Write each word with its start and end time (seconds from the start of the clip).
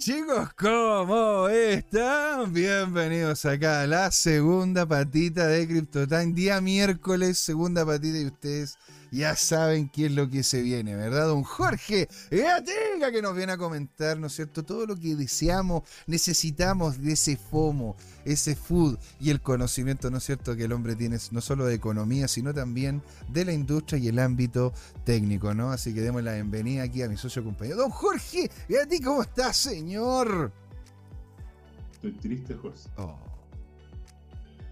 chicos, 0.00 0.48
¿cómo 0.54 1.46
están? 1.50 2.50
Bienvenidos 2.54 3.44
acá 3.44 3.82
a 3.82 3.86
la 3.86 4.10
segunda 4.10 4.86
patita 4.86 5.46
de 5.46 5.68
CryptoTime, 5.68 6.32
día 6.32 6.58
miércoles, 6.62 7.36
segunda 7.36 7.84
patita 7.84 8.18
y 8.18 8.24
ustedes 8.24 8.78
ya 9.10 9.36
saben 9.36 9.88
qué 9.88 10.06
es 10.06 10.12
lo 10.12 10.28
que 10.28 10.42
se 10.42 10.62
viene, 10.62 10.94
¿verdad? 10.96 11.28
Don 11.28 11.42
Jorge 11.42 12.08
Gatica 12.30 13.10
que 13.12 13.22
nos 13.22 13.36
viene 13.36 13.52
a 13.52 13.58
comentar, 13.58 14.18
¿no 14.18 14.28
es 14.28 14.34
cierto? 14.34 14.62
Todo 14.62 14.86
lo 14.86 14.96
que 14.96 15.16
deseamos, 15.16 15.82
necesitamos 16.06 17.00
de 17.00 17.12
ese 17.12 17.36
FOMO, 17.36 17.96
ese 18.24 18.54
food 18.54 18.98
y 19.18 19.30
el 19.30 19.40
conocimiento, 19.40 20.10
¿no 20.10 20.18
es 20.18 20.24
cierto?, 20.24 20.56
que 20.56 20.64
el 20.64 20.72
hombre 20.72 20.96
tiene 20.96 21.18
no 21.30 21.40
solo 21.40 21.66
de 21.66 21.74
economía, 21.74 22.28
sino 22.28 22.54
también 22.54 23.02
de 23.28 23.44
la 23.44 23.52
industria 23.52 23.98
y 23.98 24.08
el 24.08 24.18
ámbito 24.18 24.72
técnico, 25.04 25.54
¿no? 25.54 25.70
Así 25.70 25.94
que 25.94 26.00
demos 26.00 26.22
la 26.22 26.34
bienvenida 26.34 26.82
aquí 26.84 27.02
a 27.02 27.08
mi 27.08 27.16
socio 27.16 27.42
compañero. 27.42 27.78
Don 27.78 27.90
Jorge 27.90 28.50
Gatica, 28.68 29.04
¿cómo 29.06 29.22
está, 29.22 29.52
señor? 29.52 30.52
Estoy 31.92 32.12
triste, 32.12 32.54
José. 32.54 32.88
Oh. 32.96 33.18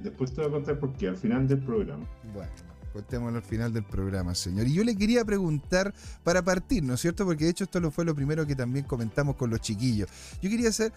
Después 0.01 0.33
te 0.33 0.41
voy 0.41 0.51
a 0.51 0.53
contar 0.53 0.79
por 0.79 0.93
qué, 0.95 1.09
al 1.09 1.17
final 1.17 1.49
del 1.49 1.59
programa. 1.59 2.07
Bueno. 2.33 2.68
Contémoslo 2.99 3.39
al 3.39 3.45
final 3.45 3.73
del 3.73 3.85
programa, 3.85 4.35
señor. 4.35 4.67
Y 4.67 4.75
yo 4.75 4.83
le 4.83 4.97
quería 4.97 5.25
preguntar, 5.25 5.95
para 6.25 6.43
partir, 6.43 6.83
¿no 6.83 6.95
es 6.95 7.01
cierto? 7.01 7.25
Porque 7.25 7.45
de 7.45 7.51
hecho 7.51 7.63
esto 7.63 7.79
lo 7.79 7.93
fue 7.93 8.05
lo 8.05 8.13
primero 8.13 8.45
que 8.45 8.57
también 8.57 8.85
comentamos 8.87 9.37
con 9.37 9.51
los 9.51 9.61
chiquillos. 9.61 10.11
Yo 10.43 10.51
quería 10.51 10.73
saber, 10.73 10.93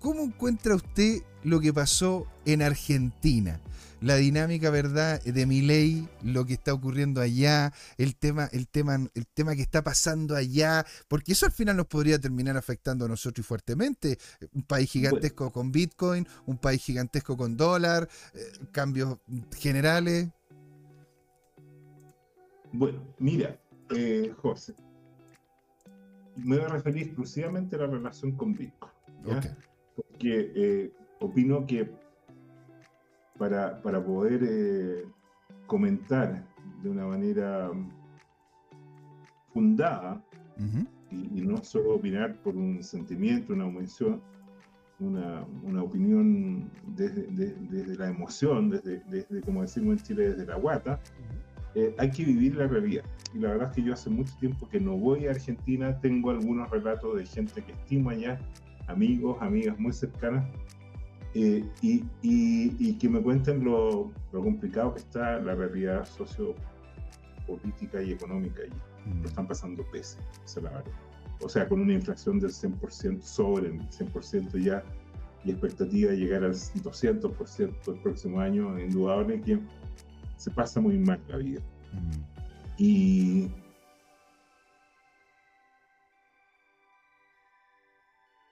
¿cómo 0.00 0.22
encuentra 0.22 0.74
usted 0.74 1.20
lo 1.44 1.60
que 1.60 1.74
pasó 1.74 2.26
en 2.46 2.62
Argentina? 2.62 3.60
La 4.00 4.16
dinámica, 4.16 4.70
¿verdad?, 4.70 5.22
de 5.22 5.44
mi 5.44 5.60
ley, 5.60 6.08
lo 6.22 6.46
que 6.46 6.54
está 6.54 6.72
ocurriendo 6.72 7.20
allá, 7.20 7.70
el 7.98 8.16
tema, 8.16 8.48
el 8.52 8.66
tema, 8.66 8.94
el 9.14 9.26
tema 9.26 9.54
que 9.54 9.62
está 9.62 9.84
pasando 9.84 10.36
allá, 10.36 10.86
porque 11.08 11.32
eso 11.32 11.44
al 11.44 11.52
final 11.52 11.76
nos 11.76 11.86
podría 11.86 12.18
terminar 12.18 12.56
afectando 12.56 13.04
a 13.04 13.08
nosotros 13.08 13.46
fuertemente. 13.46 14.18
Un 14.54 14.62
país 14.62 14.90
gigantesco 14.90 15.52
con 15.52 15.70
Bitcoin, 15.70 16.26
un 16.46 16.56
país 16.56 16.82
gigantesco 16.82 17.36
con 17.36 17.58
dólar, 17.58 18.08
eh, 18.32 18.40
cambios 18.72 19.18
generales. 19.58 20.28
Bueno, 22.78 23.00
mira, 23.18 23.58
eh, 23.96 24.34
José, 24.36 24.74
me 26.36 26.56
voy 26.56 26.66
a 26.66 26.68
referir 26.68 27.04
exclusivamente 27.04 27.74
a 27.74 27.78
la 27.78 27.86
relación 27.86 28.32
con 28.32 28.52
Bitcoin. 28.52 28.92
Porque 29.94 30.52
eh, 30.54 30.92
opino 31.20 31.66
que 31.66 31.90
para, 33.38 33.80
para 33.80 34.04
poder 34.04 34.42
eh, 34.42 35.06
comentar 35.66 36.44
de 36.82 36.90
una 36.90 37.06
manera 37.06 37.70
fundada 39.54 40.22
y, 41.10 41.40
no 41.40 41.64
solo 41.64 41.94
opinar 41.94 42.36
por 42.42 42.56
un 42.56 42.82
sentimiento, 42.82 43.54
una 43.54 43.68
emoción, 43.68 44.20
una, 45.00 45.46
una 45.62 45.82
opinión 45.82 46.70
desde, 46.88 47.22
desde, 47.28 47.96
la 47.96 48.08
emoción, 48.08 48.68
desde, 48.68 49.02
desde, 49.08 49.40
como 49.40 49.62
decimos 49.62 49.96
en 49.96 50.04
Chile, 50.04 50.28
desde 50.28 50.44
la 50.44 50.56
guata, 50.56 51.00
eh, 51.76 51.94
hay 51.98 52.10
que 52.10 52.24
vivir 52.24 52.56
la 52.56 52.66
realidad. 52.66 53.04
Y 53.34 53.38
la 53.38 53.50
verdad 53.50 53.68
es 53.68 53.76
que 53.76 53.82
yo 53.82 53.92
hace 53.92 54.08
mucho 54.08 54.34
tiempo 54.40 54.66
que 54.66 54.80
no 54.80 54.96
voy 54.96 55.26
a 55.26 55.32
Argentina, 55.32 56.00
tengo 56.00 56.30
algunos 56.30 56.70
relatos 56.70 57.18
de 57.18 57.26
gente 57.26 57.62
que 57.62 57.72
estimo 57.72 58.08
allá, 58.08 58.40
amigos, 58.86 59.36
amigas 59.42 59.78
muy 59.78 59.92
cercanas, 59.92 60.46
eh, 61.34 61.62
y, 61.82 62.02
y, 62.22 62.94
que 62.94 63.10
me 63.10 63.20
cuenten 63.20 63.62
lo, 63.62 64.10
lo, 64.32 64.42
complicado 64.42 64.94
que 64.94 65.00
está 65.00 65.38
la 65.38 65.54
realidad 65.54 66.06
sociopolítica 66.06 68.02
y 68.02 68.12
económica 68.12 68.62
allí. 68.62 68.72
Mm. 69.04 69.20
Lo 69.20 69.28
están 69.28 69.46
pasando 69.46 69.84
pese, 69.92 70.18
se 70.46 70.62
la 70.62 70.70
verdad. 70.70 70.92
O 71.42 71.48
sea, 71.50 71.68
con 71.68 71.82
una 71.82 71.92
inflación 71.92 72.40
del 72.40 72.52
100% 72.52 73.20
sobre 73.20 73.66
el 73.66 73.80
100% 73.90 74.58
ya 74.64 74.82
y 75.44 75.50
expectativa 75.50 76.12
de 76.12 76.16
llegar 76.16 76.42
al 76.42 76.54
200% 76.54 77.88
el 77.88 78.00
próximo 78.00 78.40
año, 78.40 78.78
indudable 78.80 79.42
que 79.42 79.60
se 80.36 80.50
pasa 80.50 80.80
muy 80.80 80.98
mal 80.98 81.20
la 81.28 81.36
vida. 81.36 81.60
Mm. 81.92 82.36
Y 82.78 83.50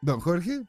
Don 0.05 0.21
Jorge. 0.21 0.67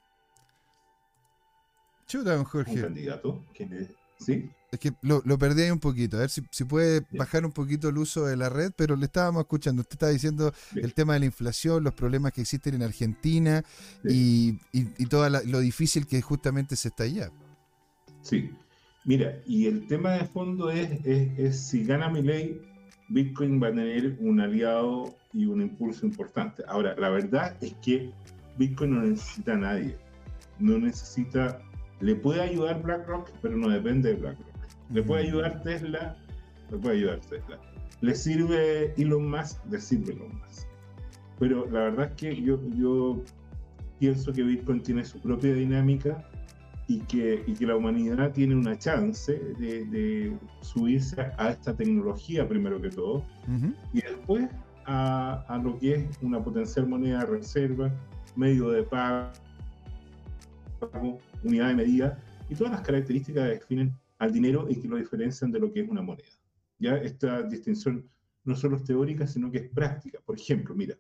Chuta, 2.08 2.36
don 2.36 2.46
Jorge. 2.46 2.72
¿Un 2.72 2.82
candidato? 2.82 3.44
¿Quién 3.54 3.74
es? 3.74 3.90
¿Sí? 4.18 4.50
Es 4.72 4.80
que 4.80 4.94
lo, 5.02 5.22
lo, 5.26 5.38
perdí 5.38 5.64
ahí 5.64 5.72
un 5.72 5.80
poquito. 5.80 6.16
A 6.16 6.22
ver 6.22 6.30
si, 6.30 6.42
si 6.52 6.64
puede 6.64 7.06
bajar 7.12 7.46
un 7.46 7.52
poquito 7.52 7.90
el 7.90 7.98
uso 7.98 8.26
de 8.26 8.38
la 8.38 8.48
red, 8.48 8.72
pero 8.78 8.96
le 8.96 9.06
estábamos 9.06 9.42
escuchando. 9.42 9.82
Usted 9.82 9.96
estaba 9.96 10.12
diciendo 10.14 10.54
el 10.76 10.94
tema 10.94 11.16
de 11.16 11.20
la 11.20 11.26
inflación, 11.26 11.84
los 11.84 11.94
problemas 11.94 12.32
que 12.32 12.42
existen 12.42 12.76
en 12.76 12.84
Argentina 12.84 13.66
y, 14.06 14.58
y, 14.72 15.06
todo 15.08 15.30
lo 15.30 15.60
difícil 15.60 16.08
que 16.08 16.22
justamente 16.22 16.78
se 16.78 16.88
está 16.88 17.04
allá. 17.04 17.30
Sí. 18.22 18.52
Mira, 19.06 19.40
y 19.46 19.68
el 19.68 19.86
tema 19.86 20.14
de 20.14 20.26
fondo 20.26 20.72
es, 20.72 20.90
es, 21.06 21.60
si 21.60 21.86
gana 21.86 22.10
mi 22.10 22.24
ley, 22.24 22.60
Bitcoin 23.10 23.62
va 23.62 23.68
a 23.68 23.70
tener 23.70 24.18
un 24.20 24.40
aliado 24.40 25.16
y 25.32 25.46
un 25.46 25.62
impulso 25.62 26.08
importante. 26.08 26.64
Ahora, 26.68 26.96
la 26.98 27.10
verdad 27.10 27.56
es 27.62 27.76
que 27.84 28.12
Bitcoin 28.58 28.96
no 28.96 29.02
necesita 29.04 29.54
a 29.54 29.58
nadie. 29.58 29.96
No 30.58 30.80
necesita, 30.80 31.62
le 32.00 32.16
puede 32.16 32.42
ayudar 32.42 32.82
BlackRock, 32.82 33.30
pero 33.44 33.56
no 33.56 33.70
depende 33.70 34.10
de 34.10 34.16
BlackRock. 34.16 34.56
Le 34.92 35.04
puede 35.04 35.28
ayudar 35.28 35.62
Tesla, 35.62 36.18
le 36.72 36.78
puede 36.80 36.98
ayudar 36.98 37.20
Tesla. 37.20 37.60
Le 38.02 38.16
sirve 38.16 38.92
Elon 38.98 39.30
Musk, 39.30 39.64
le 39.70 39.80
sirve 39.80 40.14
Elon 40.14 40.40
Musk. 40.40 40.68
Pero 41.38 41.70
la 41.70 41.80
verdad 41.82 42.08
es 42.08 42.14
que 42.14 42.42
yo, 42.42 42.60
yo 42.76 43.22
pienso 44.00 44.34
que 44.34 44.42
Bitcoin 44.42 44.82
tiene 44.82 45.06
su 45.06 45.20
propia 45.20 45.54
dinámica 45.54 46.28
y 46.88 47.00
que, 47.02 47.44
y 47.48 47.54
que 47.54 47.66
la 47.66 47.76
humanidad 47.76 48.32
tiene 48.32 48.56
una 48.56 48.78
chance 48.78 49.34
de, 49.34 50.38
subirse 50.62 51.22
a 51.38 51.50
esta 51.50 51.76
tecnología 51.76 52.48
primero 52.48 52.82
que 52.82 52.90
todo 52.90 53.24
y 53.94 54.02
después 54.02 54.48
a, 54.86 55.46
a, 55.48 55.58
lo 55.58 55.80
que 55.80 55.96
es 55.96 56.06
una 56.22 56.44
potencial 56.44 56.88
moneda 56.88 57.20
de 57.20 57.26
reserva, 57.26 57.92
medio 58.36 58.70
de 58.70 58.84
pago, 58.84 59.32
unidad 61.44 61.70
de 61.70 61.76
medida 61.76 62.20
y 62.50 62.56
todas 62.56 62.74
las 62.74 62.82
características 62.82 63.44
que 63.44 63.54
definen 63.56 63.96
al 64.20 64.32
dinero 64.32 64.68
y 64.70 64.76
que 64.76 64.88
lo 64.88 64.98
diferencian 64.98 65.52
de 65.52 65.60
lo 65.60 65.72
que 65.72 65.82
es 65.82 65.90
una 65.90 66.02
moneda. 66.02 66.30
Ya 66.80 66.96
esta 66.98 67.44
distinción 67.44 68.08
no 68.44 68.56
solo 68.56 68.78
es 68.78 68.84
teórica, 68.84 69.26
sino 69.28 69.52
que 69.52 69.58
es 69.58 69.70
práctica. 69.70 70.20
Por 70.26 70.38
ejemplo, 70.38 70.76
mira, 70.76 70.96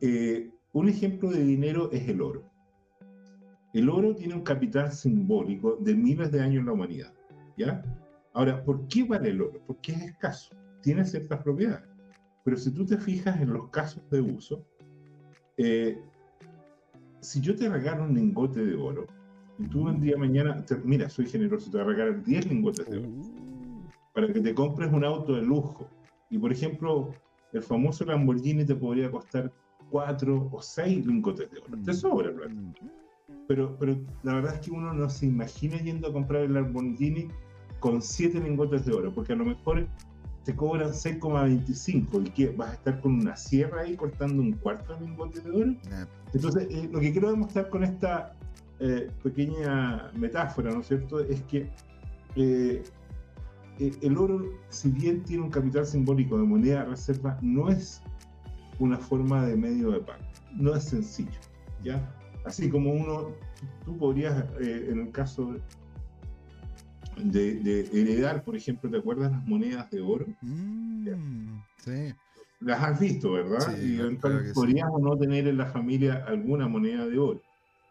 eh, 0.00 0.50
un 0.72 0.88
ejemplo 0.88 1.30
de 1.30 1.44
dinero 1.44 1.90
es 1.92 2.08
el 2.08 2.20
oro. 2.20 2.49
El 3.72 3.88
oro 3.88 4.14
tiene 4.14 4.34
un 4.34 4.42
capital 4.42 4.90
simbólico 4.92 5.76
de 5.80 5.94
miles 5.94 6.32
de 6.32 6.40
años 6.40 6.60
en 6.60 6.66
la 6.66 6.72
humanidad. 6.72 7.12
¿ya? 7.56 7.82
Ahora, 8.32 8.64
¿por 8.64 8.86
qué 8.88 9.04
vale 9.04 9.30
el 9.30 9.42
oro? 9.42 9.60
Porque 9.66 9.92
es 9.92 10.02
escaso, 10.02 10.54
tiene 10.82 11.04
ciertas 11.04 11.42
propiedades. 11.42 11.88
Pero 12.44 12.56
si 12.56 12.70
tú 12.72 12.84
te 12.84 12.96
fijas 12.96 13.40
en 13.40 13.52
los 13.52 13.68
casos 13.68 14.02
de 14.10 14.20
uso, 14.20 14.64
eh, 15.56 16.00
si 17.20 17.40
yo 17.40 17.54
te 17.54 17.68
regalo 17.68 18.04
un 18.04 18.14
lingote 18.14 18.64
de 18.64 18.74
oro, 18.74 19.06
y 19.58 19.66
tú 19.66 19.86
un 19.86 20.00
día 20.00 20.16
mañana, 20.16 20.64
mira, 20.84 21.08
soy 21.08 21.26
generoso, 21.26 21.70
te 21.70 21.76
voy 21.76 21.86
a 21.86 21.90
regalar 21.90 22.24
10 22.24 22.46
lingotes 22.46 22.88
de 22.88 22.98
oro, 22.98 23.08
para 24.14 24.32
que 24.32 24.40
te 24.40 24.54
compres 24.54 24.90
un 24.90 25.04
auto 25.04 25.34
de 25.34 25.42
lujo. 25.42 25.86
Y 26.30 26.38
por 26.38 26.50
ejemplo, 26.50 27.12
el 27.52 27.62
famoso 27.62 28.04
Lamborghini 28.04 28.64
te 28.64 28.74
podría 28.74 29.10
costar 29.10 29.52
4 29.90 30.48
o 30.50 30.62
6 30.62 31.06
lingotes 31.06 31.50
de 31.50 31.58
oro. 31.58 31.78
Te 31.84 31.92
sobra 31.92 32.32
plata 32.32 32.54
pero, 33.46 33.76
pero 33.78 33.96
la 34.22 34.34
verdad 34.34 34.54
es 34.54 34.60
que 34.60 34.70
uno 34.70 34.92
no 34.92 35.08
se 35.10 35.26
imagina 35.26 35.76
yendo 35.78 36.08
a 36.08 36.12
comprar 36.12 36.42
el 36.42 36.54
Lamborghini 36.54 37.28
con 37.80 38.00
7 38.00 38.38
lingotes 38.40 38.84
de 38.86 38.92
oro, 38.92 39.12
porque 39.12 39.32
a 39.32 39.36
lo 39.36 39.44
mejor 39.44 39.86
te 40.44 40.54
cobran 40.54 40.90
6,25 40.90 42.26
y 42.26 42.30
que 42.30 42.48
vas 42.50 42.70
a 42.70 42.74
estar 42.74 43.00
con 43.00 43.14
una 43.14 43.36
sierra 43.36 43.82
ahí 43.82 43.96
cortando 43.96 44.42
un 44.42 44.52
cuarto 44.52 44.94
de 44.94 45.00
lingote 45.06 45.40
de 45.40 45.50
oro. 45.50 45.74
Entonces, 46.32 46.68
eh, 46.70 46.88
lo 46.90 47.00
que 47.00 47.12
quiero 47.12 47.30
demostrar 47.30 47.68
con 47.68 47.84
esta 47.84 48.34
eh, 48.78 49.10
pequeña 49.22 50.10
metáfora, 50.14 50.70
¿no 50.70 50.80
es 50.80 50.86
cierto?, 50.86 51.20
es 51.20 51.42
que 51.42 51.70
eh, 52.36 52.82
el 53.78 54.16
oro, 54.16 54.44
si 54.68 54.90
bien 54.90 55.22
tiene 55.24 55.42
un 55.42 55.50
capital 55.50 55.86
simbólico 55.86 56.38
de 56.38 56.44
moneda 56.44 56.84
reserva, 56.84 57.38
no 57.40 57.68
es 57.70 58.02
una 58.78 58.98
forma 58.98 59.44
de 59.46 59.56
medio 59.56 59.90
de 59.90 60.00
pago, 60.00 60.22
no 60.54 60.74
es 60.74 60.84
sencillo, 60.84 61.38
¿ya? 61.82 62.00
Así 62.50 62.68
como 62.68 62.92
uno, 62.92 63.28
tú 63.84 63.96
podrías, 63.96 64.44
eh, 64.60 64.88
en 64.90 65.00
el 65.00 65.12
caso 65.12 65.54
de, 67.16 67.88
heredar, 67.92 68.42
por 68.42 68.56
ejemplo, 68.56 68.90
¿te 68.90 68.98
acuerdas 68.98 69.30
las 69.30 69.46
monedas 69.46 69.90
de 69.90 70.00
oro? 70.00 70.26
Mm, 70.40 71.60
sí. 71.78 72.12
Las 72.60 72.82
has 72.82 73.00
visto, 73.00 73.32
¿verdad? 73.32 73.74
y 73.80 74.00
entonces 74.00 74.52
podríamos 74.52 75.00
no 75.00 75.16
tener 75.16 75.46
en 75.46 75.56
la 75.56 75.66
familia 75.66 76.24
alguna 76.26 76.68
moneda 76.68 77.06
de 77.06 77.18
oro. 77.18 77.40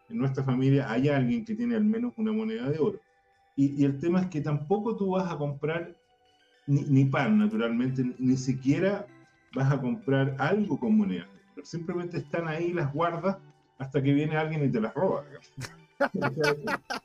En 0.08 0.18
nuestra 0.18 0.44
familia 0.44 0.90
hay 0.90 1.08
alguien 1.08 1.44
que 1.44 1.54
tiene 1.54 1.74
al 1.74 1.84
menos 1.84 2.12
una 2.16 2.32
moneda 2.32 2.68
de 2.68 2.78
oro. 2.78 3.00
Y, 3.56 3.84
el 3.84 3.98
tema 3.98 4.22
es 4.22 4.26
que 4.28 4.40
tampoco 4.40 4.96
tú 4.96 5.10
vas 5.10 5.32
a 5.32 5.36
comprar 5.36 5.96
ni, 6.66 7.04
pan, 7.06 7.38
naturalmente, 7.38 8.14
ni 8.18 8.36
siquiera 8.36 9.06
vas 9.54 9.72
a 9.72 9.80
comprar 9.80 10.36
algo 10.38 10.78
con 10.78 10.96
monedas. 10.96 11.28
Simplemente 11.64 12.18
están 12.18 12.46
ahí 12.46 12.72
las 12.72 12.92
guardas 12.92 13.38
hasta 13.80 14.02
que 14.02 14.12
viene 14.12 14.36
alguien 14.36 14.64
y 14.64 14.68
te 14.70 14.80
las 14.80 14.94
roba. 14.94 15.24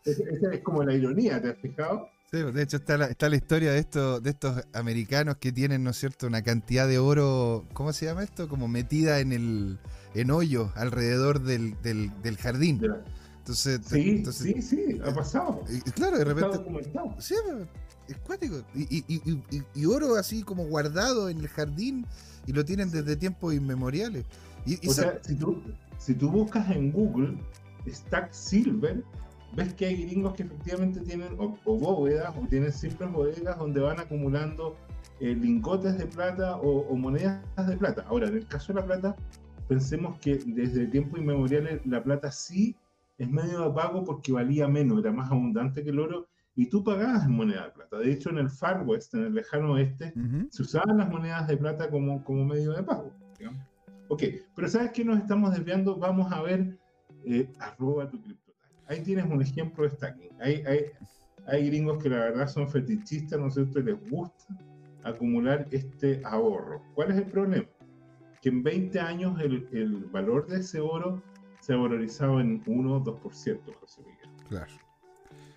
Esa 0.06 0.54
es 0.54 0.62
como 0.62 0.84
la 0.84 0.94
ironía, 0.94 1.42
¿te 1.42 1.50
has 1.50 1.58
fijado? 1.58 2.10
Sí, 2.30 2.42
de 2.42 2.62
hecho 2.62 2.78
está 2.78 2.98
la, 2.98 3.06
está 3.06 3.30
la 3.30 3.36
historia 3.36 3.72
de 3.72 3.80
estos, 3.80 4.22
de 4.22 4.30
estos 4.32 4.64
americanos 4.74 5.38
que 5.38 5.52
tienen, 5.52 5.84
¿no 5.84 5.92
es 5.92 5.98
cierto?, 5.98 6.28
una 6.28 6.44
cantidad 6.44 6.88
de 6.88 7.00
oro, 7.00 7.66
¿cómo 7.74 7.94
se 7.94 8.06
llama 8.06 8.24
esto? 8.24 8.50
Como 8.50 8.68
metida 8.68 9.20
en 9.20 9.32
el 9.32 9.80
en 10.16 10.32
hoyo 10.32 10.72
alrededor 10.76 11.42
del, 11.42 11.80
del, 11.82 12.12
del 12.22 12.38
jardín. 12.38 12.82
Entonces, 13.40 13.82
sí, 13.86 14.10
entonces, 14.10 14.56
sí, 14.56 14.62
sí, 14.62 15.00
ha 15.06 15.14
pasado. 15.14 15.64
Y, 15.70 15.80
claro, 15.92 16.18
de 16.18 16.24
repente. 16.24 16.58
Sí, 17.20 17.36
es 18.08 18.18
cuático. 18.20 18.64
Y, 18.74 19.04
y, 19.08 19.42
y, 19.76 19.86
oro 19.86 20.16
así 20.16 20.42
como 20.42 20.66
guardado 20.66 21.30
en 21.30 21.40
el 21.40 21.48
jardín 21.48 22.06
y 22.48 22.54
lo 22.54 22.66
tienen 22.66 22.90
desde 22.90 23.16
tiempos 23.16 23.54
inmemoriales. 23.54 24.26
o 24.88 24.94
sea, 24.94 25.20
si 25.22 25.36
tú, 25.36 25.62
si 25.98 26.14
tú 26.14 26.30
buscas 26.30 26.70
en 26.72 26.92
Google 26.92 27.38
Stack 27.88 28.32
Silver, 28.32 29.04
ves 29.56 29.74
que 29.74 29.86
hay 29.86 30.06
gringos 30.06 30.34
que 30.34 30.44
efectivamente 30.44 31.00
tienen 31.02 31.30
o, 31.38 31.58
bóvedas 31.66 32.36
o 32.38 32.48
tienen 32.48 32.72
simples 32.72 33.12
bodegas 33.12 33.58
donde 33.58 33.80
van 33.80 34.00
acumulando 34.00 34.76
eh, 35.20 35.34
lingotes 35.34 35.98
de 35.98 36.06
plata 36.08 36.58
o, 36.58 36.96
monedas 36.96 37.42
de 37.68 37.78
plata. 37.78 38.06
Ahora, 38.08 38.28
en 38.28 38.36
el 38.36 38.48
caso 38.48 38.74
de 38.74 38.82
la 38.82 38.86
plata, 38.86 39.16
pensemos 39.68 40.20
que 40.20 40.38
desde 40.46 40.88
tiempos 40.88 41.20
inmemoriales 41.20 41.86
la 41.86 42.04
plata 42.04 42.32
sí 42.32 42.76
es 43.18 43.30
medio 43.30 43.70
de 43.70 43.74
pago 43.74 44.04
porque 44.04 44.34
valía 44.34 44.68
menos, 44.68 45.00
era 45.00 45.12
más 45.12 45.32
abundante 45.32 45.84
que 45.84 45.90
el 45.90 46.00
oro 46.00 46.28
y 46.58 46.70
tú 46.70 46.84
pagabas 46.84 47.26
en 47.26 47.32
moneda 47.32 47.66
de 47.66 47.72
plata. 47.72 47.98
De 47.98 48.12
hecho, 48.12 48.30
en 48.30 48.38
el 48.40 48.50
Far 48.50 48.84
West, 48.86 49.14
en 49.14 49.26
el 49.26 49.34
lejano 49.34 49.74
oeste, 49.74 50.14
se 50.50 50.62
usaban 50.62 50.98
las 50.98 51.10
monedas 51.10 51.48
de 51.48 51.58
plata 51.58 51.90
como, 51.90 52.24
como 52.24 52.46
medio 52.46 52.74
de 52.74 52.84
pago. 52.84 53.12
Ok, 54.08 54.24
pero 54.56 54.68
¿sabes 54.68 54.92
qué 54.92 55.04
nos 55.04 55.20
estamos 55.20 55.54
desviando? 55.54 55.98
Vamos 55.98 56.32
a 56.32 56.42
ver 56.42 56.78
eh, 57.26 57.52
arroba 57.60 58.10
tu 58.10 58.22
cripto. 58.22 58.54
Ahí 58.88 59.02
tienes 59.02 59.26
un 59.26 59.42
ejemplo 59.42 59.84
de 59.84 59.90
stacking. 59.92 60.30
Hay, 60.40 60.64
hay, 60.66 60.86
hay 61.48 61.68
gringos 61.68 62.02
que 62.02 62.10
la 62.10 62.18
verdad 62.18 62.48
son 62.48 62.70
fetichistas, 62.70 63.40
¿no 63.40 63.48
es 63.48 63.56
cierto? 63.56 63.80
Y 63.80 63.84
les 63.84 64.10
gusta 64.10 64.46
acumular 65.04 65.68
este 65.72 66.22
ahorro. 66.24 66.82
¿Cuál 66.94 67.12
es 67.12 67.18
el 67.18 67.26
problema? 67.26 67.68
Que 68.42 68.50
en 68.50 68.64
20 68.64 69.00
años 69.00 69.40
el, 69.42 69.68
el 69.72 70.06
valor 70.06 70.48
de 70.48 70.60
ese 70.60 70.80
oro 70.80 71.22
se 71.62 71.74
ha 71.74 71.78
valorizado 71.78 72.40
en 72.40 72.62
1 72.66 72.96
o 72.96 73.04
2%, 73.04 73.22
José 73.80 74.02
Miguel. 74.02 74.30
Claro. 74.50 74.72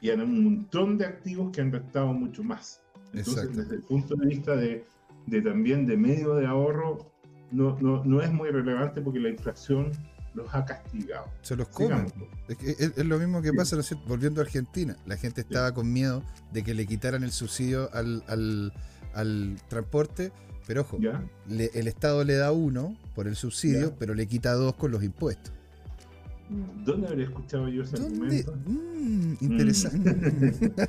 Y 0.00 0.10
hay 0.10 0.18
un 0.18 0.44
montón 0.44 0.96
de 0.96 1.04
activos 1.04 1.50
que 1.52 1.60
han 1.60 1.72
restado 1.72 2.14
mucho 2.14 2.42
más. 2.42 2.82
Entonces, 3.12 3.54
desde 3.54 3.76
el 3.76 3.82
punto 3.82 4.14
de 4.16 4.26
vista 4.26 4.56
de, 4.56 4.86
de, 5.26 5.42
también 5.42 5.86
de 5.86 5.96
medio 5.96 6.34
de 6.34 6.46
ahorro, 6.46 7.10
no, 7.50 7.78
no, 7.80 8.04
no 8.04 8.22
es 8.22 8.32
muy 8.32 8.50
relevante 8.50 9.00
porque 9.00 9.20
la 9.20 9.30
inflación 9.30 9.92
los 10.34 10.54
ha 10.54 10.64
castigado. 10.64 11.26
Se 11.42 11.56
los 11.56 11.68
comen. 11.68 12.06
Es, 12.48 12.80
es, 12.80 13.06
lo 13.06 13.18
mismo 13.18 13.42
que 13.42 13.52
pasa, 13.52 13.76
volviendo 14.06 14.40
a 14.40 14.44
Argentina. 14.44 14.96
La 15.06 15.16
gente 15.16 15.40
estaba 15.40 15.72
con 15.72 15.92
miedo 15.92 16.22
de 16.52 16.62
que 16.62 16.74
le 16.74 16.86
quitaran 16.86 17.24
el 17.24 17.32
subsidio 17.32 17.90
al, 17.92 18.22
al, 18.28 18.72
al 19.14 19.56
transporte, 19.68 20.32
pero 20.66 20.82
ojo, 20.82 20.98
el 21.48 21.88
Estado 21.88 22.24
le 22.24 22.36
da 22.36 22.52
uno 22.52 22.96
por 23.14 23.26
el 23.26 23.36
subsidio, 23.36 23.94
pero 23.98 24.14
le 24.14 24.26
quita 24.26 24.52
dos 24.52 24.74
con 24.74 24.90
los 24.90 25.02
impuestos. 25.02 25.52
¿Dónde 26.84 27.08
habría 27.08 27.24
escuchado 27.26 27.68
yo 27.68 27.82
ese 27.82 27.96
argumento? 27.96 28.56
Mm, 28.64 29.34
interesante. 29.40 30.80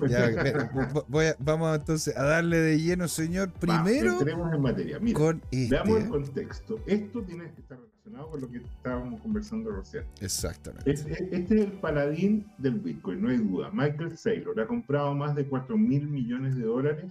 vamos 1.40 1.76
entonces 1.76 2.16
a 2.16 2.22
darle 2.22 2.58
de 2.58 2.78
lleno, 2.80 3.08
señor. 3.08 3.50
Primero, 3.52 4.20
en 4.20 4.62
materia. 4.62 5.00
Mira, 5.00 5.36
veamos 5.50 6.02
el 6.02 6.08
contexto. 6.08 6.80
Esto 6.86 7.22
tiene 7.22 7.50
que 7.52 7.60
estar 7.60 7.78
relacionado 7.78 8.30
con 8.30 8.40
lo 8.40 8.50
que 8.50 8.58
estábamos 8.58 9.20
conversando 9.20 9.72
recién. 9.72 10.04
Exactamente. 10.20 10.90
Este, 10.90 11.36
es 11.36 11.50
el 11.50 11.72
paladín 11.72 12.46
del 12.58 12.78
Bitcoin, 12.78 13.22
no 13.22 13.30
hay 13.30 13.38
duda. 13.38 13.70
Michael 13.72 14.16
Saylor 14.16 14.60
ha 14.60 14.66
comprado 14.66 15.12
más 15.14 15.34
de 15.34 15.46
4 15.46 15.76
mil 15.76 16.06
millones 16.06 16.56
de 16.56 16.62
dólares 16.62 17.06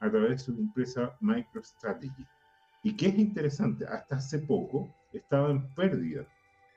a 0.00 0.10
través 0.10 0.30
de 0.30 0.38
su 0.38 0.52
empresa 0.52 1.16
MicroStrategy. 1.20 2.26
Y 2.82 2.94
que 2.94 3.06
es 3.06 3.18
interesante, 3.18 3.86
hasta 3.86 4.16
hace 4.16 4.40
poco 4.40 4.92
estaba 5.12 5.50
en 5.50 5.66
pérdida 5.74 6.26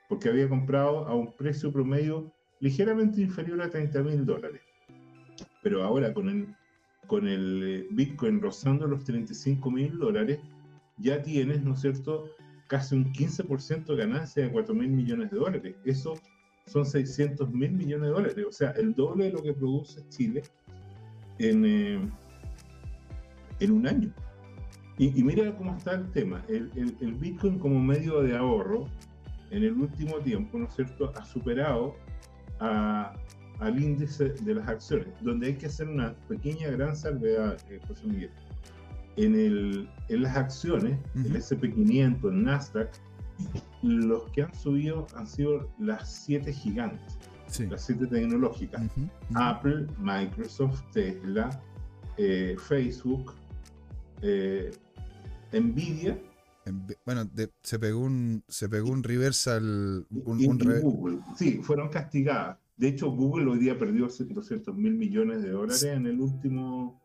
porque 0.08 0.28
había 0.28 0.48
comprado 0.48 1.06
a 1.06 1.14
un 1.14 1.32
precio 1.32 1.72
promedio 1.72 2.32
ligeramente 2.60 3.20
inferior 3.20 3.60
a 3.62 3.70
30 3.70 4.02
mil 4.02 4.24
dólares. 4.24 4.60
Pero 5.62 5.82
ahora 5.82 6.12
con 6.14 6.28
el, 6.28 6.54
con 7.06 7.26
el 7.28 7.62
eh, 7.64 7.86
Bitcoin 7.90 8.40
rozando 8.40 8.86
los 8.86 9.04
35 9.04 9.70
mil 9.70 9.98
dólares, 9.98 10.38
ya 10.98 11.22
tienes, 11.22 11.62
¿no 11.62 11.74
es 11.74 11.80
cierto?, 11.80 12.30
casi 12.68 12.94
un 12.96 13.12
15% 13.12 13.84
de 13.84 13.96
ganancia 13.96 14.44
de 14.44 14.50
4 14.50 14.74
mil 14.74 14.88
millones 14.88 15.30
de 15.30 15.38
dólares. 15.38 15.76
Eso 15.84 16.14
son 16.66 16.84
600 16.84 17.50
mil 17.52 17.72
millones 17.72 18.08
de 18.08 18.14
dólares, 18.14 18.46
o 18.48 18.52
sea, 18.52 18.70
el 18.72 18.94
doble 18.94 19.26
de 19.26 19.32
lo 19.32 19.42
que 19.42 19.52
produce 19.52 20.02
Chile 20.08 20.42
en, 21.38 21.64
eh, 21.64 22.00
en 23.60 23.70
un 23.70 23.86
año. 23.86 24.12
Y, 24.98 25.22
mira 25.22 25.54
cómo 25.56 25.76
está 25.76 25.92
el 25.94 26.10
tema. 26.12 26.42
El, 26.48 26.70
el, 26.74 26.96
el 27.02 27.12
Bitcoin 27.12 27.58
como 27.58 27.78
medio 27.78 28.22
de 28.22 28.34
ahorro 28.34 28.88
en 29.56 29.64
el 29.64 29.72
último 29.72 30.18
tiempo, 30.18 30.58
¿no 30.58 30.66
es 30.66 30.74
cierto?, 30.74 31.12
ha 31.16 31.24
superado 31.24 31.96
al 32.58 33.82
índice 33.82 34.28
de 34.28 34.54
las 34.54 34.68
acciones, 34.68 35.08
donde 35.22 35.48
hay 35.48 35.54
que 35.54 35.66
hacer 35.66 35.88
una 35.88 36.14
pequeña 36.28 36.70
gran 36.70 36.94
salvedad, 36.94 37.56
eh, 37.70 37.80
José 37.88 38.06
Miguel. 38.06 38.30
En, 39.16 39.34
el, 39.34 39.88
en 40.08 40.22
las 40.22 40.36
acciones, 40.36 40.98
el 41.14 41.34
SP500, 41.34 42.30
el 42.30 42.44
Nasdaq, 42.44 42.90
los 43.82 44.24
que 44.30 44.42
han 44.42 44.54
subido 44.54 45.06
han 45.16 45.26
sido 45.26 45.70
las 45.78 46.10
siete 46.10 46.52
gigantes, 46.52 47.18
las 47.70 47.86
siete 47.86 48.06
tecnológicas. 48.06 48.82
Apple, 49.34 49.86
Microsoft, 49.98 50.82
Tesla, 50.92 51.48
eh, 52.18 52.56
Facebook, 52.58 53.32
eh, 54.20 54.70
Nvidia 55.52 56.18
bueno, 57.04 57.30
se 57.62 57.78
pegó 57.78 58.00
un 58.00 58.42
se 58.48 58.68
pegó 58.68 58.90
un 58.90 59.02
reversal. 59.02 60.06
Un, 60.10 60.58
Google, 60.82 61.20
sí, 61.36 61.60
fueron 61.62 61.88
castigadas. 61.88 62.58
De 62.76 62.88
hecho, 62.88 63.10
Google 63.10 63.50
hoy 63.50 63.58
día 63.58 63.78
perdió 63.78 64.08
200 64.08 64.76
mil 64.76 64.94
millones 64.94 65.42
de 65.42 65.50
dólares 65.50 65.82
en 65.84 66.06
el 66.06 66.20
último 66.20 67.00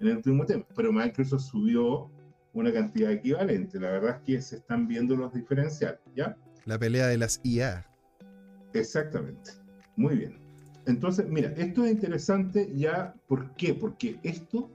en 0.00 0.08
el 0.08 0.16
último 0.16 0.44
tiempo, 0.44 0.68
pero 0.76 0.92
Microsoft 0.92 1.42
subió 1.42 2.10
una 2.52 2.72
cantidad 2.72 3.10
equivalente. 3.10 3.80
La 3.80 3.90
verdad 3.90 4.16
es 4.16 4.22
que 4.22 4.42
se 4.42 4.56
están 4.56 4.86
viendo 4.86 5.16
los 5.16 5.32
diferenciales, 5.32 6.00
¿ya? 6.14 6.36
La 6.64 6.78
pelea 6.78 7.06
de 7.06 7.18
las 7.18 7.40
IA. 7.42 7.86
Exactamente. 8.74 9.52
Muy 9.96 10.16
bien. 10.16 10.38
Entonces, 10.86 11.26
mira, 11.28 11.52
esto 11.56 11.84
es 11.84 11.92
interesante 11.92 12.70
ya, 12.74 13.14
¿por 13.26 13.54
qué? 13.56 13.74
Porque 13.74 14.18
esto 14.22 14.70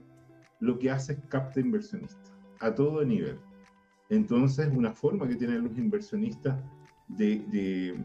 lo 0.60 0.78
que 0.78 0.90
hace 0.90 1.14
es 1.14 1.18
capta 1.28 1.60
inversionistas 1.60 2.32
a 2.60 2.74
todo 2.74 3.04
nivel. 3.04 3.38
Entonces, 4.12 4.68
una 4.70 4.92
forma 4.92 5.26
que 5.26 5.36
tienen 5.36 5.64
los 5.64 5.78
inversionistas 5.78 6.54
de, 7.08 7.96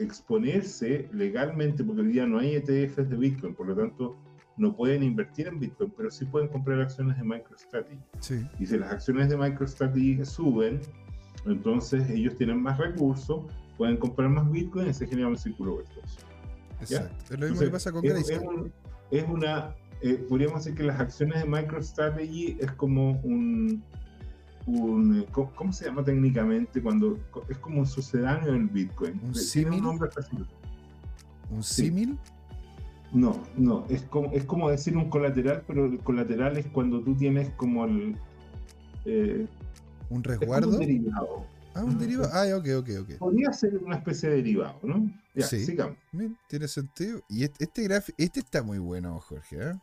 exponerse 0.00 1.08
legalmente, 1.12 1.84
porque 1.84 2.02
hoy 2.02 2.08
día 2.08 2.26
no 2.26 2.40
hay 2.40 2.56
ETFs 2.56 3.08
de 3.08 3.16
Bitcoin, 3.16 3.54
por 3.54 3.68
lo 3.68 3.76
tanto, 3.76 4.16
no 4.56 4.74
pueden 4.74 5.04
invertir 5.04 5.46
en 5.46 5.60
Bitcoin, 5.60 5.92
pero 5.96 6.10
sí 6.10 6.24
pueden 6.24 6.48
comprar 6.48 6.80
acciones 6.80 7.16
de 7.18 7.22
MicroStrategy. 7.22 8.00
Y 8.58 8.66
si 8.66 8.76
las 8.76 8.90
acciones 8.90 9.28
de 9.28 9.36
MicroStrategy 9.36 10.24
suben, 10.24 10.80
entonces 11.46 12.10
ellos 12.10 12.36
tienen 12.36 12.60
más 12.60 12.78
recursos, 12.78 13.44
pueden 13.78 13.98
comprar 13.98 14.28
más 14.28 14.50
Bitcoin 14.50 14.88
y 14.88 14.94
se 14.94 15.06
genera 15.06 15.28
un 15.28 15.38
círculo 15.38 15.76
virtuoso. 15.76 16.18
Exacto. 16.80 17.34
Es 17.34 17.38
lo 17.38 17.46
mismo 17.46 17.60
que 17.60 17.70
pasa 17.70 17.92
con 17.92 18.02
Grayscale. 18.02 18.72
Es, 19.12 19.24
una, 19.28 19.76
eh, 20.00 20.14
podríamos 20.28 20.64
decir 20.64 20.76
que 20.76 20.82
las 20.82 20.98
acciones 20.98 21.42
de 21.42 21.48
MicroStrategy 21.48 22.56
es 22.58 22.72
como 22.72 23.20
un, 23.20 23.84
un, 24.66 25.20
eh, 25.20 25.26
¿cómo 25.32 25.72
se 25.72 25.86
llama 25.86 26.04
técnicamente? 26.04 26.82
Cuando 26.82 27.18
es 27.48 27.58
como 27.58 27.80
un 27.80 27.86
sucedáneo 27.86 28.52
del 28.52 28.68
Bitcoin. 28.68 29.20
¿Un 29.24 29.34
símil? 29.34 29.82
¿Un 31.50 31.62
símil? 31.62 32.18
No, 33.12 33.38
no, 33.56 33.84
es 33.90 34.02
como, 34.02 34.32
es 34.32 34.44
como 34.44 34.70
decir 34.70 34.96
un 34.96 35.10
colateral, 35.10 35.62
pero 35.66 35.84
el 35.84 35.98
colateral 35.98 36.56
es 36.56 36.66
cuando 36.66 37.02
tú 37.02 37.14
tienes 37.14 37.50
como 37.56 37.84
el... 37.84 38.16
Eh, 39.04 39.46
¿Un 40.08 40.24
resguardo? 40.24 40.70
un 40.70 40.78
derivado. 40.78 41.46
Ah, 41.74 41.84
un 41.84 41.98
derivado. 41.98 42.30
Ah, 42.32 42.44
ok, 42.56 42.68
ok, 42.78 42.88
ok. 43.02 43.18
Podría 43.18 43.52
ser 43.52 43.76
una 43.78 43.96
especie 43.96 44.30
de 44.30 44.36
derivado, 44.36 44.78
¿no? 44.82 45.10
Ya, 45.34 45.46
sí. 45.46 45.64
sigamos. 45.64 45.96
tiene 46.48 46.68
sentido. 46.68 47.22
Y 47.28 47.44
este, 47.44 47.64
este 47.64 47.82
gráfico, 47.82 48.16
este 48.18 48.40
está 48.40 48.62
muy 48.62 48.78
bueno, 48.78 49.18
Jorge, 49.20 49.56
¿eh? 49.60 49.74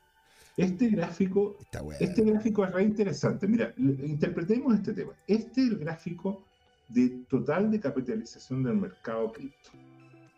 Este 0.60 0.90
gráfico, 0.90 1.58
este 2.00 2.24
gráfico 2.24 2.66
es 2.66 2.72
re 2.72 2.84
interesante. 2.84 3.48
Mira, 3.48 3.74
interpretemos 3.78 4.76
este 4.76 4.94
tema. 4.94 5.14
Este 5.28 5.62
es 5.62 5.70
el 5.70 5.78
gráfico 5.78 6.44
de 6.90 7.10
total 7.30 7.72
de 7.72 7.80
capitalización 7.80 8.64
del 8.64 8.76
mercado 8.76 9.32
cripto. 9.32 9.70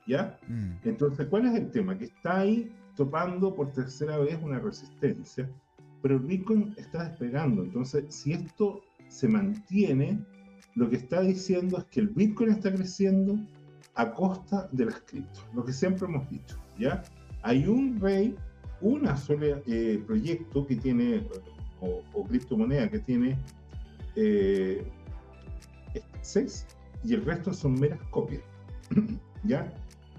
¿Ya? 0.07 0.39
Mm. 0.47 0.73
Entonces, 0.83 1.27
¿cuál 1.27 1.47
es 1.47 1.55
el 1.55 1.71
tema? 1.71 1.97
Que 1.97 2.05
está 2.05 2.39
ahí 2.39 2.71
topando 2.95 3.55
por 3.55 3.71
tercera 3.71 4.17
vez 4.17 4.37
una 4.43 4.59
resistencia, 4.59 5.49
pero 6.01 6.15
el 6.15 6.21
Bitcoin 6.21 6.73
está 6.77 7.05
despegando. 7.05 7.63
Entonces, 7.63 8.05
si 8.09 8.33
esto 8.33 8.81
se 9.07 9.27
mantiene, 9.27 10.19
lo 10.75 10.89
que 10.89 10.97
está 10.97 11.21
diciendo 11.21 11.77
es 11.77 11.85
que 11.85 12.01
el 12.01 12.09
Bitcoin 12.09 12.51
está 12.51 12.73
creciendo 12.73 13.39
a 13.95 14.11
costa 14.13 14.69
de 14.71 14.85
las 14.85 15.01
criptos, 15.01 15.45
lo 15.53 15.65
que 15.65 15.73
siempre 15.73 16.05
hemos 16.05 16.29
dicho, 16.29 16.57
¿ya? 16.79 17.03
Hay 17.41 17.67
un 17.67 17.99
rey, 17.99 18.35
una 18.81 19.17
sola 19.17 19.61
eh, 19.67 20.01
proyecto 20.05 20.65
que 20.65 20.75
tiene, 20.75 21.27
o, 21.79 22.01
o 22.13 22.23
criptomoneda 22.25 22.89
que 22.89 22.99
tiene 22.99 23.37
eh, 24.15 24.83
y 27.03 27.13
el 27.13 27.25
resto 27.25 27.53
son 27.53 27.79
meras 27.79 27.99
copias, 28.09 28.41
¿ya? 29.43 29.73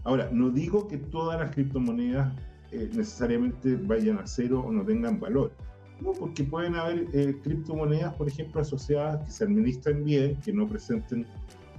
Ahora, 0.04 0.28
no 0.32 0.50
digo 0.50 0.88
que 0.88 0.98
todas 0.98 1.38
las 1.38 1.54
criptomonedas 1.54 2.34
eh, 2.72 2.90
necesariamente 2.92 3.76
vayan 3.76 4.18
a 4.18 4.26
cero 4.26 4.64
o 4.66 4.72
no 4.72 4.84
tengan 4.84 5.20
valor. 5.20 5.52
No, 6.00 6.12
porque 6.12 6.42
pueden 6.42 6.74
haber 6.74 7.06
eh, 7.12 7.36
criptomonedas, 7.44 8.14
por 8.14 8.26
ejemplo, 8.26 8.60
asociadas 8.60 9.24
que 9.24 9.30
se 9.30 9.44
administren 9.44 10.04
bien, 10.04 10.36
que 10.44 10.52
no 10.52 10.68
presenten 10.68 11.24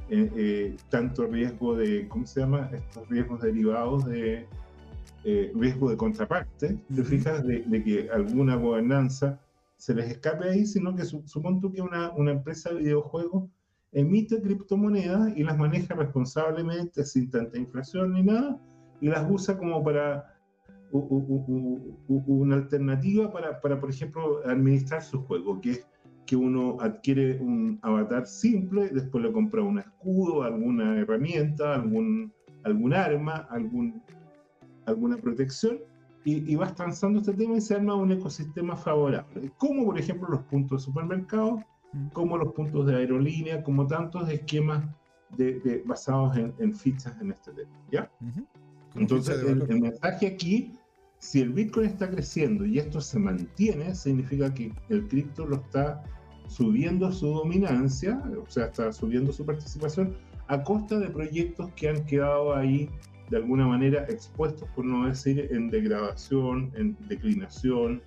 eh, 0.10 0.78
tanto 0.90 1.25
riesgo 1.28 1.75
de, 1.75 2.08
¿cómo 2.08 2.25
se 2.25 2.40
llama? 2.40 2.70
Estos 2.72 3.08
riesgos 3.10 3.42
derivados 3.42 4.06
de 4.06 4.48
riesgo 5.24 5.89
de 5.89 5.98
contraparte, 5.98 6.77
te 6.94 7.03
fijas, 7.03 7.46
de, 7.46 7.84
que 7.84 8.10
alguna 8.12 8.56
gobernanza 8.56 9.39
se 9.77 9.94
les 9.94 10.12
escape 10.12 10.50
ahí, 10.50 10.65
sino 10.65 10.96
que 10.96 11.06
su, 11.06 11.24
supón 11.25 11.60
tú 11.60 11.72
que 11.72 11.82
una, 11.82 12.12
una 12.12 12.32
empresa 12.32 12.70
de 12.70 12.80
videojuegos 12.80 13.50
emite 13.92 14.42
criptomonedas 14.42 15.38
y 15.38 15.44
las 15.44 15.58
maneja 15.58 15.94
responsablemente, 15.96 17.06
sin 17.06 17.30
tanta 17.30 17.58
inflación 17.58 18.13
ni 18.13 18.24
nada, 18.24 18.60
y 19.01 19.08
las 19.08 19.30
usa 19.30 19.58
como 19.58 19.84
para 19.84 20.34
una 20.92 22.56
alternativa 22.56 23.32
para, 23.32 23.60
para, 23.60 23.80
por 23.80 23.89
ejemplo, 23.89 24.42
administrar 24.46 25.01
su 25.01 25.24
juego, 25.24 25.60
que 25.60 25.72
es 25.72 25.88
que 26.25 26.36
uno 26.36 26.77
adquiere 26.80 27.39
un 27.39 27.80
avatar 27.82 28.27
simple, 28.27 28.89
después 28.89 29.24
le 29.24 29.32
compra 29.32 29.62
un 29.62 29.80
escudo, 29.80 30.44
alguna 30.44 30.98
herramienta, 30.98 31.75
algún, 31.75 32.32
algún 32.63 32.94
arma, 32.94 33.48
algún, 33.50 34.01
alguna 34.86 35.18
protección, 35.18 35.80
y, 36.25 36.52
y 36.52 36.56
vas 36.56 36.74
transando 36.75 37.20
este 37.20 37.34
tema 37.34 37.58
y 37.58 37.62
se 37.62 37.75
arma 37.75 37.96
un 37.96 38.12
ecosistema 38.12 38.78
favorable, 38.78 39.52
como 39.58 39.86
por 39.86 40.00
ejemplo 40.00 40.30
los 40.30 40.42
puntos 40.44 40.82
de 40.82 40.86
supermercado, 40.86 41.62
como 42.13 42.38
los 42.38 42.54
puntos 42.54 42.86
de 42.88 42.96
aerolínea, 42.96 43.63
como 43.63 43.86
tantos 43.88 44.30
esquemas 44.30 44.86
de, 45.38 45.84
basados 45.86 46.38
en, 46.38 46.74
fichas 46.74 47.20
en 47.22 47.32
este 47.32 47.52
tema. 47.52 47.72
¿ya? 47.92 48.12
Entonces, 48.96 49.44
el, 49.44 49.68
mensaje 49.80 50.28
aquí, 50.28 50.74
si 51.20 51.42
el 51.42 51.54
Bitcoin 51.54 51.88
está 51.88 52.10
creciendo 52.10 52.66
y 52.66 52.80
esto 52.80 53.02
se 53.02 53.20
mantiene, 53.20 53.96
significa 53.96 54.54
que 54.54 54.72
el 54.90 55.08
cripto 55.08 55.46
lo 55.46 55.58
está 55.58 56.04
subiendo 56.48 57.12
su 57.12 57.28
dominancia, 57.28 58.22
o 58.42 58.50
sea, 58.50 58.66
está 58.66 58.92
subiendo 58.92 59.32
su 59.32 59.46
participación 59.46 60.16
a 60.48 60.62
costa 60.63 61.00
de 61.00 61.10
proyectos 61.10 61.72
que 61.75 61.90
han 61.90 62.06
quedado 62.06 62.54
ahí 62.54 62.90
de 63.34 63.40
alguna 63.40 63.66
manera 63.66 64.06
expuestos, 64.10 64.70
por 64.75 64.86
no 64.86 65.08
decir, 65.08 65.48
en 65.50 65.72
degradación, 65.72 66.72
en 66.75 66.96
declinación, 67.08 68.00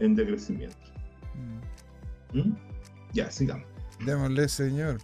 en 0.00 0.16
decrecimiento. 0.16 0.76
¿Mm? 2.34 2.54
Ya, 3.12 3.30
sigamos. 3.30 3.64
Démosle, 4.04 4.48
señor. 4.48 4.98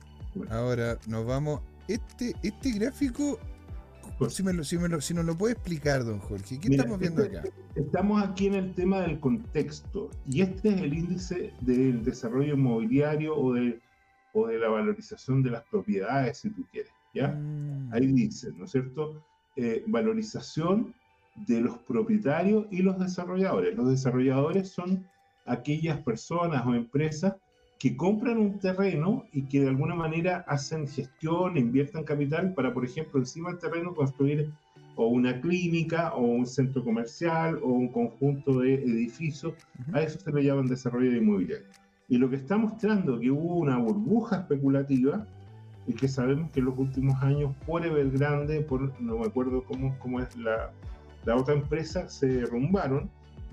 Ahora 0.50 0.98
nos 1.06 1.24
vamos. 1.24 1.60
Este, 1.86 2.34
este 2.42 2.72
gráfico, 2.72 3.38
si, 4.28 4.42
me 4.42 4.52
lo, 4.52 4.64
si, 4.64 4.76
me 4.76 4.88
lo, 4.88 5.00
si 5.00 5.14
nos 5.14 5.24
lo 5.24 5.38
puede 5.38 5.52
explicar, 5.52 6.04
don 6.04 6.18
Jorge, 6.18 6.58
¿qué 6.58 6.74
estamos 6.74 6.98
viendo 6.98 7.22
este, 7.22 7.38
acá? 7.38 7.48
Estamos 7.76 8.24
aquí 8.24 8.48
en 8.48 8.54
el 8.54 8.74
tema 8.74 9.02
del 9.02 9.20
contexto, 9.20 10.10
y 10.28 10.42
este 10.42 10.70
es 10.70 10.80
el 10.80 10.94
índice 10.94 11.52
del 11.60 12.02
desarrollo 12.02 12.54
inmobiliario 12.54 13.36
o 13.36 13.52
de, 13.52 13.80
o 14.32 14.48
de 14.48 14.58
la 14.58 14.68
valorización 14.68 15.44
de 15.44 15.50
las 15.50 15.62
propiedades, 15.70 16.38
si 16.38 16.50
tú 16.50 16.66
quieres. 16.72 16.90
¿ya? 17.14 17.28
Mm. 17.28 17.90
Ahí 17.92 18.06
dice, 18.06 18.50
¿no 18.56 18.64
es 18.64 18.72
cierto? 18.72 19.22
Eh, 19.56 19.84
valorización 19.86 20.92
de 21.46 21.60
los 21.60 21.78
propietarios 21.78 22.66
y 22.70 22.82
los 22.82 22.98
desarrolladores. 22.98 23.76
Los 23.76 23.88
desarrolladores 23.88 24.70
son 24.70 25.06
aquellas 25.46 26.00
personas 26.02 26.66
o 26.66 26.74
empresas 26.74 27.34
que 27.78 27.96
compran 27.96 28.38
un 28.38 28.58
terreno 28.58 29.24
y 29.32 29.42
que 29.42 29.60
de 29.60 29.68
alguna 29.68 29.94
manera 29.94 30.44
hacen 30.48 30.88
gestión, 30.88 31.56
inviertan 31.56 32.02
capital 32.02 32.54
para, 32.54 32.72
por 32.74 32.84
ejemplo, 32.84 33.20
encima 33.20 33.50
del 33.50 33.58
terreno 33.58 33.94
construir 33.94 34.50
o 34.96 35.06
una 35.06 35.40
clínica 35.40 36.14
o 36.14 36.22
un 36.22 36.46
centro 36.46 36.82
comercial 36.82 37.60
o 37.62 37.68
un 37.68 37.88
conjunto 37.88 38.60
de 38.60 38.74
edificios. 38.74 39.54
A 39.92 40.02
eso 40.02 40.18
se 40.18 40.32
le 40.32 40.42
llaman 40.42 40.66
desarrollo 40.66 41.10
de 41.12 41.18
inmobiliario. 41.18 41.66
Y 42.08 42.18
lo 42.18 42.28
que 42.28 42.36
está 42.36 42.56
mostrando 42.56 43.20
que 43.20 43.30
hubo 43.30 43.56
una 43.56 43.78
burbuja 43.78 44.38
especulativa 44.38 45.26
y 45.86 45.92
que 45.94 46.08
sabemos 46.08 46.50
que 46.50 46.60
en 46.60 46.66
los 46.66 46.78
últimos 46.78 47.22
años 47.22 47.54
por 47.66 47.84
Evergrande, 47.84 48.60
por 48.62 49.00
no 49.00 49.18
me 49.18 49.26
acuerdo 49.26 49.62
cómo, 49.64 49.96
cómo 49.98 50.20
es 50.20 50.36
la, 50.36 50.72
la 51.24 51.36
otra 51.36 51.54
empresa, 51.54 52.08
se 52.08 52.26
derrumbaron 52.26 53.04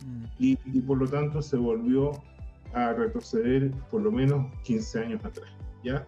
mm. 0.05 0.23
y, 0.39 0.57
y, 0.65 0.81
por 0.81 0.97
lo 0.97 1.07
tanto 1.07 1.41
se 1.41 1.57
volvió 1.57 2.11
a 2.73 2.93
retroceder 2.93 3.71
por 3.89 4.01
lo 4.01 4.11
menos 4.11 4.47
15 4.63 4.99
años 4.99 5.25
atrás, 5.25 5.49
¿ya? 5.83 6.05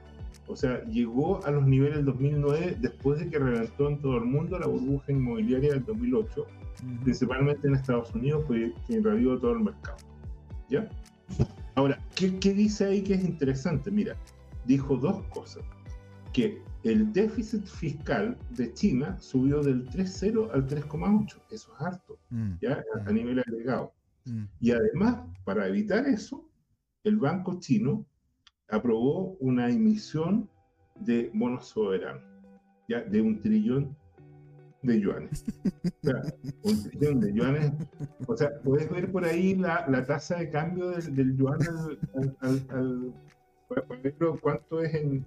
O 0.47 0.55
sea, 0.55 0.83
llegó 0.85 1.43
a 1.45 1.51
los 1.51 1.65
niveles 1.65 1.97
del 1.97 2.05
2009 2.05 2.77
después 2.79 3.19
de 3.19 3.29
que 3.29 3.39
reventó 3.39 3.89
en 3.89 3.99
todo 3.99 4.17
el 4.17 4.25
mundo 4.25 4.59
la 4.59 4.67
burbuja 4.67 5.11
inmobiliaria 5.11 5.71
del 5.73 5.85
2008, 5.85 6.45
principalmente 7.03 7.67
en 7.67 7.75
Estados 7.75 8.13
Unidos, 8.13 8.43
pues, 8.47 8.71
que 8.87 8.93
irradió 8.93 9.37
todo 9.39 9.53
el 9.53 9.61
mercado, 9.61 9.97
¿ya? 10.69 10.89
Ahora, 11.75 11.97
¿qué, 12.15 12.37
¿qué 12.39 12.53
dice 12.53 12.85
ahí 12.85 13.01
que 13.01 13.15
es 13.15 13.23
interesante? 13.23 13.89
Mira, 13.89 14.15
dijo 14.65 14.95
dos 14.97 15.23
cosas. 15.29 15.63
Que 16.33 16.61
el 16.83 17.13
déficit 17.13 17.65
fiscal 17.65 18.37
de 18.51 18.73
China 18.73 19.17
subió 19.19 19.61
del 19.61 19.87
3,0 19.89 20.51
al 20.51 20.67
3,8. 20.67 21.41
Eso 21.49 21.73
es 21.73 21.81
harto, 21.81 22.19
mm. 22.29 22.53
¿ya? 22.61 22.83
A, 23.05 23.11
mm. 23.11 23.13
nivel 23.13 23.39
agregado. 23.39 23.93
Mm. 24.25 24.43
Y 24.59 24.71
además, 24.71 25.21
para 25.45 25.67
evitar 25.67 26.05
eso, 26.05 26.45
el 27.03 27.17
Banco 27.17 27.59
Chino 27.59 28.05
aprobó 28.69 29.37
una 29.39 29.69
emisión 29.69 30.49
de 30.99 31.31
bonos 31.33 31.67
soberanos, 31.67 32.23
ya 32.87 33.01
de 33.01 33.21
un 33.21 33.41
trillón 33.41 33.95
de 34.81 34.99
yuanes. 34.99 35.45
O 36.03 36.05
sea, 36.05 36.21
un 36.63 36.83
trillón 36.83 37.19
de 37.21 37.33
yuanes. 37.33 37.71
O 38.27 38.35
sea, 38.35 38.49
puedes 38.61 38.89
ver 38.89 39.09
por 39.09 39.23
ahí 39.23 39.55
la, 39.55 39.85
la 39.87 40.05
tasa 40.05 40.39
de 40.39 40.49
cambio 40.49 40.89
del, 40.89 41.37
yuan 41.37 41.59
al, 42.41 42.65
al, 42.69 43.13
ver 44.03 44.15
cuánto 44.41 44.81
es 44.81 44.93
en, 44.93 45.25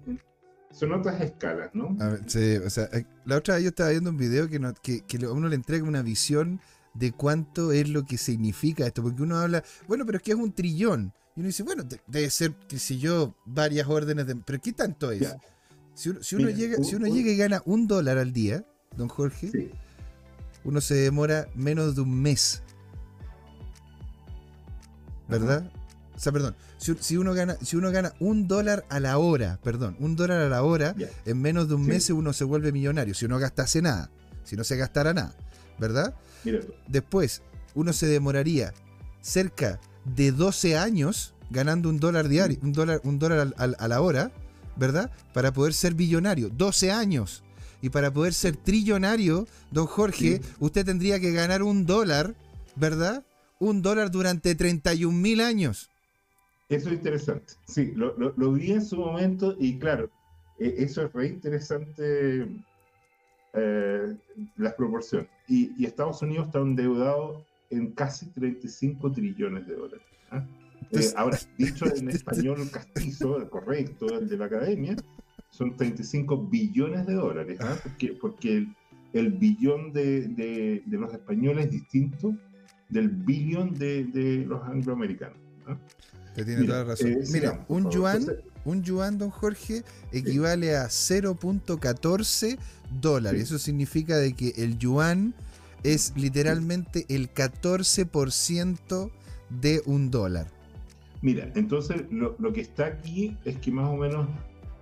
son 0.77 0.91
otras 0.91 1.19
escalas, 1.21 1.71
¿no? 1.73 1.97
sí, 2.27 2.57
o 2.57 2.69
sea, 2.69 2.83
eh, 2.93 3.03
la 3.25 3.37
otra 3.37 3.55
vez 3.55 3.63
yo 3.63 3.69
estaba 3.69 3.89
viendo 3.89 4.11
un 4.11 4.17
video 4.17 4.47
que, 4.47 4.59
no, 4.59 4.75
que, 4.75 5.01
que 5.01 5.25
a 5.25 5.31
uno 5.31 5.47
le 5.47 5.55
entrega 5.55 5.83
una 5.83 6.03
visión 6.03 6.61
de 6.93 7.13
cuánto 7.13 7.71
es 7.71 7.89
lo 7.89 8.05
que 8.05 8.19
significa 8.19 8.85
esto, 8.85 9.01
porque 9.01 9.23
uno 9.23 9.37
habla, 9.37 9.63
bueno, 9.87 10.05
pero 10.05 10.19
es 10.19 10.23
que 10.23 10.31
es 10.33 10.37
un 10.37 10.53
trillón. 10.53 11.13
Y 11.35 11.39
uno 11.39 11.47
dice, 11.47 11.63
bueno, 11.63 11.83
debe 12.05 12.29
ser, 12.29 12.53
qué 12.67 12.77
sé 12.77 12.97
yo, 12.97 13.35
varias 13.45 13.87
órdenes 13.87 14.27
de... 14.27 14.35
Pero 14.35 14.61
¿qué 14.61 14.71
tanto 14.71 15.11
es? 15.11 15.35
Si, 15.95 16.09
uno, 16.09 16.49
llega, 16.51 16.83
si 16.83 16.95
uno 16.95 17.07
llega 17.07 17.31
y 17.31 17.37
gana 17.37 17.63
un 17.65 17.87
dólar 17.87 18.19
al 18.19 18.31
día, 18.31 18.63
don 18.95 19.07
Jorge, 19.07 19.71
uno 20.63 20.79
se 20.79 20.93
demora 20.93 21.47
menos 21.55 21.95
de 21.95 22.01
un 22.01 22.21
mes. 22.21 22.61
¿Verdad? 25.27 25.71
O 26.17 26.19
sea, 26.19 26.31
perdón, 26.31 26.55
si, 26.77 27.15
uno 27.15 27.35
gana, 27.35 27.57
si 27.61 27.77
uno 27.77 27.91
gana 27.91 28.11
un 28.19 28.47
dólar 28.47 28.85
a 28.89 28.99
la 28.99 29.19
hora, 29.19 29.59
perdón, 29.63 29.95
un 29.99 30.15
dólar 30.15 30.41
a 30.41 30.49
la 30.49 30.63
hora, 30.63 30.95
en 31.25 31.41
menos 31.41 31.69
de 31.69 31.75
un 31.75 31.85
mes 31.85 32.09
uno 32.09 32.33
se 32.33 32.43
vuelve 32.43 32.71
millonario. 32.71 33.13
Si 33.13 33.25
uno 33.25 33.37
gastase 33.37 33.83
nada, 33.83 34.09
si 34.43 34.55
no 34.55 34.63
se 34.63 34.77
gastara 34.77 35.13
nada, 35.13 35.35
¿verdad? 35.77 36.15
Después, 36.87 37.43
uno 37.75 37.93
se 37.93 38.07
demoraría 38.07 38.73
cerca 39.21 39.79
de 40.05 40.31
12 40.31 40.75
años 40.75 41.35
ganando 41.51 41.87
un 41.87 41.99
dólar 41.99 42.27
diario, 42.27 42.57
un 42.63 42.73
dólar, 42.73 42.99
un 43.03 43.19
dólar 43.19 43.53
a 43.57 43.87
la 43.87 44.01
hora, 44.01 44.31
¿verdad? 44.75 45.11
Para 45.33 45.53
poder 45.53 45.73
ser 45.73 45.93
billonario. 45.93 46.49
12 46.49 46.91
años. 46.91 47.43
Y 47.79 47.89
para 47.89 48.11
poder 48.11 48.33
ser 48.33 48.57
trillonario, 48.57 49.47
don 49.69 49.85
Jorge, 49.85 50.41
usted 50.59 50.83
tendría 50.83 51.19
que 51.19 51.31
ganar 51.31 51.61
un 51.61 51.85
dólar, 51.85 52.33
¿verdad? 52.75 53.23
Un 53.59 53.83
dólar 53.83 54.09
durante 54.09 54.55
31 54.55 55.15
mil 55.15 55.41
años. 55.41 55.91
Eso 56.69 56.89
es 56.89 56.95
interesante. 56.95 57.53
Sí, 57.65 57.93
lo, 57.95 58.51
vi 58.53 58.71
en 58.71 58.83
su 58.83 58.97
momento 58.97 59.55
y 59.57 59.79
claro, 59.79 60.09
e, 60.59 60.75
eso 60.79 61.05
es 61.05 61.13
re 61.13 61.27
interesante 61.27 62.47
eh, 63.53 64.15
las 64.57 64.73
proporciones. 64.73 65.29
Y, 65.47 65.71
y 65.77 65.85
Estados 65.85 66.21
Unidos 66.21 66.47
está 66.47 66.59
endeudado 66.59 67.45
en 67.69 67.91
casi 67.91 68.27
35 68.27 69.11
trillones 69.11 69.67
de 69.67 69.75
dólares. 69.75 70.05
¿ah? 70.31 70.45
Eh, 70.91 71.11
ahora, 71.15 71.37
dicho 71.57 71.85
en 71.93 72.09
español 72.09 72.69
castizo, 72.71 73.49
correcto, 73.49 74.07
el 74.07 74.27
de 74.27 74.37
la 74.37 74.45
academia, 74.45 74.95
son 75.49 75.75
35 75.75 76.37
billones 76.47 77.05
de 77.05 77.13
dólares, 77.13 77.59
¿ah? 77.61 77.77
porque, 77.81 78.17
porque 78.19 78.67
el, 79.13 79.31
billón 79.31 79.91
de, 79.93 80.27
de, 80.27 80.83
los 80.87 81.13
españoles 81.13 81.65
es 81.65 81.71
distinto 81.71 82.35
del 82.89 83.09
billón 83.09 83.73
de, 83.73 84.05
de 84.05 84.45
los 84.45 84.61
angloamericanos. 84.63 85.37
Tiene 86.45 86.65
toda 86.65 86.79
la 86.79 86.83
razón. 86.85 87.11
Eh, 87.11 87.23
Mira, 87.31 87.65
un 87.67 87.89
yuan, 87.89 88.25
Un 88.65 88.83
yuan, 88.83 89.17
don 89.17 89.29
Jorge, 89.29 89.83
equivale 90.11 90.75
a 90.75 90.87
0.14 90.87 92.57
dólares. 93.01 93.43
Eso 93.43 93.59
significa 93.59 94.17
de 94.17 94.33
que 94.33 94.53
el 94.57 94.77
yuan 94.77 95.33
es 95.83 96.13
literalmente 96.15 97.05
el 97.09 97.33
14% 97.33 99.11
de 99.49 99.81
un 99.85 100.11
dólar. 100.11 100.47
Mira, 101.21 101.51
entonces 101.55 102.03
lo, 102.11 102.35
lo, 102.39 102.53
que 102.53 102.61
está 102.61 102.85
aquí 102.85 103.35
es 103.45 103.57
que 103.57 103.71
más 103.71 103.89
o 103.89 103.95
menos 103.95 104.27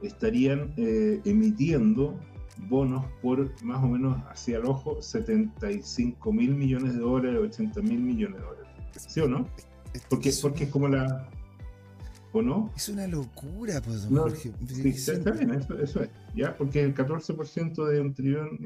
estarían 0.02 0.74
eh, 0.78 1.22
emitiendo 1.24 2.20
bonos 2.70 3.06
por 3.22 3.50
más 3.64 3.84
o 3.84 3.88
menos 3.88 4.18
hacia 4.30 4.58
el 4.58 4.66
ojo 4.66 5.02
75 5.02 6.34
mil 6.34 6.56
millones 6.56 6.94
de 6.94 7.00
dólares, 7.00 7.40
80 7.42 7.82
mil 7.82 8.00
millones 8.00 8.38
de 8.38 8.46
dólares. 8.46 8.68
¿Sí 9.08 9.20
o 9.20 9.28
no? 9.28 9.48
Porque, 10.10 10.32
porque 10.42 10.66
es 10.66 10.70
como 10.70 10.88
la, 10.88 11.30
¿O 12.36 12.42
no? 12.42 12.70
Es 12.76 12.90
una 12.90 13.08
locura, 13.08 13.82
pues, 13.82 14.10
don 14.10 14.18
Jorge. 14.18 14.52
Sí, 14.68 14.90
está 14.90 15.32
bien, 15.32 15.52
eso, 15.54 16.04
es. 16.04 16.10
¿ya? 16.36 16.58
Porque 16.58 16.84
el 16.84 16.94
14% 16.94 17.86
de 17.86 18.02
un 18.02 18.14
trillón, 18.14 18.60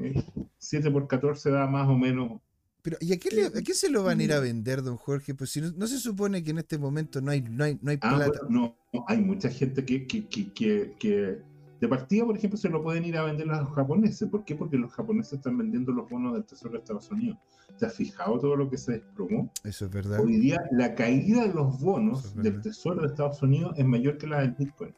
7 0.58 0.90
por 0.90 1.06
14 1.06 1.50
da 1.52 1.68
más 1.68 1.88
o 1.88 1.96
menos. 1.96 2.40
Pero, 2.82 2.96
¿y 2.98 3.12
a 3.12 3.18
qué, 3.18 3.30
le, 3.30 3.46
a 3.46 3.62
qué 3.64 3.72
se 3.72 3.88
lo 3.88 4.02
van 4.02 4.18
a 4.18 4.22
ir 4.24 4.32
a 4.32 4.40
vender, 4.40 4.82
don 4.82 4.96
Jorge? 4.96 5.36
Pues 5.36 5.50
si 5.50 5.60
no, 5.60 5.86
se 5.86 6.00
supone 6.00 6.42
que 6.42 6.50
en 6.50 6.58
este 6.58 6.78
momento 6.78 7.20
no 7.20 7.30
hay, 7.30 7.42
no 7.42 7.62
hay, 7.62 7.78
no 7.80 7.92
hay 7.92 7.98
ah, 8.00 8.16
plata. 8.16 8.40
no, 8.48 8.76
hay 9.06 9.18
mucha 9.18 9.48
gente 9.48 9.84
que, 9.84 10.04
que, 10.04 10.26
que, 10.26 10.50
que 10.98 11.38
de 11.80 11.88
partida, 11.88 12.26
por 12.26 12.36
ejemplo, 12.36 12.58
se 12.58 12.68
lo 12.68 12.82
pueden 12.82 13.04
ir 13.04 13.16
a 13.18 13.22
vender 13.22 13.46
los 13.46 13.72
japoneses. 13.72 14.28
¿Por 14.28 14.44
qué? 14.44 14.56
Porque 14.56 14.78
los 14.78 14.92
japoneses 14.92 15.34
están 15.34 15.56
vendiendo 15.56 15.92
los 15.92 16.10
bonos 16.10 16.34
del 16.34 16.44
Tesoro 16.44 16.72
de 16.72 16.78
Estados 16.78 17.08
Unidos. 17.08 17.38
¿Te 17.80 17.86
has 17.86 17.94
fijado 17.94 18.38
todo 18.38 18.56
lo 18.56 18.68
que 18.68 18.76
se 18.76 18.92
desplomó? 18.92 19.50
Eso 19.64 19.86
es 19.86 19.90
verdad. 19.90 20.20
Hoy 20.20 20.36
día 20.36 20.58
la 20.70 20.94
caída 20.94 21.48
de 21.48 21.54
los 21.54 21.80
bonos 21.80 22.36
del 22.36 22.60
Tesoro 22.60 23.00
de 23.00 23.06
Estados 23.06 23.42
Unidos 23.42 23.72
es 23.78 23.86
mayor 23.86 24.18
que 24.18 24.26
la 24.26 24.42
del 24.42 24.50
Bitcoin. 24.52 24.94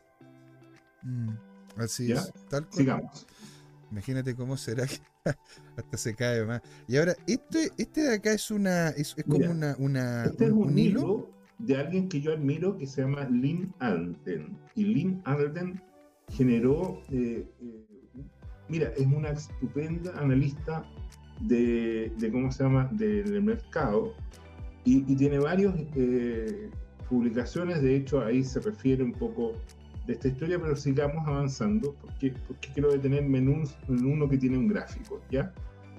Mm, 1.03 1.29
así 1.77 2.11
es. 2.11 2.33
Tal 2.49 2.67
Sigamos. 2.71 3.25
Imagínate 3.93 4.35
cómo 4.35 4.57
será 4.57 4.85
que 4.89 4.97
hasta 5.77 5.97
se 5.97 6.17
cae 6.17 6.45
más. 6.45 6.61
Y 6.89 6.97
ahora, 6.97 7.15
este, 7.29 7.71
este 7.79 8.01
de 8.01 8.15
acá 8.17 8.33
es 8.33 8.51
una. 8.51 8.89
Es, 8.89 9.15
como 9.29 9.49
una, 9.49 9.77
una 9.79 10.25
este 10.25 10.51
un, 10.51 10.63
es 10.63 10.73
un, 10.73 10.79
hilo 10.79 11.31
de 11.59 11.77
alguien 11.77 12.09
que 12.09 12.21
yo 12.21 12.33
admiro 12.33 12.77
que 12.79 12.89
se 12.89 13.03
llama 13.03 13.29
Lynn 13.29 13.73
Alden. 13.79 14.59
Y 14.75 14.87
Lynn 14.87 15.23
Alden 15.25 15.81
generó, 16.31 17.01
eh, 17.13 17.49
eh, 17.61 17.87
mira, 18.69 18.93
es 18.97 19.07
una 19.07 19.29
estupenda 19.29 20.19
analista 20.19 20.85
de, 21.41 22.13
¿cómo 22.31 22.51
se 22.53 22.65
llama?, 22.65 22.89
del 22.93 23.43
mercado 23.43 24.15
y, 24.85 25.15
tiene 25.15 25.39
varias 25.39 25.75
eh, 25.95 26.71
publicaciones, 27.09 27.83
de 27.83 27.97
hecho 27.97 28.21
ahí 28.21 28.43
se 28.43 28.61
refiere 28.61 29.03
un 29.05 29.13
poco 29.13 29.53
de 30.07 30.15
esta 30.15 30.29
historia, 30.29 30.59
pero 30.61 30.75
sigamos 30.75 31.27
avanzando 31.27 31.95
porque, 32.01 32.35
porque 32.47 32.69
quiero 32.75 32.91
detenerme 32.91 33.39
en, 33.39 33.65
en 33.89 34.05
uno 34.05 34.29
que 34.29 34.39
tiene 34.39 34.59
un 34.59 34.69
gráfico, 34.69 35.21
¿ya? 35.31 35.53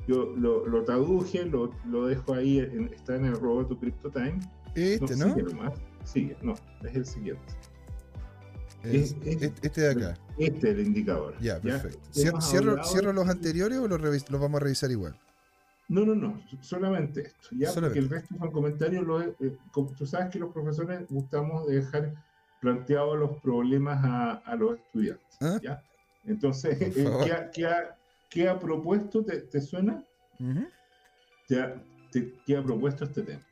Yo 0.08 0.34
lo, 0.36 0.68
lo 0.68 0.84
traduje, 0.84 1.46
lo, 1.46 1.72
lo, 1.90 2.08
dejo 2.08 2.34
ahí, 2.34 2.60
está 2.94 3.16
en 3.16 3.26
el 3.26 3.40
robot 3.40 3.80
CryptoTime. 3.80 4.40
Este, 4.76 5.16
¿no? 5.16 5.34
Sigue, 5.34 5.46
sigue, 6.04 6.38
no, 6.42 6.56
es 6.84 6.96
el 6.96 7.06
siguiente 7.06 7.54
este 8.84 9.82
de 9.82 9.92
acá. 9.92 10.20
Este 10.38 10.72
es 10.72 10.78
el 10.78 10.88
indicador. 10.88 11.36
Ya, 11.40 11.60
perfecto. 11.60 12.00
¿Cierro, 12.12 13.14
los 13.14 13.30
anteriores 13.30 13.78
o 13.80 13.88
los, 13.88 14.02
los, 14.02 14.42
vamos 14.42 14.62
a 14.62 14.64
revisar 14.64 14.92
igual? 14.92 15.18
No, 15.90 16.06
no, 16.06 16.16
no, 16.16 16.42
solamente 16.62 17.22
esto. 17.28 17.50
Ya, 17.52 17.72
porque 17.74 18.00
el 18.00 18.10
resto 18.10 18.36
son 18.38 18.52
comentarios. 18.52 19.06
Lo, 19.06 19.22
eh, 19.22 19.36
tú 19.74 20.06
sabes 20.06 20.30
que 20.32 20.40
los 20.40 20.52
profesores 20.52 21.08
gustamos 21.10 21.68
de 21.68 21.76
dejar 21.76 22.14
planteados 22.62 23.20
los 23.20 23.42
problemas 23.42 24.00
a, 24.04 24.56
los 24.56 24.80
estudiantes. 24.80 25.38
¿Ah? 25.42 25.60
¿ya? 25.62 25.84
Entonces, 26.26 26.82
eh, 26.82 26.94
¿qué, 27.54 27.66
ha, 27.66 27.98
qué, 28.30 28.48
ha, 28.48 28.60
propuesto? 28.60 29.24
¿Te, 29.24 29.62
suena? 29.62 30.04
¿Qué 31.48 32.58
ha 32.58 32.64
propuesto 32.64 33.04
este 33.04 33.22
tema? 33.22 33.44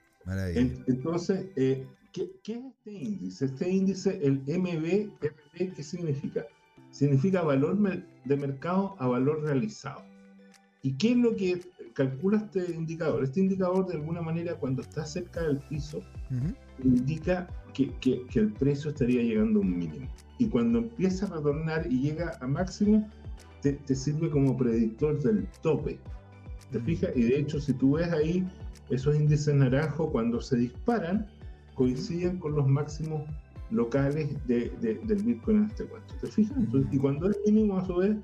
entonces, 0.87 1.47
eh, 1.55 1.85
¿Qué, 2.11 2.29
es 2.43 2.57
este 2.57 2.91
índice? 2.91 3.45
Este 3.45 3.69
índice, 3.69 4.19
el 4.23 4.41
MB, 4.41 5.09
¿qué 5.55 5.83
significa? 5.83 6.45
Significa 6.91 7.41
valor 7.41 7.77
de 8.25 8.37
mercado 8.37 8.95
a 8.99 9.07
valor 9.07 9.43
realizado. 9.43 10.03
¿Y 10.83 10.93
qué 10.93 11.11
es 11.11 11.17
lo 11.17 11.35
que 11.35 11.61
calcula 11.93 12.37
este 12.37 12.73
indicador? 12.73 13.23
Este 13.23 13.39
indicador, 13.39 13.87
de 13.87 13.93
alguna 13.93 14.21
manera, 14.21 14.55
cuando 14.55 14.81
está 14.81 15.05
cerca 15.05 15.41
del 15.43 15.59
piso, 15.59 16.01
indica 16.83 17.47
que, 17.73 17.91
el 18.33 18.53
precio 18.53 18.89
estaría 18.89 19.21
llegando 19.21 19.59
a 19.59 19.63
un 19.63 19.77
mínimo. 19.77 20.07
Y 20.37 20.47
cuando 20.47 20.79
empieza 20.79 21.27
a 21.27 21.37
retornar 21.37 21.87
y 21.89 22.01
llega 22.01 22.37
a 22.41 22.47
máximo, 22.47 23.07
te, 23.61 23.95
sirve 23.95 24.29
como 24.29 24.57
predictor 24.57 25.21
del 25.21 25.47
tope. 25.61 25.99
¿Te 26.71 26.79
fijas? 26.79 27.11
Y 27.15 27.23
de 27.23 27.39
hecho, 27.39 27.59
si 27.59 27.73
tú 27.73 27.93
ves 27.93 28.11
ahí 28.11 28.45
esos 28.89 29.15
índices 29.15 29.53
naranjos, 29.53 30.09
cuando 30.11 30.41
se 30.41 30.57
disparan, 30.57 31.27
coinciden 31.75 32.37
con 32.37 32.55
los 32.55 32.67
máximos 32.67 33.23
locales 33.71 34.35
de, 34.47 34.69
del 34.81 35.23
Bitcoin 35.23 35.57
en 35.57 35.63
este 35.65 35.85
cuento. 35.85 36.13
¿Te 36.19 36.27
fijas? 36.27 36.57
y 36.91 36.97
cuando 36.97 37.29
es 37.29 37.37
mínimo, 37.45 37.77
a 37.77 37.85
su 37.85 37.95
vez, 37.95 38.17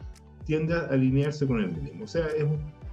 tiende 0.46 0.74
a 0.74 0.88
alinearse 0.88 1.48
con 1.48 1.60
el 1.60 1.72
mínimo. 1.72 2.04
O 2.04 2.08
sea, 2.08 2.28
es 2.28 2.46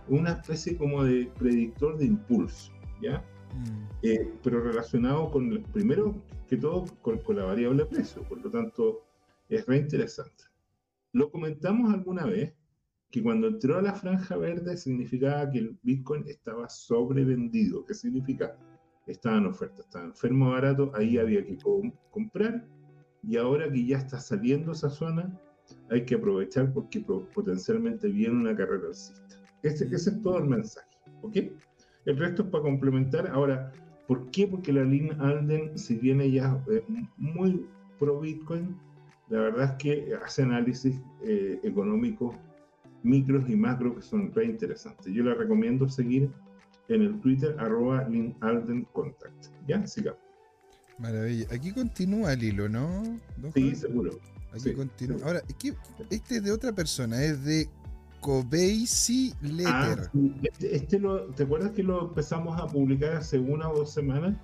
una 0.08 0.32
especie 0.32 0.76
como 0.76 1.04
de 1.04 1.30
predictor 1.38 1.98
de 1.98 2.06
impulso, 2.06 2.72
¿ya? 3.02 3.18
Mm. 3.54 3.84
Eh, 4.02 4.32
pero 4.42 4.60
relacionado 4.60 5.30
con, 5.30 5.62
primero 5.72 6.14
que 6.48 6.56
todo, 6.56 6.84
con, 7.02 7.20
la 7.36 7.44
variable 7.44 7.86
precio. 7.86 8.22
Por 8.22 8.42
lo 8.42 8.50
tanto, 8.50 9.04
es 9.48 9.66
re 9.66 9.78
interesante. 9.78 10.44
Lo 11.12 11.30
comentamos 11.30 11.92
alguna 11.92 12.24
vez 12.26 12.52
que 13.10 13.22
cuando 13.22 13.46
entró 13.46 13.78
a 13.78 13.82
la 13.82 13.94
franja 13.94 14.36
verde 14.36 14.76
significaba 14.76 15.48
que 15.48 15.58
el 15.58 15.78
Bitcoin 15.82 16.26
estaba 16.26 16.68
sobrevendido. 16.68 17.84
¿Qué 17.84 17.94
significa? 17.94 18.56
Estaba 19.06 19.38
en 19.38 19.46
oferta, 19.46 19.82
estaba 19.82 20.04
enfermo 20.06 20.50
barato, 20.50 20.90
ahí 20.94 21.18
había 21.18 21.44
que 21.44 21.58
comprar 22.10 22.66
y 23.22 23.36
ahora 23.36 23.70
que 23.70 23.84
ya 23.84 23.98
está 23.98 24.20
saliendo 24.20 24.72
esa 24.72 24.90
zona, 24.90 25.38
hay 25.90 26.04
que 26.04 26.14
aprovechar 26.14 26.72
porque 26.72 27.00
potencialmente 27.00 28.08
viene 28.08 28.34
una 28.34 28.56
carrera 28.56 28.88
alcista. 28.88 29.40
Ese, 29.62 29.86
ese 29.86 30.10
es 30.10 30.22
todo 30.22 30.38
el 30.38 30.44
mensaje, 30.44 30.88
¿ok? 31.22 31.36
El 32.04 32.18
resto 32.18 32.42
es 32.42 32.48
para 32.48 32.62
complementar. 32.62 33.28
Ahora, 33.28 33.72
¿por 34.06 34.30
qué? 34.30 34.46
Porque 34.46 34.72
la 34.72 34.84
Lynn 34.84 35.18
Alden, 35.20 35.78
si 35.78 35.96
viene 35.96 36.30
ya 36.30 36.62
eh, 36.70 36.84
muy 37.16 37.66
pro 37.98 38.20
Bitcoin, 38.20 38.76
la 39.30 39.40
verdad 39.40 39.64
es 39.64 39.82
que 39.82 40.14
hace 40.22 40.42
análisis 40.42 41.00
eh, 41.22 41.58
económicos 41.62 42.36
micros 43.02 43.48
y 43.48 43.56
macros 43.56 43.96
que 43.96 44.02
son 44.02 44.32
re 44.32 44.44
interesantes. 44.46 45.12
Yo 45.12 45.22
le 45.22 45.34
recomiendo 45.34 45.88
seguir 45.88 46.30
en 46.88 47.02
el 47.02 47.20
Twitter 47.20 47.56
arroba 47.58 48.06
Contact. 48.92 49.46
¿Ya? 49.66 49.86
Sigamos. 49.86 50.20
Maravilla. 50.98 51.46
Aquí 51.50 51.72
continúa 51.72 52.32
el 52.32 52.42
hilo, 52.42 52.68
¿no? 52.68 53.18
Sí, 53.54 53.74
seguro. 53.74 54.12
Aquí 54.52 54.72
continúa. 54.72 55.18
Ahora, 55.24 55.42
este 56.10 56.36
es 56.36 56.44
de 56.44 56.52
otra 56.52 56.72
persona, 56.72 57.22
es 57.22 57.44
de 57.44 57.68
Kobeisi 58.20 59.34
Letter. 59.42 59.68
Ah, 59.68 60.10
este, 60.42 60.76
este, 60.76 60.98
lo, 60.98 61.26
¿Te 61.34 61.42
acuerdas 61.42 61.72
que 61.72 61.82
lo 61.82 62.08
empezamos 62.08 62.60
a 62.60 62.66
publicar 62.66 63.16
hace 63.16 63.38
una 63.38 63.68
o 63.68 63.78
dos 63.78 63.92
semanas? 63.92 64.36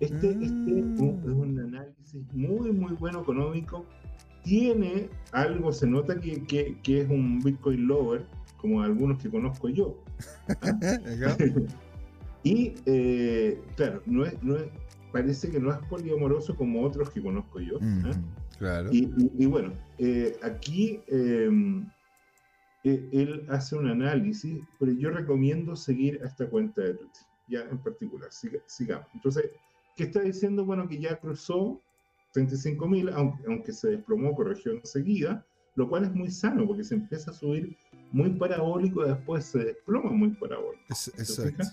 Este, 0.00 0.30
este 0.32 0.80
es 0.80 1.00
un 1.00 1.54
mm. 1.54 1.58
análisis 1.60 2.22
muy, 2.32 2.72
muy 2.72 2.92
bueno 2.94 3.22
económico. 3.22 3.86
Tiene 4.42 5.08
algo, 5.32 5.72
se 5.72 5.86
nota 5.86 6.18
que, 6.20 6.42
que, 6.44 6.78
que 6.82 7.02
es 7.02 7.08
un 7.08 7.40
Bitcoin 7.40 7.86
lover, 7.86 8.26
como 8.62 8.82
algunos 8.82 9.22
que 9.22 9.28
conozco 9.28 9.68
yo. 9.68 10.02
y 12.44 12.74
eh, 12.86 13.60
claro, 13.76 14.02
no 14.06 14.24
es, 14.24 14.40
no 14.42 14.56
es, 14.56 14.64
parece 15.12 15.50
que 15.50 15.60
no 15.60 15.70
es 15.70 15.78
poliamoroso 15.88 16.56
como 16.56 16.82
otros 16.82 17.10
que 17.10 17.20
conozco 17.20 17.60
yo. 17.60 17.78
¿ah? 17.82 18.12
claro. 18.58 18.90
Y, 18.92 19.46
bueno, 19.46 19.72
eh, 19.98 20.36
aquí 20.42 21.00
em, 21.08 21.86
e, 22.84 23.08
él 23.12 23.46
hace 23.48 23.76
un 23.76 23.88
análisis, 23.88 24.60
pero 24.78 24.92
yo 24.92 25.10
recomiendo 25.10 25.76
seguir 25.76 26.20
a 26.22 26.28
esta 26.28 26.48
cuenta 26.48 26.82
de 26.82 26.94
Twitter, 26.94 27.22
ya 27.48 27.60
en 27.62 27.78
particular. 27.78 28.30
sigamos. 28.66 29.06
Entonces, 29.14 29.50
¿qué 29.96 30.04
está 30.04 30.20
diciendo? 30.20 30.64
Bueno, 30.64 30.88
que 30.88 30.98
ya 30.98 31.16
cruzó 31.18 31.80
35.000, 32.34 33.12
aunque, 33.14 33.42
aunque 33.46 33.72
se 33.72 33.90
desplomó, 33.90 34.34
corrigió 34.34 34.72
enseguida, 34.72 35.44
lo 35.74 35.88
cual 35.88 36.04
es 36.04 36.14
muy 36.14 36.30
sano 36.30 36.66
porque 36.66 36.84
se 36.84 36.94
empieza 36.94 37.30
a 37.30 37.34
subir 37.34 37.76
muy 38.12 38.30
parabólico 38.30 39.04
y 39.04 39.08
después 39.08 39.44
se 39.44 39.58
desploma 39.58 40.10
muy 40.10 40.30
parabólico. 40.30 40.84
exacto. 40.90 41.64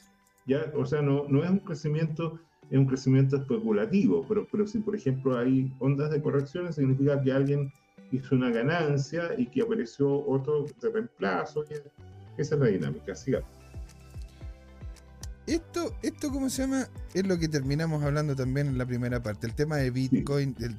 ¿Ya? 0.46 0.72
O 0.76 0.86
sea, 0.86 1.02
no, 1.02 1.28
no 1.28 1.44
es 1.44 1.50
un 1.50 1.60
crecimiento, 1.60 2.40
es 2.72 2.78
un 2.78 2.86
crecimiento 2.86 3.36
especulativo, 3.38 4.26
pero, 4.28 4.48
pero 4.52 4.66
si 4.66 4.80
por 4.80 4.96
ejemplo 4.96 5.38
hay 5.38 5.72
ondas 5.80 6.10
de 6.12 6.22
correcciones, 6.22 6.76
significa 6.76 7.22
que 7.22 7.32
alguien 7.32 7.72
hizo 8.12 8.36
una 8.36 8.50
ganancia 8.50 9.36
y 9.38 9.46
que 9.46 9.62
apareció 9.62 10.26
otro 10.26 10.66
de 10.82 10.90
reemplazo. 10.90 11.64
esa 12.38 12.56
es 12.56 12.60
la 12.60 12.68
dinámica. 12.68 13.14
Siga. 13.16 13.44
Esto, 15.50 15.94
esto, 16.04 16.30
¿cómo 16.32 16.48
se 16.50 16.62
llama? 16.62 16.88
Es 17.14 17.26
lo 17.26 17.40
que 17.40 17.48
terminamos 17.48 18.04
hablando 18.04 18.36
también 18.36 18.68
en 18.68 18.78
la 18.78 18.86
primera 18.86 19.24
parte, 19.24 19.48
el 19.48 19.56
tema 19.56 19.78
de 19.78 19.90
Bitcoin, 19.90 20.54
del, 20.54 20.78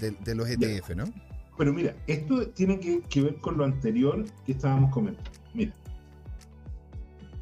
del, 0.00 0.16
de 0.24 0.34
los 0.34 0.48
ETF, 0.48 0.96
¿no? 0.96 1.04
Pero 1.58 1.74
mira, 1.74 1.94
esto 2.06 2.48
tiene 2.50 2.80
que, 2.80 3.02
que 3.02 3.20
ver 3.20 3.36
con 3.36 3.58
lo 3.58 3.64
anterior 3.64 4.24
que 4.46 4.52
estábamos 4.52 4.90
comentando. 4.92 5.30
Mira, 5.52 5.74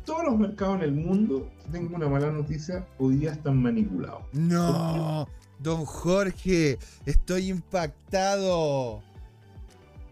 todos 0.04 0.24
los 0.24 0.38
mercados 0.38 0.76
en 0.78 0.82
el 0.82 0.92
mundo, 0.92 1.48
tengo 1.70 1.94
una 1.94 2.08
mala 2.08 2.32
noticia, 2.32 2.84
hoy 2.98 3.16
día 3.16 3.32
están 3.32 3.62
manipulados. 3.62 4.22
No, 4.32 5.28
don 5.60 5.84
Jorge, 5.84 6.78
estoy 7.04 7.48
impactado. 7.48 9.02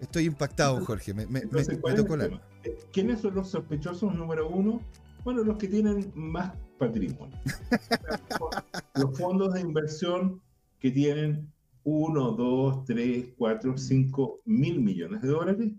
Estoy 0.01 0.27
impactado, 0.27 0.85
Jorge. 0.85 1.15
Me, 1.15 1.27
me, 1.27 1.41
Entonces, 1.41 1.75
me- 1.77 1.81
¿cuál 1.81 1.95
me 1.95 2.01
es 2.01 2.07
tocó. 2.07 2.41
Eh, 2.65 2.79
¿Quiénes 2.93 3.21
son 3.21 3.35
los 3.35 3.49
sospechosos 3.51 4.15
número 4.15 4.49
uno? 4.49 4.81
Bueno, 5.25 5.43
los 5.43 5.57
que 5.57 5.69
tienen 5.69 6.13
más 6.15 6.53
patrimonio. 6.79 7.37
los 8.95 9.19
fondos 9.19 9.55
de 9.55 9.61
inversión 9.61 10.41
que 10.79 10.91
tienen 10.91 11.51
1, 11.85 12.33
2, 12.33 12.85
3, 12.85 13.27
4, 13.39 13.77
5 13.79 14.41
mil 14.45 14.81
millones 14.81 15.23
de 15.23 15.29
dólares, 15.29 15.73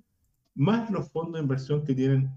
más 0.56 0.90
los 0.90 1.10
fondos 1.12 1.34
de 1.34 1.42
inversión 1.42 1.84
que 1.84 1.94
tienen 1.94 2.32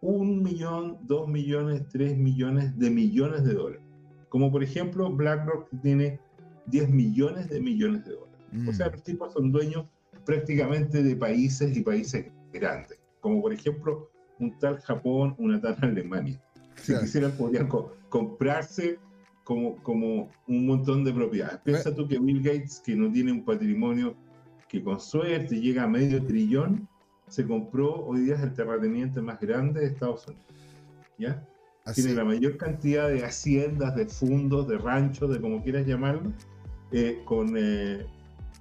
1 0.00 0.42
millón, 0.42 0.98
2 1.02 1.28
millones, 1.28 1.86
3 1.90 2.16
millones 2.16 2.78
de 2.78 2.90
millones 2.90 3.44
de 3.44 3.54
dólares. 3.54 3.82
Como 4.28 4.50
por 4.50 4.62
ejemplo 4.62 5.10
BlackRock 5.10 5.68
que 5.70 5.76
tiene 5.78 6.20
10 6.66 6.90
millones 6.90 7.48
de 7.48 7.60
millones 7.60 8.04
de 8.04 8.12
dólares. 8.12 8.68
O 8.68 8.72
sea, 8.72 8.88
Mm. 8.88 8.92
los 8.92 9.02
tipos 9.02 9.32
son 9.32 9.50
dueños 9.52 9.86
prácticamente 10.24 11.02
de 11.02 11.16
países 11.16 11.76
y 11.76 11.82
países 11.82 12.26
grandes, 12.52 12.98
como 13.20 13.42
por 13.42 13.52
ejemplo 13.52 14.10
un 14.38 14.58
tal 14.58 14.78
Japón, 14.80 15.34
una 15.38 15.60
tal 15.60 15.76
Alemania. 15.82 16.40
Si 16.76 16.86
Claro. 16.86 17.04
quisieran, 17.04 17.32
podrían 17.32 17.68
co- 17.68 17.96
comprarse 18.08 18.98
como, 19.44 19.76
como 19.82 20.30
un 20.48 20.66
montón 20.66 21.04
de 21.04 21.12
propiedades. 21.12 21.58
Piensa 21.64 21.94
tú 21.94 22.08
que 22.08 22.18
Bill 22.18 22.42
Gates, 22.42 22.80
que 22.84 22.96
no 22.96 23.10
tiene 23.12 23.30
un 23.32 23.44
patrimonio 23.44 24.14
que 24.68 24.82
con 24.82 24.98
suerte 25.00 25.60
llega 25.60 25.84
a 25.84 25.86
medio 25.88 26.24
trillón, 26.24 26.88
se 27.28 27.46
compró 27.46 28.04
hoy 28.06 28.20
día 28.20 28.34
es 28.34 28.42
el 28.42 28.52
terrateniente 28.54 29.20
más 29.22 29.38
grande 29.40 29.80
de 29.80 29.86
Estados 29.86 30.26
Unidos. 30.26 30.44
¿Ya? 31.18 31.46
Así, 31.84 32.02
tiene 32.02 32.16
la 32.16 32.24
mayor 32.24 32.56
cantidad 32.56 33.08
de 33.08 33.24
haciendas, 33.24 33.94
de 33.94 34.06
fundos, 34.06 34.66
de 34.66 34.78
ranchos, 34.78 35.30
de 35.32 35.40
como 35.40 35.62
quieras 35.62 35.86
llamarlo, 35.86 36.32
eh, 36.92 37.20
con 37.24 37.54
eh, 37.56 38.06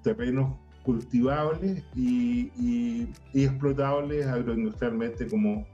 terrenos 0.04 0.56
cultivables 0.84 1.84
y, 1.96 2.52
y- 2.58 3.14
y 3.34 3.46
explotables 3.46 4.26
agroindustrialmente 4.28 5.28
como 5.28 5.66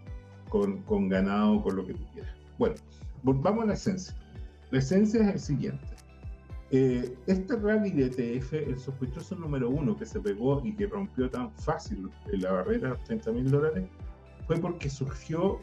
con, 0.50 0.82
con 0.84 1.10
ganado, 1.10 1.62
con 1.62 1.76
lo 1.76 1.86
que 1.86 1.94
tú 1.94 2.04
quieras. 2.14 2.32
Bueno, 2.58 2.76
volvamos 3.24 3.64
a 3.64 3.68
la 3.68 3.74
esencia. 3.74 4.16
La 4.72 4.80
esencia 4.80 5.22
es 5.22 5.34
el 5.34 5.40
siguiente. 5.40 5.86
Eh, 6.72 7.16
este 7.26 7.56
rally 7.56 7.90
de 7.90 8.06
ETF, 8.06 8.54
el 8.54 8.80
sospechoso 8.80 9.36
número 9.36 9.70
uno 9.70 9.98
que 9.98 10.06
se 10.06 10.20
pegó 10.20 10.62
y 10.64 10.74
que 10.76 10.86
rompió 10.86 11.30
tan 11.30 11.52
fácil 11.54 12.10
la 12.32 12.52
barrera 12.52 12.90
de 12.90 12.94
los 12.96 13.04
30 13.06 13.32
mil 13.32 13.50
dólares, 13.50 13.86
fue 14.46 14.58
porque 14.58 14.90
surgió 14.90 15.60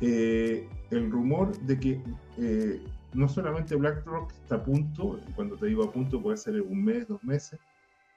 eh, 0.00 0.68
el 0.90 1.10
rumor 1.10 1.56
de 1.62 1.80
que 1.80 2.02
eh, 2.38 2.80
no 3.14 3.28
solamente 3.28 3.74
BlackRock 3.74 4.30
está 4.32 4.56
a 4.56 4.62
punto, 4.62 5.18
cuando 5.34 5.56
te 5.56 5.66
digo 5.66 5.82
a 5.84 5.90
punto 5.92 6.22
puede 6.22 6.36
ser 6.36 6.54
en 6.56 6.62
un 6.68 6.84
mes, 6.84 7.08
dos 7.08 7.22
meses, 7.24 7.58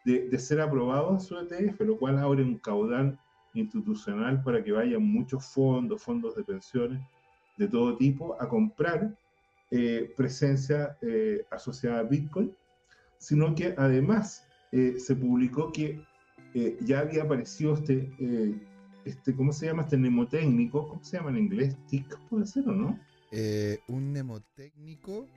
de, 0.09 0.29
de 0.29 0.39
ser 0.39 0.59
aprobado 0.61 1.11
en 1.11 1.19
su 1.19 1.37
ETF, 1.37 1.81
lo 1.81 1.97
cual 1.97 2.17
abre 2.17 2.43
un 2.43 2.57
caudal 2.57 3.17
institucional 3.53 4.41
para 4.43 4.63
que 4.63 4.71
vayan 4.71 5.03
muchos 5.03 5.45
fondos, 5.45 6.01
fondos 6.01 6.35
de 6.35 6.43
pensiones 6.43 7.01
de 7.57 7.67
todo 7.67 7.95
tipo 7.97 8.41
a 8.41 8.47
comprar 8.47 9.15
eh, 9.71 10.11
presencia 10.17 10.97
eh, 11.01 11.45
asociada 11.51 11.99
a 11.99 12.03
Bitcoin, 12.03 12.51
sino 13.17 13.53
que 13.53 13.75
además 13.77 14.47
eh, 14.71 14.95
se 14.97 15.15
publicó 15.15 15.71
que 15.71 16.01
ya 16.81 17.01
había 17.01 17.23
aparecido 17.23 17.75
este, 17.75 18.11
este, 19.05 19.35
¿cómo 19.35 19.53
se 19.53 19.67
llama? 19.67 19.83
Este 19.83 19.97
mnemotécnico, 19.97 20.87
¿cómo 20.87 21.03
se 21.03 21.17
llama 21.17 21.29
en 21.29 21.37
inglés? 21.37 21.77
TIC, 21.87 22.17
puede 22.27 22.47
ser 22.47 22.67
o 22.67 22.71
no? 22.71 22.99
un 23.87 24.09
mnemotécnico, 24.09 25.27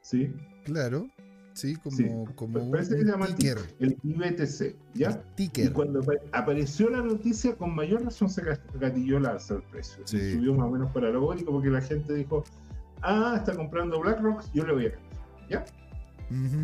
Sí, 0.00 0.32
claro. 0.64 1.08
Sí, 1.58 1.74
como, 1.76 1.96
Sí, 1.96 2.06
como 2.36 2.60
un, 2.62 2.70
parece 2.70 2.94
que 2.96 3.02
se 3.02 3.10
llama 3.10 3.26
ticker. 3.26 3.58
el 3.80 3.96
IBTC, 4.04 4.76
¿ya? 4.94 5.10
Y 5.10 5.34
Ticker. 5.48 5.72
cuando 5.72 6.00
apa- 6.00 6.12
apareció 6.32 6.88
la 6.88 7.02
noticia, 7.02 7.56
con 7.56 7.74
mayor 7.74 8.04
razón 8.04 8.30
se 8.30 8.42
gat- 8.44 8.60
gatilló 8.78 9.18
la 9.18 9.30
alza 9.30 9.54
del 9.54 9.64
precio. 9.64 10.02
Sí. 10.06 10.16
Y 10.18 10.32
subió 10.34 10.54
más 10.54 10.68
o 10.68 10.70
menos 10.70 10.90
parabólico 10.92 11.50
porque 11.50 11.68
la 11.70 11.80
gente 11.80 12.14
dijo, 12.14 12.44
ah, 13.02 13.34
está 13.38 13.56
comprando 13.56 14.00
BlackRock, 14.00 14.42
yo 14.54 14.64
le 14.66 14.72
voy 14.72 14.86
a 14.86 14.90
comprar. 14.94 15.48
¿Ya? 15.50 15.64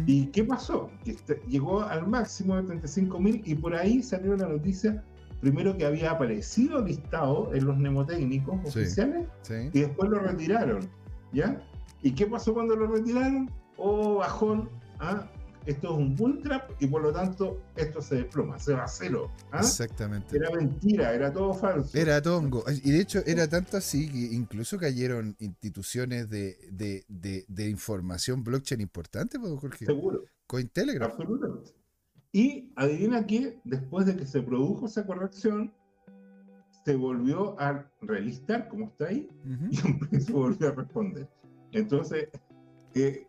¿Y 0.06 0.26
qué 0.26 0.44
pasó? 0.44 0.90
Que 1.04 1.12
este- 1.12 1.40
llegó 1.48 1.80
al 1.82 2.06
máximo 2.06 2.54
de 2.56 2.62
35 2.64 3.18
mil 3.18 3.40
y 3.46 3.54
por 3.54 3.74
ahí 3.74 4.02
salió 4.02 4.36
la 4.36 4.46
noticia, 4.46 5.02
primero 5.40 5.76
que 5.76 5.86
había 5.86 6.10
aparecido 6.12 6.84
listado 6.84 7.50
en 7.54 7.64
los 7.64 7.76
mnemotécnicos 7.78 8.60
Sí. 8.72 8.80
oficiales 8.80 9.26
Sí. 9.42 9.70
y 9.72 9.80
después 9.80 10.10
lo 10.10 10.18
retiraron. 10.20 10.88
¿Ya? 11.32 11.60
¿Y 12.02 12.12
qué 12.12 12.26
pasó 12.26 12.52
cuando 12.54 12.76
lo 12.76 12.86
retiraron? 12.86 13.50
Oh, 13.76 14.16
bajón, 14.16 14.68
¿ah? 14.98 15.30
esto 15.66 15.92
es 15.92 15.98
un 15.98 16.14
bull 16.14 16.42
trap 16.42 16.70
y 16.78 16.86
por 16.86 17.00
lo 17.00 17.10
tanto 17.12 17.62
esto 17.74 18.02
se 18.02 18.16
desploma, 18.16 18.58
se 18.58 18.74
va 18.74 18.84
a 18.84 18.88
cero. 18.88 19.30
¿ah? 19.50 19.60
Exactamente. 19.60 20.36
Era 20.36 20.50
mentira, 20.50 21.14
era 21.14 21.32
todo 21.32 21.54
falso. 21.54 21.96
Era 21.96 22.20
tongo. 22.20 22.64
Y 22.82 22.90
de 22.90 23.00
hecho 23.00 23.22
era 23.24 23.48
tanto 23.48 23.78
así 23.78 24.10
que 24.10 24.34
incluso 24.34 24.76
cayeron 24.78 25.34
instituciones 25.38 26.28
de, 26.28 26.58
de, 26.70 27.04
de, 27.08 27.44
de 27.48 27.68
información 27.70 28.44
blockchain 28.44 28.82
importante, 28.82 29.38
pues, 29.38 29.52
Jorge. 29.58 29.86
Seguro, 29.86 30.24
Cointelegraph. 30.46 31.12
absolutamente. 31.12 31.72
Y 32.32 32.72
adivina 32.76 33.26
que 33.26 33.60
después 33.64 34.04
de 34.06 34.16
que 34.16 34.26
se 34.26 34.42
produjo 34.42 34.86
esa 34.86 35.06
corrección, 35.06 35.72
se 36.84 36.94
volvió 36.96 37.58
a 37.58 37.90
relistar, 38.02 38.68
como 38.68 38.86
está 38.88 39.06
ahí, 39.06 39.28
Ujú. 39.46 39.66
y 39.70 39.76
el 39.88 39.98
precio 40.10 40.34
volvió 40.34 40.68
a 40.68 40.72
responder. 40.72 41.26
Entonces, 41.72 42.28
eh, 42.94 43.26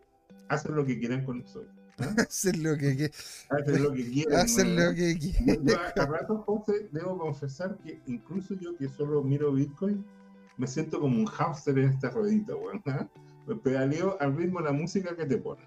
hacen 0.48 0.74
lo 0.74 0.84
que 0.84 0.98
quieran 0.98 1.24
con 1.24 1.40
nosotros. 1.40 1.72
¿ah? 1.98 2.14
Hacen 2.28 2.62
lo 2.62 2.76
que, 2.76 2.96
que- 2.96 3.10
Hacen 3.50 3.82
lo 3.82 3.92
que 3.92 4.10
quieran. 4.10 4.34
hacen 4.40 4.76
lo 4.76 4.94
que 4.94 5.14
yo 5.18 5.32
a, 5.76 6.02
a 6.02 6.06
ratos, 6.06 6.44
José, 6.44 6.88
debo 6.92 7.18
confesar 7.18 7.76
que 7.78 8.00
incluso 8.06 8.54
yo 8.54 8.76
que 8.76 8.88
solo 8.88 9.22
miro 9.22 9.52
Bitcoin, 9.52 10.04
me 10.58 10.66
siento 10.66 11.00
como 11.00 11.18
un 11.18 11.26
hámster 11.26 11.78
en 11.78 11.88
esta 11.90 12.10
ruedita, 12.10 12.54
weón. 12.54 12.82
¿ah? 12.86 13.08
Me 13.46 13.54
pedaleo 13.56 14.16
al 14.20 14.36
ritmo 14.36 14.58
de 14.60 14.64
la 14.66 14.72
música 14.72 15.14
que 15.16 15.24
te 15.26 15.36
pone. 15.38 15.62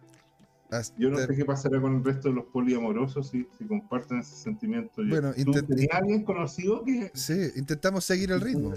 Yo 1.00 1.10
no 1.10 1.18
sé 1.18 1.36
qué 1.36 1.46
pasará 1.46 1.82
con 1.82 1.96
el 1.96 2.04
resto 2.04 2.30
de 2.30 2.36
los 2.36 2.46
poliamorosos 2.46 3.30
si, 3.30 3.48
si 3.58 3.66
comparten 3.66 4.20
ese 4.20 4.36
sentimiento. 4.36 5.02
Bueno, 5.08 5.34
¿Tú 5.34 5.42
intent- 5.42 5.88
alguien 5.92 6.24
conocido 6.24 6.84
que... 6.86 7.10
Sí, 7.16 7.34
intentamos 7.56 8.06
seguir 8.06 8.32
el 8.32 8.40
ritmo. 8.42 8.74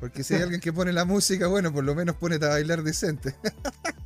Porque 0.00 0.22
si 0.22 0.34
hay 0.34 0.42
alguien 0.42 0.60
que 0.60 0.72
pone 0.72 0.92
la 0.92 1.04
música, 1.04 1.48
bueno, 1.48 1.72
por 1.72 1.82
lo 1.84 1.94
menos 1.94 2.14
pone 2.16 2.36
a 2.36 2.48
bailar 2.48 2.82
decente. 2.82 3.34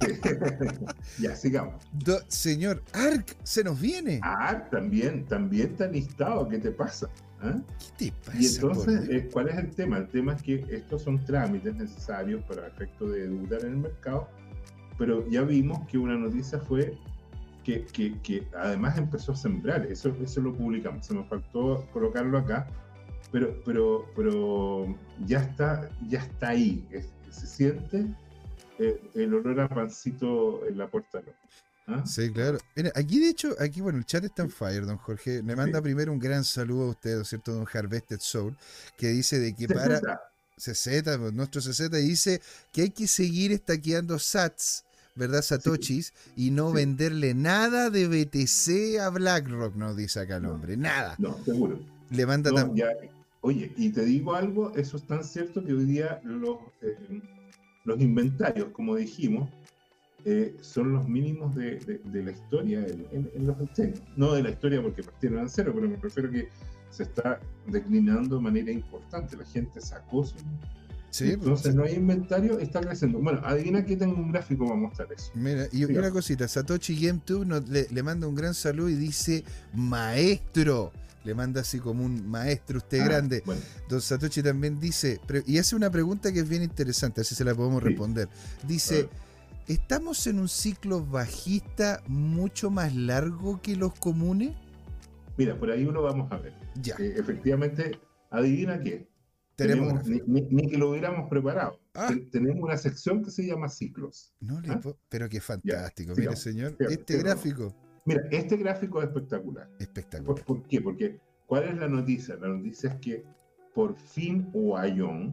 ya, 1.19 1.37
sigamos. 1.37 1.83
Do- 1.93 2.23
señor 2.29 2.83
Ark, 2.93 3.37
se 3.43 3.63
nos 3.65 3.81
viene. 3.81 4.21
Ah, 4.23 4.69
también, 4.71 5.25
también 5.27 5.73
está 5.73 5.87
listado. 5.87 6.49
¿Qué 6.49 6.59
te 6.59 6.71
pasa? 6.71 7.09
¿Ah? 7.41 7.61
¿Qué 7.99 8.11
te 8.11 8.13
pasa? 8.25 8.39
Y 8.39 8.47
entonces, 8.47 9.09
eh, 9.11 9.29
¿cuál 9.33 9.49
es 9.49 9.57
el 9.59 9.71
tema? 9.75 9.99
El 9.99 10.09
tema 10.09 10.35
es 10.35 10.43
que 10.43 10.65
estos 10.71 11.03
son 11.03 11.25
trámites 11.25 11.75
necesarios 11.75 12.43
para 12.45 12.67
efecto 12.69 13.09
de 13.09 13.29
debutar 13.29 13.61
en 13.61 13.73
el 13.73 13.77
mercado, 13.79 14.29
pero 14.99 15.29
ya 15.29 15.43
vimos 15.43 15.87
que 15.89 15.99
una 15.99 16.17
noticia 16.17 16.59
fue 16.59 16.97
que, 17.65 17.85
que- 17.87 18.19
que 18.23 18.47
además 18.57 18.97
empezó 18.99 19.33
a 19.33 19.37
sembrar, 19.37 19.87
eso, 19.87 20.15
eso 20.23 20.41
lo 20.41 20.53
publicamos, 20.55 21.07
se 21.07 21.15
me 21.15 21.25
faltó 21.25 21.87
colocarlo 21.93 22.39
acá, 22.39 22.67
pero, 23.33 23.61
pero, 23.65 24.07
pero 24.15 24.95
ya, 25.27 25.41
está, 25.41 25.91
ya 26.09 26.21
está 26.21 26.49
ahí, 26.51 26.87
es- 26.91 27.09
se 27.31 27.47
siente 27.47 28.07
eh, 28.79 29.01
el 29.15 29.35
olor 29.35 29.59
a 29.61 29.69
pancito 29.69 30.67
en 30.67 30.77
la 30.79 30.87
puerta. 30.89 31.19
horno, 31.19 31.33
¿ah? 31.87 32.05
Sí, 32.07 32.31
claro. 32.31 32.59
Mira, 32.77 32.93
aquí 32.95 33.19
de 33.21 33.29
hecho, 33.31 33.55
aquí, 33.59 33.81
bueno, 33.81 33.99
el 33.99 34.05
chat 34.07 34.25
está 34.25 34.43
en 34.43 34.51
fire, 34.51 34.85
don 34.87 34.99
Jorge. 34.99 35.43
Me 35.43 35.57
manda 35.57 35.79
Sí. 35.79 35.83
primero 35.85 36.13
un 36.13 36.19
gran 36.19 36.45
saludo 36.45 36.85
a 36.85 36.91
usted, 36.91 37.17
¿no 37.17 37.23
es 37.23 37.29
cierto? 37.29 37.53
Don 37.53 37.67
Harvested 37.73 38.19
Soul, 38.21 38.57
que 38.97 39.09
dice 39.09 39.39
de 39.39 39.55
que 39.55 39.67
para 39.69 40.01
CZ, 40.59 41.03
pues, 41.19 41.33
nuestro 41.33 41.61
CZ 41.61 41.89
dice 42.01 42.41
que 42.73 42.83
hay 42.83 42.91
que 42.91 43.07
seguir 43.07 43.53
estaqueando 43.53 44.19
sats, 44.19 44.85
¿verdad? 45.15 45.43
Satoshis, 45.43 46.13
y 46.37 46.51
no 46.51 46.69
Sí. 46.71 46.77
venderle 46.77 47.35
nada 47.35 47.91
de 47.91 48.09
BTC 48.09 48.99
a 49.01 49.09
BlackRock, 49.11 49.75
nos 49.77 49.97
dice 49.97 50.21
acá 50.21 50.37
el 50.37 50.43
No. 50.45 50.53
hombre. 50.53 50.77
Nada. 50.77 51.15
No, 51.19 51.37
seguro. 51.45 51.79
Le 52.11 52.27
manda 52.27 52.51
No, 52.51 52.57
tam- 52.59 52.75
ya, 52.77 52.89
oye, 53.43 53.73
y 53.77 53.91
te 53.91 54.05
digo 54.05 54.35
algo, 54.35 54.73
eso 54.75 54.97
es 54.97 55.07
tan 55.07 55.23
cierto 55.23 55.63
que 55.65 55.73
hoy 55.75 55.85
día 55.85 56.21
los, 56.25 56.57
eh, 56.81 56.97
los 57.85 58.01
inventarios, 58.01 58.69
como 58.73 58.97
dijimos, 58.97 59.49
eh, 60.25 60.57
son 60.61 60.93
los 60.93 61.09
mínimos 61.09 61.55
de, 61.55 61.77
de- 61.81 61.99
de 62.05 62.23
la 62.23 62.31
historia 62.31 62.87
en, 62.87 63.07
en- 63.13 63.31
en 63.35 63.47
los 63.47 63.61
exchanges. 63.61 64.01
No 64.17 64.33
de 64.33 64.43
la 64.45 64.51
historia 64.51 64.81
porque 64.81 65.03
partieron 65.03 65.41
en 65.41 65.49
cero, 65.49 65.73
pero 65.75 65.89
me 65.89 65.97
refiero 65.97 66.31
que 66.31 66.49
se 66.91 67.03
está 67.03 67.41
declinando 67.67 68.37
de 68.37 68.43
manera 68.43 68.71
importante. 68.71 69.37
La 69.37 69.45
gente 69.45 69.81
sacó 69.81 70.25
su... 70.25 70.37
Sí, 71.11 71.25
pues, 71.25 71.35
Entonces 71.35 71.75
no 71.75 71.83
hay 71.85 71.95
inventario, 71.95 72.59
está 72.59 72.81
creciendo. 72.81 73.19
Bueno, 73.19 73.41
adivina 73.45 73.85
que 73.85 73.97
tengo 73.97 74.15
un 74.15 74.31
gráfico 74.33 74.65
para 74.65 74.77
mostrar 74.79 75.09
eso. 75.13 75.31
Mira, 75.35 75.67
y 75.73 75.79
Sigamos. 75.79 75.99
una 75.99 76.11
cosita, 76.11 76.49
Satoshi 76.49 76.99
GameTube 77.07 77.45
nos, 77.45 77.69
le, 77.69 77.87
le 77.91 78.03
manda 78.03 78.27
un 78.27 78.35
gran 78.35 78.55
saludo 78.55 78.89
y 78.89 78.95
dice, 78.95 79.45
maestro, 79.75 80.93
Le 81.25 81.35
manda 81.35 81.61
así 81.61 81.79
como 81.79 82.05
un 82.05 82.29
maestro 82.29 82.79
usted 82.79 83.01
Ah, 83.01 83.05
grande. 83.05 83.43
bueno, 83.47 83.61
Don 83.89 84.01
Satoshi 84.01 84.43
también 84.43 84.81
dice, 84.81 85.21
y 85.47 85.59
hace 85.59 85.77
una 85.77 85.91
pregunta 85.91 86.33
que 86.33 86.41
es 86.41 86.49
bien 86.49 86.63
interesante, 86.63 87.21
así 87.21 87.35
se 87.35 87.45
la 87.45 87.55
podemos 87.55 87.81
Sí. 87.83 87.89
responder. 87.91 88.29
Dice, 88.67 89.09
¿estamos 89.69 90.27
en 90.27 90.41
un 90.41 90.49
ciclo 90.49 91.05
bajista 91.05 92.03
mucho 92.09 92.71
más 92.71 92.95
largo 92.95 93.61
que 93.63 93.77
los 93.77 93.95
comunes? 93.95 94.55
mira, 95.39 95.59
por 95.59 95.71
ahí 95.71 95.85
uno 95.87 96.03
vamos 96.03 96.31
a 96.31 96.37
ver. 96.37 96.53
Ya, 96.83 96.95
Eh, 96.99 97.15
efectivamente, 97.17 97.99
adivina 98.31 98.81
qué. 98.81 99.09
tenemos... 99.57 100.05
Ni, 100.07 100.21
ni- 100.27 100.49
ni 100.51 100.69
que 100.69 100.77
lo 100.77 100.91
hubiéramos 100.91 101.29
preparado. 101.31 101.79
Ah. 101.95 102.09
Ten- 102.09 102.31
tenemos 102.31 102.63
una 102.63 102.77
sección 102.77 103.23
que 103.25 103.31
se 103.31 103.47
llama 103.47 103.69
ciclos. 103.69 104.35
No 104.41 104.61
le 104.61 104.71
¿Ah? 104.71 104.81
puedo- 104.81 104.99
Pero 105.09 105.29
qué 105.29 105.41
fantástico, 105.41 106.15
Ya, 106.15 106.21
mire 106.21 106.37
sigamos, 106.37 106.41
señor, 106.41 106.71
sigamos, 106.73 106.93
este 106.93 107.15
sigamos. 107.15 107.35
gráfico, 107.35 107.75
Mira, 108.05 108.23
este 108.31 108.57
gráfico 108.57 109.01
es 109.01 109.09
espectacular. 109.09 109.69
¿Por, 109.69 109.83
espectacular. 109.83 110.45
por 110.45 110.63
qué? 110.65 110.81
Porque, 110.81 111.21
¿cuál 111.47 111.65
es 111.65 111.77
la 111.77 111.89
noticia? 111.89 112.37
La 112.37 112.49
noticia 112.49 112.91
es 112.91 112.97
que 112.97 113.25
por 113.75 113.95
fin 113.97 114.49
Wyong 114.53 115.33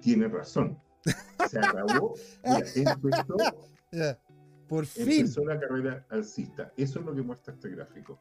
tiene 0.00 0.28
razón. 0.28 0.78
Se 1.48 1.58
acabó, 1.58 2.14
mira, 2.44 2.66
empezó, 2.92 3.36
Ya, 3.92 4.18
Por 4.68 4.86
fin. 4.86 5.20
empezó 5.20 5.44
la 5.44 5.58
carrera 5.60 6.06
alcista. 6.10 6.72
Eso 6.76 7.00
es 7.00 7.06
lo 7.06 7.14
que 7.14 7.22
muestra 7.22 7.54
este 7.54 7.70
gráfico. 7.70 8.18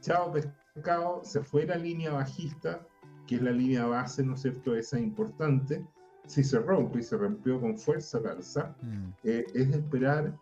Chao 0.00 0.32
pescado, 0.32 1.20
se 1.24 1.40
fue 1.42 1.66
la 1.66 1.76
línea 1.76 2.12
bajista, 2.12 2.86
que 3.26 3.36
es 3.36 3.42
la 3.42 3.50
línea 3.50 3.86
base, 3.86 4.22
¿no 4.24 4.34
es 4.34 4.42
cierto? 4.42 4.74
Esa 4.76 4.98
importante. 5.00 5.84
Si 6.26 6.42
se 6.42 6.58
rompe 6.58 6.98
y 6.98 7.02
se 7.04 7.16
rompió 7.16 7.60
con 7.60 7.78
fuerza 7.78 8.18
al 8.18 8.26
alza, 8.26 8.74
Mm, 8.82 9.10
eh, 9.24 9.44
es 9.54 9.70
de 9.70 9.78
esperar 9.78 10.36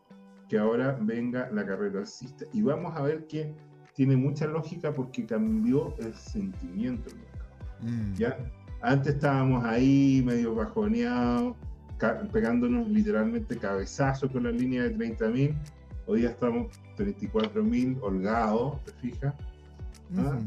que 0.54 0.60
ahora 0.60 0.96
venga 1.00 1.50
la 1.50 1.66
carrera 1.66 1.98
alcista. 1.98 2.44
Y 2.52 2.62
vamos 2.62 2.96
a 2.96 3.02
ver 3.02 3.26
que 3.26 3.52
tiene 3.96 4.16
mucha 4.16 4.46
lógica 4.46 4.92
porque 4.92 5.26
cambió 5.26 5.96
el 5.98 6.14
sentimiento 6.14 7.10
del 7.10 7.18
mercado. 7.18 7.50
mm. 7.80 8.14
¿ya? 8.14 8.38
Antes 8.80 9.14
estábamos 9.14 9.64
ahí 9.64 10.22
medio 10.24 10.54
bajoneados, 10.54 11.56
pegándonos 12.32 12.88
literalmente 12.88 13.56
cabezazo 13.58 14.30
con 14.30 14.44
la 14.44 14.52
línea 14.52 14.84
de 14.84 14.96
30.000. 14.96 15.56
Hoy 16.06 16.22
ya 16.22 16.28
estamos 16.28 16.68
34.000 16.98 17.98
holgados, 18.00 18.84
¿te 18.84 18.92
fijas? 18.92 19.34
Ah. 20.16 20.38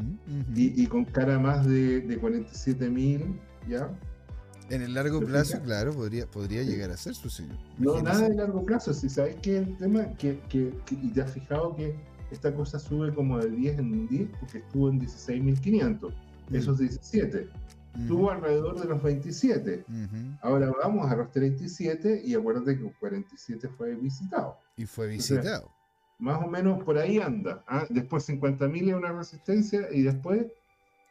Y, 0.54 0.82
y 0.82 0.86
con 0.86 1.04
cara 1.04 1.38
más 1.38 1.66
de, 1.66 2.00
de 2.00 2.18
47.000, 2.18 3.38
¿ya? 3.68 3.90
En 4.70 4.82
el 4.82 4.92
largo 4.94 5.20
¿Te 5.20 5.26
plazo, 5.26 5.60
claro, 5.62 5.92
podría, 5.94 6.26
podría 6.26 6.62
llegar 6.62 6.90
a 6.90 6.96
ser 6.96 7.14
su 7.14 7.30
señor. 7.30 7.56
No, 7.78 8.00
nada 8.02 8.28
de 8.28 8.34
largo 8.34 8.64
plazo, 8.64 8.92
si 8.92 9.08
sabes 9.08 9.36
que 9.36 9.58
el 9.58 9.76
tema, 9.78 10.12
que, 10.16 10.40
que, 10.48 10.72
que- 10.84 10.94
y 10.94 11.08
te 11.10 11.22
has 11.22 11.32
fijado 11.32 11.74
que 11.74 11.94
esta 12.30 12.54
cosa 12.54 12.78
sube 12.78 13.14
como 13.14 13.38
de 13.38 13.50
10 13.50 13.78
en 13.78 14.06
10 14.08 14.28
porque 14.38 14.58
estuvo 14.58 14.90
en 14.90 14.98
16.500, 15.00 16.12
Mm, 16.50 16.54
esos 16.54 16.78
17, 16.78 17.48
ujú, 17.94 18.00
estuvo 18.02 18.30
alrededor 18.30 18.78
de 18.80 18.86
los 18.88 19.02
27, 19.02 19.84
ujú. 19.88 20.16
ahora 20.42 20.70
vamos 20.82 21.10
a 21.10 21.16
los 21.16 21.30
37 21.30 22.22
y 22.24 22.34
acuérdate 22.34 22.78
que 22.78 22.92
47 22.98 23.68
fue 23.76 23.94
visitado, 23.94 24.56
Y 24.76 24.84
fue 24.86 25.06
sea, 25.18 25.36
visitado. 25.38 25.70
más 26.18 26.42
o 26.42 26.46
menos 26.48 26.82
por 26.84 26.96
ahí 26.98 27.18
anda, 27.18 27.62
¿ah? 27.66 27.86
después 27.90 28.26
50.000 28.28 28.88
es 28.88 28.94
una 28.94 29.12
resistencia 29.12 29.88
y 29.92 30.02
después 30.02 30.46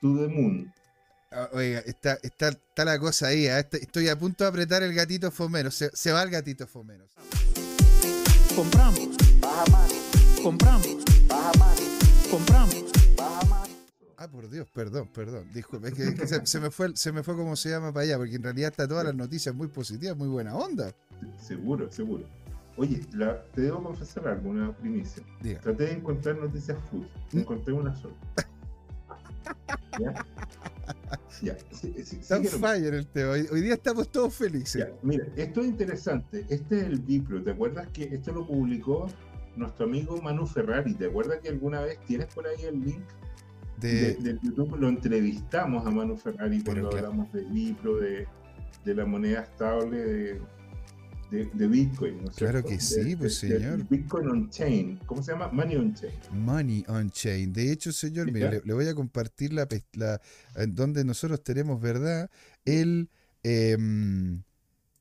to 0.02 0.15
the 0.15 0.28
moon. 0.28 0.72
Ah, 1.32 1.50
Oiga, 1.54 1.80
está, 1.80 2.18
está, 2.24 2.50
está 2.50 2.86
la 2.86 2.98
cosa 3.00 3.28
ahí. 3.28 3.48
ah, 3.48 3.60
este- 3.60 3.82
Estoy 3.84 4.08
a 4.08 4.18
punto 4.18 4.44
de 4.44 4.50
apretar 4.50 4.82
el 4.84 4.94
gatito 4.94 5.30
fomero. 5.32 5.72
Se, 5.72 5.90
se 5.94 6.12
va 6.12 6.24
el 6.24 6.30
gatito 6.30 6.66
fomero. 6.68 7.06
Compramos. 8.56 9.00
Compramos. 10.42 10.88
Compramos. 12.32 12.76
Ah, 14.20 14.28
por 14.28 14.50
Dios, 14.50 14.68
perdón, 14.74 15.10
perdón. 15.13 15.48
Disculpe, 15.54 15.90
es 15.90 15.94
que, 15.94 16.28
se, 16.28 16.46
se 16.46 16.60
me 16.60 16.72
fue, 16.72 16.96
se 16.96 17.12
me 17.12 17.22
fue 17.22 17.36
como 17.36 17.56
se 17.56 17.70
llama 17.70 17.94
para 17.94 18.04
allá, 18.06 18.18
porque 18.18 18.36
en 18.36 18.44
realidad 18.44 18.72
está 18.72 18.88
todas 18.88 19.06
las 19.06 19.13
noticias 19.13 19.54
muy 19.54 19.68
positivas, 19.68 20.18
muy 20.18 20.28
buena 20.28 20.56
onda. 20.56 20.92
Seguro, 21.46 21.92
seguro. 21.92 22.26
Oye, 22.78 23.02
la- 23.13 23.44
te 23.54 23.62
debo 23.62 23.84
confesar 23.84 24.28
algo, 24.28 24.50
una 24.50 24.76
primicia. 24.76 25.22
Diga. 25.42 25.60
Traté 25.62 25.84
de 25.86 25.92
encontrar 25.94 26.36
noticias 26.38 26.78
food. 26.90 27.06
¿Mm? 27.32 27.40
Encontré 27.40 27.74
una 27.74 27.96
sola. 28.02 28.16
¿Ya? 30.00 30.26
Ya. 31.41 31.56
Sí, 31.71 31.93
Está 31.97 32.41
fire 32.41 32.93
el 32.93 33.08
tema. 33.08 33.32
Hoy, 33.32 33.47
hoy 33.52 33.62
día 33.62 33.76
estamos 33.76 34.10
todos 34.10 34.34
felices. 34.34 34.88
ya, 34.88 34.91
Mira, 35.04 35.28
esto 35.36 35.62
es 35.62 35.67
interesante. 35.67 36.45
Este 36.50 36.80
es 36.80 36.84
el 36.86 37.00
Bipro. 37.00 37.43
¿Te 37.43 37.52
acuerdas 37.52 37.88
que 37.93 38.06
esto 38.06 38.32
lo 38.32 38.47
publicó 38.47 39.08
nuestro 39.56 39.86
amigo 39.86 40.19
Manu 40.21 40.47
Ferrari? 40.47 40.93
¿Te 40.95 41.06
acuerdas 41.06 41.39
que 41.41 41.50
alguna 41.50 41.82
vez 41.82 42.00
tienes 42.08 42.34
por 42.34 42.47
ahí 42.47 42.63
el 42.63 42.84
link 42.84 43.04
de, 43.80 43.93
De, 43.93 44.13
del 44.15 44.39
YouTube? 44.41 44.78
Lo 44.80 44.88
entrevistamos 44.88 45.86
a 45.86 45.91
Manu 45.91 46.17
Ferrari 46.17 46.62
Pero 46.63 46.65
cuando 46.65 46.89
claro. 46.89 47.08
hablamos 47.08 47.32
de 47.34 47.43
Bipro, 47.43 47.97
de, 47.97 48.28
de 48.84 48.95
la 48.95 49.06
moneda 49.06 49.41
estable 49.41 49.97
de, 49.97 50.41
de, 51.32 51.46
de 51.54 51.68
Bitcoin. 51.68 52.24
¿no 52.24 52.32
Claro 52.32 52.62
cierto? 52.62 52.70
que 52.70 52.80
sí, 52.80 53.04
De- 53.12 53.18
pues, 53.18 53.42
de- 53.42 53.60
señor. 53.60 53.88
Bitcoin 53.90 54.28
on 54.30 54.50
Chain. 54.50 55.00
¿Cómo 55.06 55.22
se 55.24 55.32
llama? 55.32 55.50
Money 55.50 55.76
on 55.78 55.94
Chain. 55.94 56.12
Money 56.32 56.86
on 56.88 57.10
Chain. 57.10 57.52
De 57.54 57.72
hecho, 57.72 57.92
señor, 57.92 58.32
mire, 58.32 58.50
le, 58.52 58.62
le 58.63 58.74
voy 58.74 58.88
a 58.88 58.96
compartir 58.96 59.54
la, 59.54 59.68
la- 59.94 60.22
donde 60.68 61.04
nosotros 61.04 61.44
tenemos, 61.44 61.82
¿verdad? 61.82 62.30
El 62.66 63.10
em, 63.44 64.42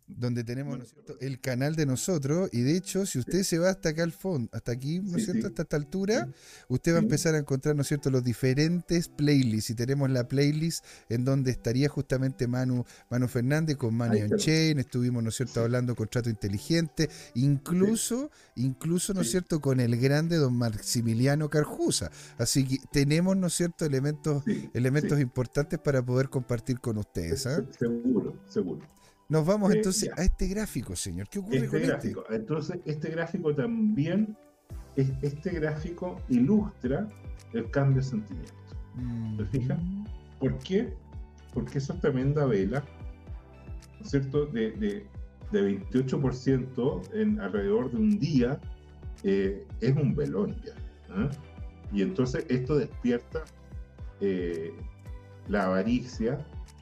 donde 0.06 0.44
tenemos 0.44 0.78
¿no 0.78 0.84
es 0.84 0.90
cierto? 0.90 1.16
el 1.20 1.40
canal 1.40 1.74
de 1.76 1.86
nosotros. 1.86 2.48
Y 2.52 2.62
de 2.62 2.76
hecho, 2.76 3.06
si 3.06 3.18
usted 3.18 3.42
se 3.42 3.58
va 3.58 3.70
hasta 3.70 3.90
acá 3.90 4.02
al 4.02 4.12
fondo, 4.12 4.48
hasta 4.52 4.72
aquí, 4.72 5.00
¿no 5.00 5.16
es 5.16 5.24
cierto? 5.24 5.42
sí. 5.42 5.46
Hasta 5.48 5.62
esta 5.62 5.76
altura, 5.76 6.26
Sí. 6.26 6.64
usted 6.68 6.92
va 6.92 6.98
a 6.98 7.02
empezar 7.02 7.34
a 7.34 7.38
encontrar, 7.38 7.74
¿no 7.76 7.82
es 7.82 7.88
cierto?, 7.88 8.10
los 8.10 8.22
diferentes 8.24 9.08
playlists. 9.08 9.70
Y 9.70 9.74
tenemos 9.74 10.10
la 10.10 10.28
playlist 10.28 10.84
en 11.08 11.24
donde 11.24 11.50
estaría 11.50 11.88
justamente 11.88 12.46
Manu, 12.46 12.84
Manu 13.10 13.28
Fernández 13.28 13.76
con 13.76 14.00
Ahí 14.02 14.22
on. 14.22 14.36
Chain. 14.38 14.78
Estuvimos, 14.78 15.22
¿no 15.22 15.30
es 15.30 15.36
cierto?, 15.36 15.60
hablando 15.60 15.94
contrato 15.96 16.30
inteligente. 16.30 17.10
Incluso, 17.34 18.30
incluso, 18.54 19.12
¿no 19.14 19.22
es 19.22 19.30
cierto?, 19.30 19.60
con 19.60 19.80
el 19.80 19.96
grande 19.98 20.36
don 20.36 20.54
Maximiliano 20.56 21.48
Carjusa. 21.50 22.10
Así 22.38 22.64
que 22.66 22.78
tenemos, 22.92 23.36
¿no 23.36 23.48
es 23.48 23.54
cierto?, 23.54 23.84
elementos, 23.84 24.44
elementos 24.74 25.20
importantes 25.20 25.78
para 25.78 26.04
poder 26.04 26.28
compartir 26.28 26.80
con 26.80 26.98
ustedes. 26.98 27.46
¿ah? 27.46 27.64
Seguro, 27.78 28.36
seguro. 28.48 28.95
Nos 29.28 29.44
vamos 29.44 29.72
Eh, 29.72 29.76
entonces 29.78 30.08
ya. 30.14 30.22
a 30.22 30.24
este 30.24 30.46
gráfico, 30.46 30.94
señor. 30.94 31.28
¿Qué 31.28 31.38
ocurre 31.40 31.56
Este 31.56 31.68
con 31.68 31.82
gráfico. 31.82 32.24
Entonces, 32.30 32.78
este 32.84 33.10
gráfico 33.10 33.54
también, 33.54 34.36
es- 34.94 35.12
este 35.22 35.50
gráfico 35.50 36.20
ilustra 36.28 37.08
el 37.52 37.70
cambio 37.70 37.96
de 38.02 38.08
sentimiento. 38.08 38.52
este? 38.98 39.44
¿te 39.44 39.58
fijas? 39.58 39.78
¿Por 40.40 40.58
qué? 40.58 40.92
Porque 41.52 41.78
esa 41.78 41.94
tremenda 42.00 42.46
vela, 42.46 42.82
¿no 43.98 44.04
es 44.04 44.10
cierto?, 44.10 44.46
de, 44.46 44.70
de, 44.72 45.06
de 45.52 45.62
28% 45.62 47.02
en 47.14 47.40
alrededor 47.40 47.90
de 47.90 47.96
un 47.98 48.18
día, 48.18 48.58
eh, 49.22 49.66
es 49.80 49.96
un 49.96 50.14
velón 50.14 50.54
ya. 50.62 50.72
¿ah? 51.10 51.30
Y 51.92 52.02
entonces 52.02 52.46
esto 52.48 52.76
despierta 52.76 53.44
eh, 54.20 54.72
la 55.48 55.66
avaricia 55.66 56.38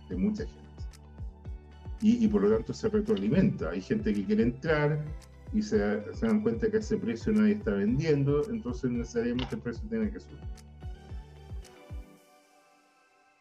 de 0.09 0.17
mucha 0.17 0.45
gente. 0.47 0.64
Y, 2.05 2.23
y 2.23 2.29
por 2.29 2.43
lo 2.43 2.55
tanto 2.55 2.75
se 2.75 2.91
retroalimenta. 2.91 3.71
Hay 3.71 3.81
gente 3.81 4.13
que 4.13 4.27
quiere 4.27 4.43
entrar 4.43 5.03
y 5.55 5.63
se, 5.63 5.79
se 6.13 6.27
dan 6.27 6.43
cuenta 6.43 6.71
que 6.71 6.77
a 6.77 6.81
ese 6.81 6.99
precio 6.99 7.33
nadie 7.33 7.55
está 7.55 7.71
vendiendo, 7.71 8.47
entonces 8.51 8.91
necesariamente 8.91 9.55
el 9.55 9.63
precio 9.63 9.89
tiene 9.89 10.11
que 10.11 10.21
subir. 10.21 10.39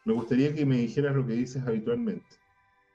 Me 0.06 0.14
gustaría 0.14 0.54
que 0.54 0.66
me 0.66 0.78
dijeras 0.78 1.14
lo 1.14 1.28
que 1.28 1.34
dices 1.34 1.62
habitualmente. 1.68 2.26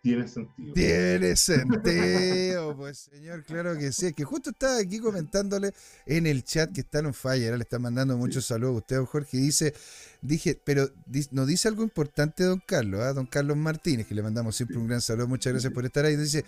Tiene 0.03 0.27
sentido. 0.27 0.73
Tiene 0.73 1.37
sentido, 1.37 2.75
pues 2.75 3.11
señor, 3.13 3.45
claro 3.45 3.77
que 3.77 3.93
sí. 3.93 4.07
Es 4.07 4.15
que 4.15 4.25
justo 4.25 4.51
estaba 4.51 4.79
aquí 4.79 5.01
comentándole 5.01 5.73
en 6.07 6.27
el 6.27 6.45
chat 6.45 6.73
que 6.73 6.81
está 6.81 7.01
en 7.01 7.13
fire, 7.13 7.59
le 7.59 7.65
están 7.65 7.83
mandando 7.83 8.17
muchos 8.17 8.47
saludos 8.47 8.77
a 8.77 8.79
usted, 8.79 9.05
Jorge, 9.05 9.37
y 9.37 9.41
dice, 9.41 9.75
dije, 10.21 10.61
pero 10.65 10.89
nos 11.31 11.47
dice 11.47 11.69
algo 11.69 11.83
importante 11.83 12.45
don 12.45 12.61
Carlos, 12.65 13.01
¿ah? 13.03 13.13
don 13.13 13.27
Carlos 13.27 13.57
Martínez, 13.57 14.07
que 14.07 14.15
le 14.15 14.23
mandamos 14.23 14.57
siempre 14.57 14.77
un 14.79 14.87
gran 14.87 15.01
saludo, 15.01 15.29
muchas 15.29 15.53
gracias 15.53 15.73
por 15.73 15.85
estar 15.85 16.05
ahí. 16.05 16.17
Dice, 16.17 16.45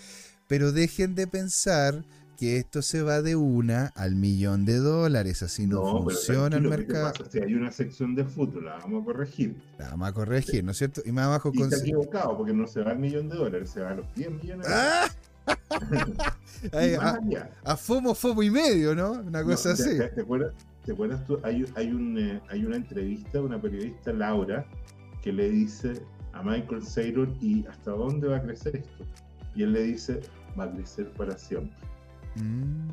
pero 0.48 0.72
dejen 0.72 1.14
de 1.14 1.26
pensar 1.26 2.04
que 2.36 2.56
esto 2.56 2.80
se 2.80 3.02
va 3.02 3.20
de 3.20 3.36
una 3.36 3.88
al 3.94 4.14
millón 4.14 4.64
de 4.64 4.78
dólares, 4.78 5.42
así 5.42 5.66
no, 5.66 5.84
funciona 6.04 6.56
el 6.56 6.62
tranquilo, 6.62 6.70
¿qué 6.70 6.86
te 6.86 6.92
mercado. 6.98 7.30
Si 7.30 7.38
hay 7.38 7.54
una 7.54 7.70
sección 7.70 8.14
de 8.14 8.24
fútbol, 8.24 8.64
la 8.64 8.78
vamos 8.78 9.02
a 9.02 9.04
corregir. 9.04 9.56
La 9.78 9.90
vamos 9.90 10.08
a 10.08 10.12
corregir, 10.14 10.64
¿no 10.64 10.70
es 10.70 10.78
cierto? 10.78 11.02
Y 11.04 11.12
más 11.12 11.26
abajo 11.26 11.50
Y 11.52 11.58
con... 11.58 11.68
está 11.70 11.80
equivocado, 11.84 12.38
porque 12.38 12.54
no 12.54 12.66
se 12.66 12.80
va 12.82 12.92
al 12.92 12.98
millón 12.98 13.28
de 13.28 13.36
dólares, 13.36 13.68
se 13.70 13.80
va 13.82 13.90
a 13.90 13.94
los 13.94 14.06
10 14.14 14.30
millones 14.30 14.66
de 14.66 14.72
¡Ah! 14.74 15.04
dólares. 15.06 15.16
Ahí, 16.72 16.96
más 16.96 17.18
a, 17.64 17.76
FOMO, 17.76 18.14
FOMO 18.14 18.42
y 18.42 18.50
medio, 18.50 18.94
¿no? 18.94 19.12
Una 19.12 19.42
cosa 19.44 19.70
No, 19.70 19.76
¿te- 19.76 19.82
así. 19.82 19.98
¿te, 19.98 20.08
te 20.08 20.20
acuerdas, 20.22 20.52
te 20.90 20.94
acuerdas 20.94 21.24
tú? 21.24 21.38
Hay, 21.44 21.64
hay, 21.76 21.92
un, 21.92 22.18
eh, 22.18 22.40
hay 22.48 22.64
una 22.64 22.74
entrevista 22.74 23.38
de 23.38 23.44
una 23.44 23.60
periodista, 23.62 24.12
Laura, 24.12 24.66
que 25.22 25.32
le 25.32 25.48
dice 25.48 25.92
a 26.32 26.42
Michael 26.42 26.82
Saylor, 26.82 27.28
¿y 27.40 27.64
hasta 27.66 27.92
dónde 27.92 28.26
va 28.26 28.38
a 28.38 28.42
crecer 28.42 28.74
esto? 28.76 29.04
Y 29.54 29.62
él 29.62 29.72
le 29.72 29.82
dice, 29.84 30.20
va 30.58 30.64
a 30.64 30.72
crecer 30.72 31.08
para 31.12 31.38
siempre. 31.38 31.76
Mm, 32.36 32.88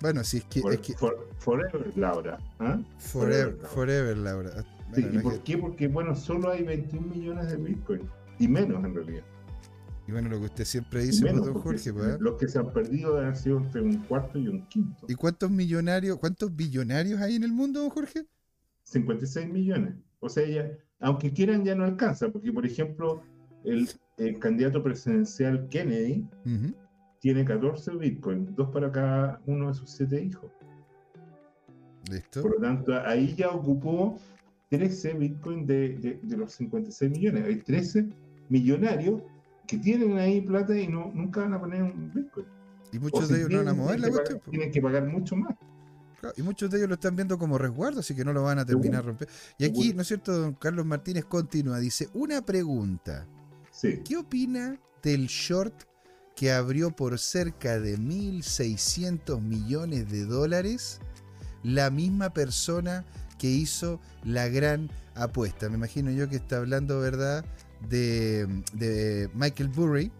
Bueno, 0.00 0.24
sí, 0.24 0.38
es 0.38 0.44
que, 0.44 0.60
For- 0.62 0.72
es 0.72 0.80
que 0.80 0.94
for- 0.94 1.28
forever, 1.38 1.92
Laura. 1.96 2.38
¿ah? 2.60 2.78
forever, 2.98 3.52
Laura. 3.54 3.68
forever, 3.68 4.16
Laura. 4.16 4.50
Sí, 4.94 5.02
¿Y 5.10 5.16
no 5.16 5.22
por 5.22 5.32
que- 5.34 5.40
qué? 5.42 5.58
Porque, 5.58 5.88
bueno, 5.88 6.14
solo 6.14 6.50
hay 6.50 6.62
21 6.62 7.06
millones 7.08 7.50
de 7.50 7.56
Bitcoin. 7.58 8.02
Y 8.38 8.48
menos, 8.48 8.82
en 8.84 8.94
realidad. 8.94 9.22
Y 10.06 10.12
bueno, 10.12 10.28
lo 10.28 10.38
que 10.38 10.46
usted 10.46 10.64
siempre 10.64 11.02
dice, 11.02 11.24
menos, 11.24 11.46
don 11.46 11.54
Jorge, 11.54 11.92
pues, 11.92 12.06
¿eh? 12.06 12.16
los 12.20 12.36
que 12.38 12.46
se 12.48 12.58
han 12.58 12.72
perdido 12.72 13.18
han 13.18 13.34
sido 13.36 13.58
entre 13.58 13.80
un 13.80 13.96
cuarto 14.02 14.38
y 14.38 14.48
un 14.48 14.66
quinto. 14.68 15.06
¿Y 15.08 15.14
cuántos 15.14 15.50
millonarios, 15.50 16.18
cuántos 16.18 16.54
billonarios 16.54 17.20
hay 17.20 17.36
en 17.36 17.44
el 17.44 17.52
mundo, 17.52 17.80
don 17.80 17.90
Jorge? 17.90 18.26
56 18.82 19.48
millones. 19.48 19.94
O 20.20 20.28
sea, 20.28 20.46
ya, 20.46 20.70
aunque 21.00 21.32
quieran, 21.32 21.64
ya 21.64 21.74
no 21.74 21.84
alcanza. 21.84 22.28
Porque, 22.30 22.52
por 22.52 22.66
ejemplo, 22.66 23.22
el, 23.64 23.88
el 24.18 24.38
candidato 24.38 24.82
presidencial 24.82 25.68
Kennedy 25.68 26.26
tiene 27.20 27.44
14 27.44 27.92
Bitcoin, 27.96 28.54
dos 28.54 28.68
para 28.70 28.92
cada 28.92 29.40
uno 29.46 29.68
de 29.68 29.74
sus 29.74 29.90
siete 29.90 30.22
hijos. 30.22 30.50
Listo. 32.10 32.42
Por 32.42 32.56
lo 32.56 32.60
tanto, 32.60 32.92
ahí 33.06 33.34
ya 33.34 33.48
ocupó 33.50 34.18
13 34.68 35.14
Bitcoin 35.14 35.66
de, 35.66 35.96
de- 35.96 36.20
de 36.22 36.36
los 36.36 36.52
56 36.52 37.10
millones. 37.10 37.44
Hay 37.46 37.56
13 37.56 38.08
millonarios 38.50 39.22
que 39.66 39.78
tienen 39.78 40.18
ahí 40.18 40.40
plata 40.40 40.76
y 40.78 40.86
no, 40.88 41.10
nunca 41.14 41.40
van 41.40 41.54
a 41.54 41.60
poner 41.60 41.82
un 41.82 42.12
Bitcoin. 42.14 42.46
Y 42.92 42.98
O 42.98 43.00
muchos 43.00 43.26
si 43.28 43.34
de 43.34 43.38
ellos 43.40 43.50
no 43.50 43.58
van 43.58 43.68
a 43.68 43.74
mover 43.74 44.00
la 44.00 44.10
cuestión. 44.10 44.40
tienen 44.50 44.70
que 44.70 44.80
pagar 44.80 45.06
mucho 45.06 45.36
más. 45.36 45.54
Claro, 46.20 46.34
y 46.38 46.42
muchos 46.42 46.70
de 46.70 46.78
ellos 46.78 46.88
lo 46.88 46.94
están 46.94 47.16
viendo 47.16 47.38
como 47.38 47.58
resguardo, 47.58 48.00
así 48.00 48.14
que 48.14 48.24
no 48.24 48.32
lo 48.32 48.42
van 48.44 48.58
a 48.58 48.64
terminar 48.64 49.02
Seguro. 49.02 49.18
romper. 49.18 49.28
Y 49.58 49.64
aquí. 49.64 49.92
¿no 49.92 50.02
es 50.02 50.08
cierto? 50.08 50.32
Don 50.32 50.54
Carlos 50.54 50.86
Martínez 50.86 51.24
continúa, 51.24 51.78
dice, 51.78 52.08
una 52.14 52.40
pregunta. 52.42 53.26
Sí. 53.70 54.00
¿Qué 54.04 54.16
opina 54.16 54.78
del 55.02 55.26
short 55.26 55.74
que 56.36 56.52
abrió 56.52 56.90
por 56.94 57.18
cerca 57.18 57.78
de 57.78 57.98
1.600 57.98 59.40
millones 59.40 60.10
de 60.10 60.24
dólares 60.24 61.00
la 61.62 61.90
misma 61.90 62.32
persona 62.32 63.04
que 63.38 63.48
hizo 63.50 64.00
la 64.22 64.48
gran 64.48 64.90
apuesta? 65.14 65.68
Me 65.68 65.74
imagino 65.76 66.10
yo 66.10 66.28
que 66.28 66.36
está 66.36 66.58
hablando, 66.58 67.00
¿verdad? 67.00 67.44
De, 67.88 68.46
de 68.72 69.28
Michael 69.34 69.68
Burry, 69.70 70.10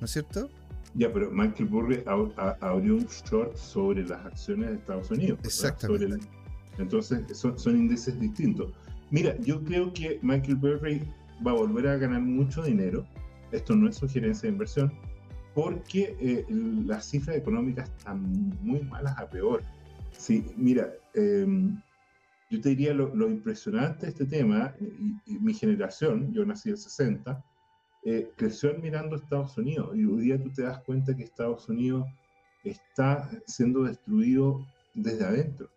¿no 0.00 0.04
es 0.06 0.10
cierto? 0.12 0.48
Ya, 0.94 1.10
pero 1.12 1.30
Michael 1.30 1.68
Burry 1.68 1.96
ab- 2.04 2.56
abrió 2.60 2.96
un 2.96 3.06
short 3.06 3.56
sobre 3.56 4.04
las 4.06 4.24
acciones 4.26 4.68
de 4.70 4.74
Estados 4.76 5.10
Unidos. 5.10 5.38
Exactamente. 5.44 6.08
La- 6.08 6.18
Entonces, 6.78 7.20
son, 7.38 7.58
son 7.58 7.76
índices 7.78 8.18
distintos. 8.20 8.72
Mira, 9.10 9.36
yo 9.40 9.62
creo 9.62 9.92
que 9.92 10.18
Michael 10.22 10.56
Burry 10.56 11.02
va 11.46 11.52
a 11.52 11.54
volver 11.54 11.86
a 11.88 11.96
ganar 11.96 12.20
mucho 12.20 12.62
dinero. 12.62 13.06
Esto 13.52 13.74
no 13.74 13.88
es 13.88 13.96
sugerencia 13.96 14.46
de 14.48 14.52
inversión, 14.54 14.92
porque 15.54 16.16
eh, 16.20 16.46
las 16.86 17.06
cifras 17.06 17.36
económicas 17.36 17.90
están 17.98 18.22
muy 18.62 18.80
malas 18.82 19.16
a 19.18 19.28
peor. 19.28 19.62
Sí, 20.16 20.44
mira, 20.56 20.90
em, 21.14 21.80
yo 22.52 22.60
te 22.60 22.68
diría 22.68 22.92
lo, 22.92 23.14
lo 23.14 23.30
impresionante 23.30 24.06
de 24.06 24.12
este 24.12 24.26
tema, 24.26 24.74
y, 24.78 25.34
y 25.34 25.38
mi 25.38 25.54
generación, 25.54 26.32
yo 26.34 26.44
nací 26.44 26.68
en 26.68 26.74
el 26.74 26.78
60, 26.78 27.44
eh, 28.04 28.30
creció 28.36 28.70
admirando 28.70 29.16
a 29.16 29.18
Estados 29.18 29.56
Unidos 29.56 29.96
y 29.96 30.04
hoy 30.04 30.20
día 30.22 30.42
tú 30.42 30.50
te 30.50 30.62
das 30.62 30.78
cuenta 30.84 31.16
que 31.16 31.22
Estados 31.22 31.68
Unidos 31.68 32.04
está 32.62 33.30
siendo 33.46 33.84
destruido 33.84 34.66
desde 34.94 35.24
adentro. 35.24 35.70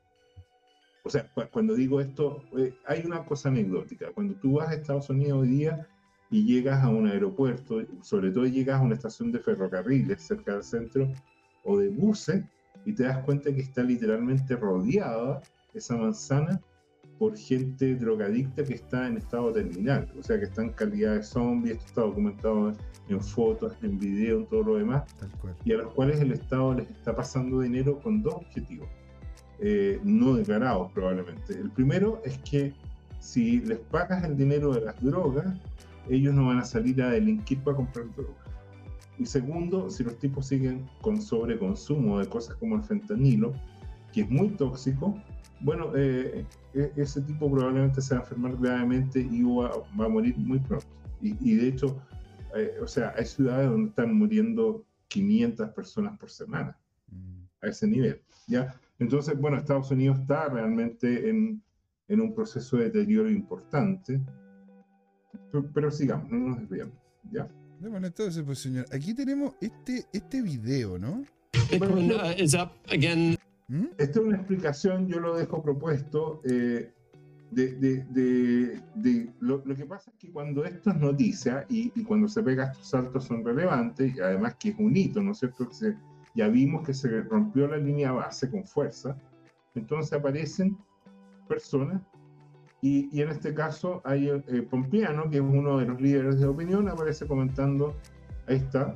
O 1.04 1.10
sea, 1.10 1.30
cu- 1.34 1.48
cuando 1.52 1.76
digo 1.76 2.02
esto, 2.02 2.42
eh, 2.58 2.74
hay 2.88 3.04
una 3.06 3.24
cosa 3.24 3.50
anecdótica. 3.50 4.12
Cuando 4.14 4.34
tú 4.36 4.54
vas 4.54 4.70
a 4.70 4.74
Estados 4.74 5.10
Unidos 5.10 5.44
hoy 5.44 5.48
día 5.50 5.88
y 6.32 6.44
llegas 6.44 6.84
a 6.84 6.90
un 6.90 7.08
aeropuerto, 7.08 7.82
sobre 8.02 8.32
todo 8.32 8.46
llegas 8.48 8.82
a 8.82 8.84
una 8.84 8.96
estación 8.96 9.32
de 9.32 9.40
ferrocarriles 9.40 10.22
cerca 10.24 10.54
del 10.56 10.64
centro 10.64 11.08
o 11.64 11.78
de 11.78 11.90
buses, 11.90 12.44
y 12.86 12.94
te 12.94 13.04
das 13.04 13.20
cuenta 13.24 13.54
que 13.54 13.62
está 13.62 13.82
literalmente 13.84 14.56
rodeada 14.56 15.42
esa 15.76 15.96
manzana 15.96 16.62
por 17.20 17.38
gente 17.38 17.96
drogadicta 17.96 18.64
que 18.64 18.74
está 18.74 19.08
en 19.08 19.18
estado 19.18 19.52
terminal, 19.54 20.12
o 20.20 20.24
sea, 20.24 20.38
que 20.38 20.46
está 20.46 20.64
en 20.64 20.72
calidad 20.72 21.16
de 21.16 21.24
zombie, 21.24 21.72
esto 21.72 21.86
está 21.86 22.02
documentado 22.02 22.74
en 23.08 23.22
fotos, 23.22 23.74
en 23.82 23.98
video, 24.00 24.40
en 24.40 24.46
todo 24.48 24.64
lo 24.64 24.76
demás, 24.76 25.04
y 25.64 25.74
a 25.74 25.78
los 25.78 25.94
cuales 25.94 26.20
el 26.20 26.32
Estado 26.32 26.74
les 26.74 26.90
está 26.90 27.16
pasando 27.16 27.62
dinero 27.62 28.00
con 28.00 28.22
dos 28.22 28.36
objetivos, 28.36 28.90
eh, 29.60 30.00
no 30.04 30.36
declarados 30.36 30.92
probablemente. 30.92 31.54
El 31.54 31.72
primero 31.72 32.22
es 32.26 32.38
que 32.40 32.74
si 33.20 33.62
les 33.62 33.80
pagas 33.80 34.24
el 34.24 34.36
dinero 34.36 34.74
de 34.74 34.82
las 34.82 35.02
drogas, 35.02 35.46
ellos 36.10 36.34
no 36.34 36.48
van 36.48 36.60
a 36.60 36.66
salir 36.66 37.02
a 37.02 37.10
delinquir 37.10 37.60
para 37.64 37.78
comprar 37.78 38.14
drogas. 38.16 38.36
Y 39.18 39.26
segundo, 39.26 39.90
si 39.90 40.04
los 40.04 40.18
tipos 40.20 40.48
siguen 40.48 40.86
con 41.02 41.22
sobreconsumo 41.22 42.20
de 42.20 42.28
cosas 42.28 42.56
como 42.58 42.76
el 42.76 42.84
fentanilo, 42.84 43.54
que 44.12 44.22
es 44.22 44.30
muy 44.30 44.50
tóxico, 44.50 45.16
bueno, 45.62 45.92
eh, 45.96 46.46
e- 46.74 46.92
ese 46.96 47.22
tipo 47.22 47.50
probablemente 47.52 48.02
se 48.02 48.14
va 48.16 48.22
a 48.22 48.24
enfermar 48.24 48.58
gravemente 48.58 49.20
y 49.20 49.42
va, 49.44 49.72
va 50.00 50.06
a 50.06 50.10
morir 50.10 50.38
muy 50.38 50.60
pronto. 50.60 50.86
Y, 51.22 51.36
y 51.42 51.56
de 51.56 51.68
hecho, 51.70 52.02
eh, 52.56 52.76
o 52.82 52.88
sea, 52.88 53.14
hay 53.18 53.26
ciudades 53.26 53.70
donde 53.70 53.90
están 53.90 54.14
muriendo 54.14 54.86
500 55.08 55.70
personas 55.70 56.18
por 56.20 56.30
semana 56.30 56.78
Mm. 57.12 57.46
a 57.62 57.68
ese 57.68 57.86
nivel, 57.88 58.20
¿ya? 58.48 58.76
Entonces, 58.98 59.38
bueno, 59.40 59.58
Estados 59.58 59.92
Unidos 59.92 60.20
está 60.20 60.50
realmente 60.50 61.30
en, 61.30 61.62
en 62.08 62.20
un 62.22 62.34
proceso 62.34 62.78
de 62.78 62.86
deterioro 62.86 63.30
importante, 63.30 64.20
pero, 65.52 65.70
pero 65.74 65.92
sigamos, 65.92 66.30
no 66.32 66.50
nos 66.50 66.60
desviamos, 66.62 66.96
¿ya? 67.32 67.48
Bueno, 67.80 68.08
entonces, 68.08 68.42
pues 68.44 68.60
señor, 68.60 68.86
aquí 68.92 69.14
tenemos 69.14 69.54
este, 69.62 70.06
este 70.14 70.42
video, 70.42 70.98
¿no? 70.98 71.24
Bitcoin 71.72 72.12
uh, 72.12 72.32
is 72.38 72.54
up 72.56 72.72
again 72.90 73.38
¿Mm? 73.68 73.86
Esta 73.98 74.20
es 74.20 74.26
una 74.26 74.38
explicación, 74.38 75.08
yo 75.08 75.20
lo 75.20 75.36
dejo 75.36 75.62
propuesto, 75.64 76.42
eh, 76.46 76.94
de, 77.52 77.76
de- 77.76 78.04
de- 78.12 78.82
de- 78.96 79.34
lo, 79.40 79.62
lo 79.66 79.76
que 79.76 79.86
pasa 79.86 80.12
es 80.12 80.18
que 80.18 80.32
cuando 80.32 80.66
esto 80.66 80.90
es 80.90 80.98
noticia 80.98 81.66
y, 81.70 81.92
y 81.96 82.04
cuando 82.04 82.28
se 82.28 82.44
pega 82.44 82.66
estos 82.66 82.90
saltos 82.90 83.24
son 83.26 83.44
relevantes, 83.46 84.16
y 84.16 84.20
además 84.20 84.56
que 84.60 84.70
es 84.70 84.76
un 84.80 84.96
hito, 84.96 85.22
¿no 85.22 85.32
es 85.32 85.40
cierto? 85.40 85.68
Que 85.70 85.74
se- 85.74 85.98
ya 86.36 86.48
vimos 86.50 86.86
que 86.86 86.94
se 86.94 87.22
rompió 87.22 87.68
la 87.68 87.78
línea 87.78 88.12
base 88.12 88.50
con 88.52 88.66
fuerza, 88.66 89.18
entonces 89.74 90.14
aparecen 90.14 90.78
personas, 91.48 92.02
y, 92.82 93.10
y 93.18 93.22
en 93.22 93.30
este 93.30 93.54
caso 93.54 94.02
hay 94.04 94.30
eh, 94.30 94.62
Pompeano, 94.70 95.30
que 95.30 95.38
es 95.38 95.42
uno 95.44 95.80
de 95.80 95.86
los 95.86 96.00
líderes 96.00 96.40
de 96.40 96.46
opinión, 96.46 96.88
aparece 96.90 97.26
comentando, 97.26 97.96
ahí 98.48 98.58
está, 98.58 98.94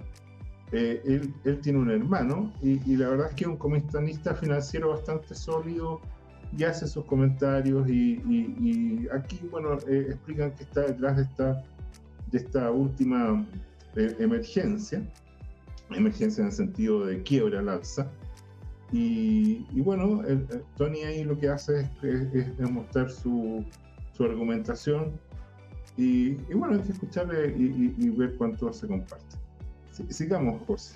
eh, 0.71 1.01
él, 1.05 1.34
él 1.45 1.60
tiene 1.62 1.79
un 1.79 1.89
hermano 1.89 2.53
y, 2.62 2.79
y 2.91 2.95
la 2.95 3.10
verdad 3.10 3.27
es 3.29 3.36
que 3.36 3.43
es 3.45 3.49
un 3.49 3.58
comentarista 3.58 4.36
financiero 4.36 4.89
bastante 4.89 5.34
sólido 5.36 5.99
y 6.58 6.63
hace 6.63 6.88
sus 6.88 7.05
comentarios 7.05 7.88
y, 7.89 8.21
y- 8.27 8.55
y 8.60 9.08
aquí, 9.13 9.39
bueno, 9.51 9.77
eh, 9.88 10.08
explican 10.10 10.51
que 10.55 10.63
está 10.63 10.82
detrás 10.82 11.17
de 11.17 11.23
esta, 11.23 11.63
de 12.32 12.38
esta 12.38 12.71
última 12.71 13.45
eh, 13.95 14.15
emergencia, 14.19 15.01
emergencia 15.91 16.41
en 16.41 16.47
el 16.47 16.53
sentido 16.53 17.05
de 17.05 17.21
quiebra 17.23 17.60
al 17.60 17.69
alza. 17.69 18.10
Y, 18.91 19.63
bueno, 19.82 20.23
el- 20.23 20.47
el 20.51 20.63
Tony 20.75 21.03
ahí 21.03 21.23
lo 21.23 21.38
que 21.38 21.49
hace 21.49 21.82
es, 21.82 22.34
es- 22.34 22.47
es 22.60 22.71
mostrar 22.71 23.10
su, 23.12 23.63
su 24.13 24.23
argumentación 24.23 25.12
y, 25.97 26.34
bueno, 26.53 26.75
hay 26.75 26.82
que 26.82 26.93
escucharle 26.93 27.53
y 27.58 28.10
ver 28.10 28.36
cuánto 28.36 28.71
se 28.73 28.88
comparte. 28.88 29.36
Sí, 29.91 30.04
sigamos, 30.10 30.62
José. 30.65 30.95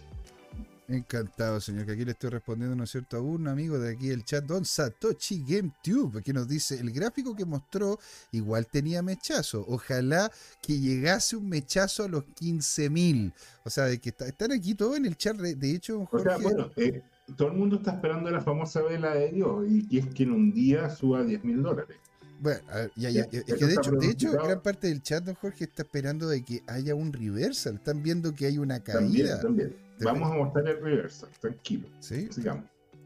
Encantado, 0.89 1.61
señor, 1.61 1.85
que 1.85 1.93
aquí 1.93 2.03
le 2.03 2.11
estoy 2.11 2.29
respondiendo, 2.29 2.75
¿no 2.75 2.83
es 2.83 2.91
cierto?, 2.91 3.15
a 3.17 3.21
un 3.21 3.47
amigo 3.47 3.79
de 3.79 3.93
aquí 3.93 4.09
del 4.09 4.25
chat, 4.25 4.43
Don 4.43 4.65
Satoshi 4.65 5.43
GameTube, 5.47 6.21
que 6.21 6.33
nos 6.33 6.47
dice, 6.47 6.77
el 6.77 6.91
gráfico 6.91 7.33
que 7.35 7.45
mostró 7.45 7.99
igual 8.33 8.67
tenía 8.67 9.01
mechazo. 9.01 9.63
Ojalá 9.69 10.29
que 10.61 10.77
llegase 10.79 11.37
un 11.37 11.47
mechazo 11.47 12.03
a 12.03 12.09
los 12.09 12.25
15.000. 12.35 13.33
O 13.63 13.69
sea, 13.69 13.85
de 13.85 13.99
que 13.99 14.09
está- 14.09 14.27
están 14.27 14.51
aquí 14.51 14.75
todos 14.75 14.97
en 14.97 15.05
el 15.05 15.15
chat, 15.15 15.37
de 15.37 15.71
hecho, 15.71 16.01
O 16.01 16.05
Jorge... 16.05 16.29
sea, 16.29 16.37
bueno, 16.37 16.69
eh, 16.75 17.01
todo 17.37 17.47
el 17.47 17.53
mundo 17.57 17.77
está 17.77 17.91
esperando 17.91 18.29
la 18.29 18.41
famosa 18.41 18.81
vela 18.81 19.15
de 19.15 19.31
Dios 19.31 19.65
y 19.69 19.87
que 19.87 19.99
es 19.99 20.07
que 20.13 20.23
en 20.23 20.31
un 20.31 20.53
día 20.53 20.89
suba 20.89 21.23
10 21.23 21.45
mil 21.45 21.63
dólares. 21.63 21.97
Bueno, 22.43 22.59
a 22.69 22.75
ver, 22.75 22.91
ya, 22.97 23.09
ya, 23.09 23.29
Ya, 23.29 23.39
es 23.39 23.53
que 23.53 23.65
de 23.65 23.73
hecho, 23.73 23.91
de 23.91 24.09
hecho, 24.09 24.31
gran 24.33 24.61
parte 24.61 24.87
del 24.87 25.01
chat, 25.01 25.23
don 25.23 25.33
Jorge, 25.35 25.63
está 25.63 25.83
esperando 25.83 26.27
de 26.27 26.43
que 26.43 26.61
haya 26.67 26.93
un 26.93 27.13
reversal. 27.13 27.75
Están 27.75 28.03
viendo 28.03 28.35
que 28.35 28.45
hay 28.45 28.57
una 28.57 28.83
caída. 28.83 29.39
también. 29.39 29.73
Vamos 30.01 30.29
a 30.29 30.35
mostrar 30.35 30.67
el 30.67 30.81
reversal, 30.81 31.29
tranquilo. 31.39 31.87
¿sí? 32.01 32.27
Sigamos. 32.31 32.65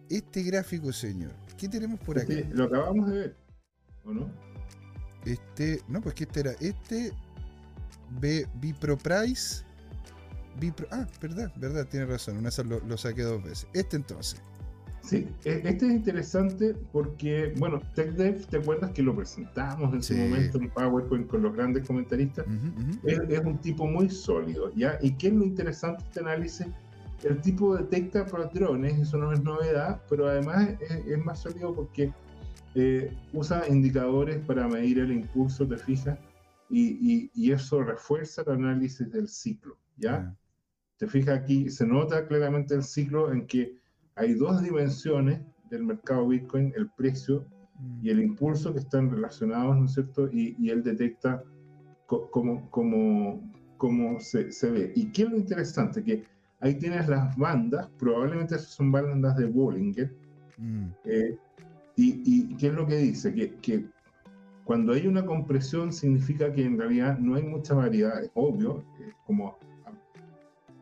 Este 0.10 0.42
gráfico, 0.42 0.92
señor, 0.92 1.32
¿qué 1.56 1.70
tenemos 1.70 2.00
por 2.00 2.18
acá? 2.18 2.34
Este, 2.34 2.52
lo 2.56 2.64
acabamos 2.64 3.12
de 3.12 3.16
ver, 3.16 3.36
¿o 4.06 4.14
no? 4.14 4.32
Este, 5.24 5.82
no, 5.88 6.02
pues 6.02 6.16
que 6.16 6.24
este 6.24 6.40
era 6.40 6.52
este 6.60 7.14
B, 8.20 8.48
Bipro 8.56 8.98
Price. 8.98 9.64
Bipro, 10.60 10.88
ah, 10.90 11.06
verdad, 11.22 11.52
verdad, 11.58 11.86
tiene 11.86 12.08
razón. 12.08 12.38
Una 12.38 12.50
lo, 12.66 12.80
lo 12.80 12.98
saqué 12.98 13.22
dos 13.22 13.44
veces. 13.44 13.68
Este 13.74 13.98
entonces. 13.98 14.42
Sí, 15.08 15.26
e- 15.46 15.62
este 15.64 15.86
es 15.88 15.92
interesante 15.94 16.76
porque, 16.92 17.54
bueno, 17.58 17.82
TechDev, 17.96 18.46
¿te 18.48 18.58
acuerdas 18.58 18.92
que 18.92 19.02
lo 19.02 19.16
presentamos 19.16 19.94
en 19.94 20.04
Sí. 20.04 20.14
su 20.14 20.20
momento 20.20 20.60
en 20.60 20.70
PowerPoint 20.70 21.28
con 21.28 21.42
los 21.44 21.54
grandes 21.56 21.88
comentaristas? 21.88 22.46
Ujú, 22.46 22.68
ujú. 22.68 23.08
es, 23.08 23.20
es 23.30 23.40
un 23.46 23.58
tipo 23.60 23.88
muy 23.88 24.10
sólido, 24.10 24.74
¿ya? 24.76 25.00
¿Y 25.02 25.12
qué 25.12 25.28
es 25.28 25.34
lo 25.34 25.46
interesante 25.46 26.02
de 26.04 26.08
este 26.10 26.20
análisis? 26.20 26.68
El 27.24 27.40
tipo 27.42 27.76
detecta 27.78 28.26
patrones, 28.26 29.00
eso 29.00 29.18
no 29.18 29.32
es 29.32 29.42
novedad, 29.42 30.02
pero 30.10 30.28
además 30.28 30.70
es, 30.82 30.92
es 31.08 31.26
más 31.26 31.40
sólido 31.40 31.74
porque 31.74 32.12
eh, 32.76 33.12
usa 33.34 33.64
indicadores 33.68 34.38
para 34.46 34.68
medir 34.68 35.00
el 35.00 35.12
impulso, 35.12 35.66
te 35.68 35.78
fijas, 35.78 36.20
y, 36.70 36.84
y- 37.14 37.32
y 37.34 37.52
eso 37.54 37.82
refuerza 37.82 38.42
el 38.46 38.52
análisis 38.52 39.10
del 39.10 39.28
ciclo, 39.30 39.78
¿ya? 39.96 40.36
Te 40.98 41.08
fijas 41.08 41.40
aquí, 41.40 41.70
se 41.70 41.88
nota 41.88 42.28
claramente 42.28 42.76
el 42.76 42.84
ciclo 42.84 43.32
en 43.32 43.48
que 43.48 43.78
hay 44.18 44.34
dos 44.34 44.62
dimensiones 44.62 45.42
del 45.70 45.84
mercado 45.84 46.28
Bitcoin, 46.28 46.74
el 46.76 46.90
precio 46.90 47.46
Mm. 47.80 48.06
y 48.06 48.10
el 48.10 48.22
impulso 48.24 48.74
que 48.74 48.80
están 48.80 49.12
relacionados, 49.12 49.78
¿no 49.78 49.86
es 49.86 49.94
cierto? 49.94 50.28
Y, 50.32 50.56
y 50.58 50.72
él 50.72 50.82
detecta 50.84 51.44
cómo, 52.08 52.68
cómo, 52.72 53.40
cómo 53.78 54.20
se, 54.20 54.52
se 54.52 54.72
ve. 54.72 54.92
¿Y 54.96 55.12
qué 55.12 55.24
es 55.24 55.30
lo 55.30 55.38
interesante? 55.38 56.04
Que 56.04 56.24
ahí 56.60 56.74
tienes 56.74 57.08
las 57.08 57.38
bandas, 57.38 57.88
probablemente 58.00 58.58
son 58.58 58.92
bandas 58.92 59.38
de 59.38 59.46
Bollinger, 59.46 60.12
Mm. 60.58 60.86
eh, 61.06 61.38
y, 61.96 62.24
y 62.26 62.56
qué 62.58 62.68
es 62.70 62.74
lo 62.74 62.88
que 62.88 62.96
dice? 62.98 63.32
Que, 63.32 63.54
que 63.62 63.86
cuando 64.64 64.94
hay 64.94 65.06
una 65.06 65.24
compresión 65.24 65.94
significa 65.94 66.52
que 66.52 66.66
en 66.66 66.80
realidad 66.80 67.20
no 67.20 67.36
hay 67.36 67.44
mucha 67.44 67.76
variedad, 67.76 68.24
es 68.24 68.32
obvio, 68.34 68.84
es 69.00 69.14
como, 69.28 69.56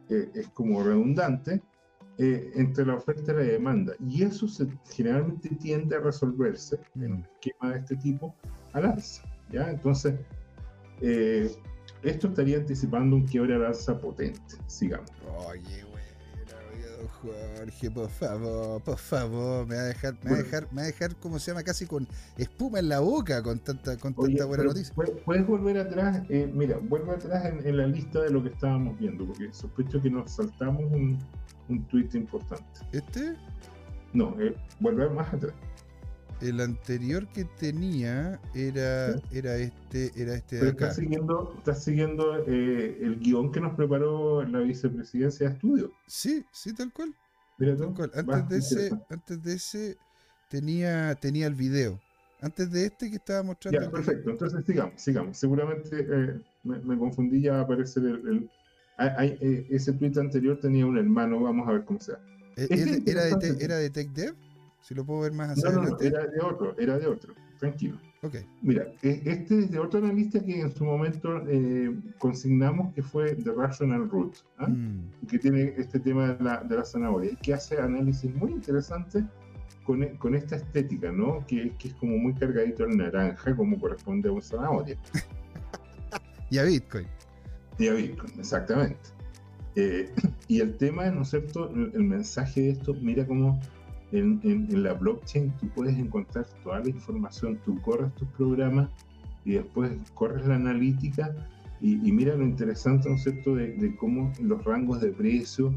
eh, 0.08 0.30
es 0.34 0.48
como 0.50 0.82
redundante, 0.82 1.62
eh, 2.18 2.52
entre 2.56 2.86
la 2.86 2.96
oferta 2.96 3.34
y 3.34 3.36
la 3.36 3.42
demanda. 3.42 3.94
Y 4.08 4.24
eso 4.24 4.48
se, 4.48 4.68
generalmente 4.94 5.50
tiende 5.56 5.96
a 5.96 6.00
resolverse 6.00 6.80
en 6.96 7.12
un 7.14 7.20
Mm. 7.20 7.24
esquema 7.34 7.74
de 7.74 7.80
este 7.80 7.96
tipo 7.98 8.34
al 8.74 8.86
alza. 8.86 9.24
¿ya? 9.52 9.70
Entonces, 9.70 10.16
eh, 11.02 11.52
esto 12.04 12.28
estaría 12.28 12.58
anticipando 12.58 13.16
un 13.16 13.26
quiebre 13.26 13.56
al 13.56 13.66
alza 13.66 14.00
potente, 14.00 14.56
sigamos. 14.68 15.10
Oye, 15.48 15.84
Jorge, 17.10 17.92
por 17.92 18.10
favor, 18.10 18.82
por 18.82 18.98
favor, 18.98 19.66
me 19.68 19.76
va 19.76 19.82
a 19.82 19.86
dejar, 19.86 20.16
me 20.24 20.32
va 20.32 20.38
a 20.38 20.44
dejar, 20.44 20.68
me 20.72 20.76
va 20.78 20.82
a 20.82 20.86
dejar, 20.86 21.16
¿cómo 21.18 21.40
se 21.40 21.52
llama? 21.52 21.64
Casi 21.64 21.86
con 21.86 22.08
espuma 22.38 22.80
en 22.80 22.90
la 22.90 23.00
boca 23.00 23.42
con 23.44 23.60
tanta, 23.60 23.98
con 23.98 24.14
Oye, 24.18 24.34
tanta 24.34 24.46
buena 24.46 24.64
noticia. 24.66 24.94
¿puedes- 24.94 25.22
¿Puedes 25.24 25.48
volver 25.48 25.78
atrás? 25.78 26.22
Eh, 26.30 26.50
mira, 26.54 26.78
vuelve 26.82 27.14
atrás 27.14 27.46
en, 27.46 27.66
en 27.66 27.78
la 27.78 27.88
lista 27.88 28.22
de 28.22 28.30
lo 28.30 28.42
que 28.44 28.50
estábamos 28.50 28.98
viendo, 29.00 29.26
porque 29.26 29.54
sospecho 29.54 30.02
que 30.02 30.10
nos 30.10 30.32
saltamos 30.32 30.84
un, 30.92 31.18
un 31.70 31.84
tweet 31.88 32.10
importante. 32.14 32.66
Este, 32.92 33.36
No, 34.14 34.36
eh, 34.40 34.56
vuelve 34.80 35.10
más 35.10 35.34
atrás. 35.34 35.54
El 36.50 36.60
anterior 36.62 37.28
que 37.34 37.46
tenía 37.46 38.40
era, 38.54 39.16
era 39.32 39.56
este, 39.58 40.12
era 40.16 40.36
este 40.36 40.56
de 40.58 40.62
Pero 40.62 40.72
acá. 40.74 40.86
estás 40.90 40.96
siguiendo, 40.98 41.54
estás 41.58 41.84
siguiendo 41.84 42.38
eh, 42.48 42.98
el 43.02 43.20
guion 43.20 43.52
que 43.52 43.60
nos 43.62 43.76
preparó 43.76 44.44
la 44.44 44.60
vicepresidencia 44.60 45.48
de 45.50 45.56
estudio. 45.56 45.92
Sí, 46.08 46.46
sí, 46.52 46.74
tal 46.74 46.92
cual. 46.94 47.14
Mira 47.58 47.76
tal 47.78 47.94
cual. 47.94 48.12
Antes 48.16 48.48
de 48.50 48.58
ese, 48.58 48.92
antes 49.10 49.44
de 49.44 49.54
ese 49.54 49.98
tenía, 50.50 51.16
tenía 51.16 51.48
el 51.48 51.56
video. 51.56 52.00
Antes 52.42 52.70
de 52.72 52.86
este 52.86 53.10
que 53.10 53.16
estaba 53.16 53.44
mostrando. 53.44 53.82
Ya, 53.82 53.90
perfecto. 53.90 54.30
Entonces 54.30 54.66
sigamos, 54.66 55.02
sigamos. 55.02 55.38
Seguramente 55.38 55.90
eh, 56.00 56.42
me, 56.64 56.80
me 56.80 56.98
confundí, 56.98 57.42
ya 57.42 57.54
va 57.54 57.60
a 57.60 57.62
aparecer 57.64 58.04
el... 58.04 58.28
el- 58.28 58.50
eh, 58.98 59.68
ese 59.72 59.92
tweet 59.92 60.14
anterior 60.18 60.58
tenía 60.62 60.86
un 60.86 60.98
hermano, 60.98 61.42
vamos 61.42 61.68
a 61.68 61.74
ver 61.74 61.84
cómo 61.84 62.00
sea. 62.00 62.18
¿era- 62.56 62.98
¿Era 63.06 63.38
de, 63.38 63.58
era 63.60 63.76
de 63.78 63.90
TechDev? 63.90 64.36
Si 64.86 64.94
lo 64.94 65.04
puedo 65.04 65.22
ver 65.22 65.32
más 65.34 65.50
hacia 65.50 65.72
No, 65.72 65.82
no, 65.82 66.00
era 66.00 66.28
de 66.28 66.40
otro, 66.42 66.78
era 66.78 67.00
de 67.00 67.08
otro. 67.08 67.34
Tranquilo. 67.58 67.98
Ok. 68.22 68.36
Mira, 68.62 68.86
e- 69.02 69.20
este 69.26 69.62
es 69.62 69.72
de 69.72 69.80
otro 69.80 69.98
analista 69.98 70.40
que 70.46 70.62
en 70.62 70.72
su 70.72 70.86
momento 70.86 71.42
eh, 71.48 71.92
consignamos 72.20 72.94
que 72.94 73.02
fue 73.02 73.34
The 73.34 73.52
Rational 73.52 74.08
Root, 74.08 74.36
¿ah? 74.60 74.68
Mm, 74.68 75.10
que 75.28 75.40
tiene 75.40 75.74
este 75.78 76.00
tema 76.00 76.34
de 76.36 76.44
la, 76.44 76.64
de 76.64 76.76
la 76.76 76.86
zanahoria, 76.86 77.36
que 77.42 77.56
hace 77.56 77.80
análisis 77.80 78.32
muy 78.36 78.52
interesantes 78.52 79.24
con, 79.86 80.04
e- 80.04 80.16
con 80.20 80.36
esta 80.36 80.58
estética, 80.58 81.12
¿no? 81.12 81.44
Que, 81.48 81.72
que 81.80 81.88
es 81.88 81.96
como 81.96 82.18
muy 82.20 82.36
cargadito 82.36 82.84
el 82.84 82.96
naranja, 82.96 83.56
como 83.56 83.80
corresponde 83.80 84.30
a 84.30 84.34
una 84.34 84.42
zanahoria. 84.42 84.98
Y 86.52 86.60
a 86.60 86.64
Bitcoin. 86.64 87.08
Y 87.80 87.88
a 87.88 87.94
Bitcoin, 87.94 88.34
exactamente. 88.40 89.00
Eh, 89.76 90.14
y 90.48 90.60
el 90.62 90.78
tema, 90.78 91.10
¿no 91.10 91.24
es 91.24 91.30
cierto? 91.32 91.72
El, 91.72 91.92
el 91.96 92.04
mensaje 92.04 92.62
de 92.62 92.70
esto, 92.70 92.94
mira 92.94 93.26
cómo 93.26 93.60
en, 94.12 94.40
en- 94.44 94.68
en 94.72 94.84
la 94.84 94.94
blockchain 94.94 95.52
tú 95.60 95.68
puedes 95.70 95.98
encontrar 95.98 96.46
toda 96.64 96.80
la 96.80 96.90
información, 96.90 97.60
tú 97.66 97.82
corres 97.82 98.14
tus 98.16 98.28
programas 98.30 98.90
y 99.44 99.54
después 99.54 99.92
corres 100.14 100.46
la 100.48 100.56
analítica 100.56 101.36
y, 101.82 102.08
y 102.08 102.12
mira 102.12 102.36
lo 102.36 102.44
interesante, 102.44 103.10
¿no 103.10 103.16
es 103.16 103.24
cierto?, 103.24 103.56
de, 103.56 103.74
de 103.74 103.96
cómo 103.96 104.32
los 104.42 104.64
rangos 104.64 105.02
de 105.02 105.12
precio 105.12 105.74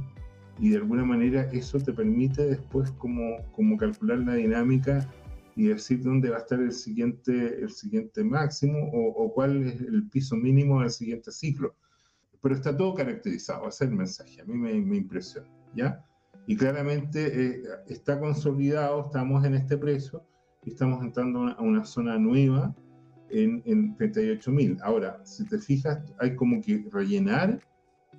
y 0.60 0.70
de 0.70 0.76
alguna 0.78 1.04
manera 1.04 1.42
eso 1.52 1.78
te 1.78 1.92
permite 1.92 2.46
después 2.46 2.90
como, 2.92 3.36
como 3.52 3.76
calcular 3.76 4.18
la 4.18 4.34
dinámica 4.34 5.08
y 5.56 5.64
decir 5.66 6.02
dónde 6.02 6.30
va 6.30 6.36
a 6.36 6.40
estar 6.40 6.60
el 6.60 6.72
siguiente, 6.72 7.60
el 7.60 7.70
siguiente 7.70 8.22
máximo 8.22 8.78
o, 8.92 9.08
o 9.24 9.32
cuál 9.32 9.64
es 9.66 9.80
el 9.80 10.08
piso 10.08 10.36
mínimo 10.36 10.80
del 10.80 10.90
siguiente 10.90 11.32
ciclo. 11.32 11.74
Pero 12.40 12.54
está 12.54 12.76
todo 12.76 12.94
caracterizado, 12.94 13.68
ese 13.68 13.84
es 13.84 13.90
el 13.90 13.96
mensaje, 13.96 14.40
a 14.40 14.44
mí 14.44 14.54
me, 14.54 14.72
me 14.80 14.96
impresiona, 14.96 15.48
¿ya? 15.74 16.04
Y 16.48 16.56
claramente 16.56 17.26
eh, 17.26 17.62
está 17.88 18.18
consolidado, 18.18 19.04
estamos 19.04 19.44
en 19.44 19.54
este 19.54 19.76
precio 19.76 20.24
y 20.64 20.70
estamos 20.70 21.04
entrando 21.04 21.40
a 21.40 21.42
una, 21.42 21.52
a 21.52 21.60
una 21.60 21.84
zona 21.84 22.18
nueva 22.18 22.74
en, 23.28 23.62
en 23.66 23.94
38.000. 23.98 24.78
Ahora, 24.82 25.20
si 25.26 25.44
te 25.46 25.58
fijas, 25.58 26.00
hay 26.18 26.34
como 26.36 26.62
que 26.62 26.86
rellenar 26.90 27.60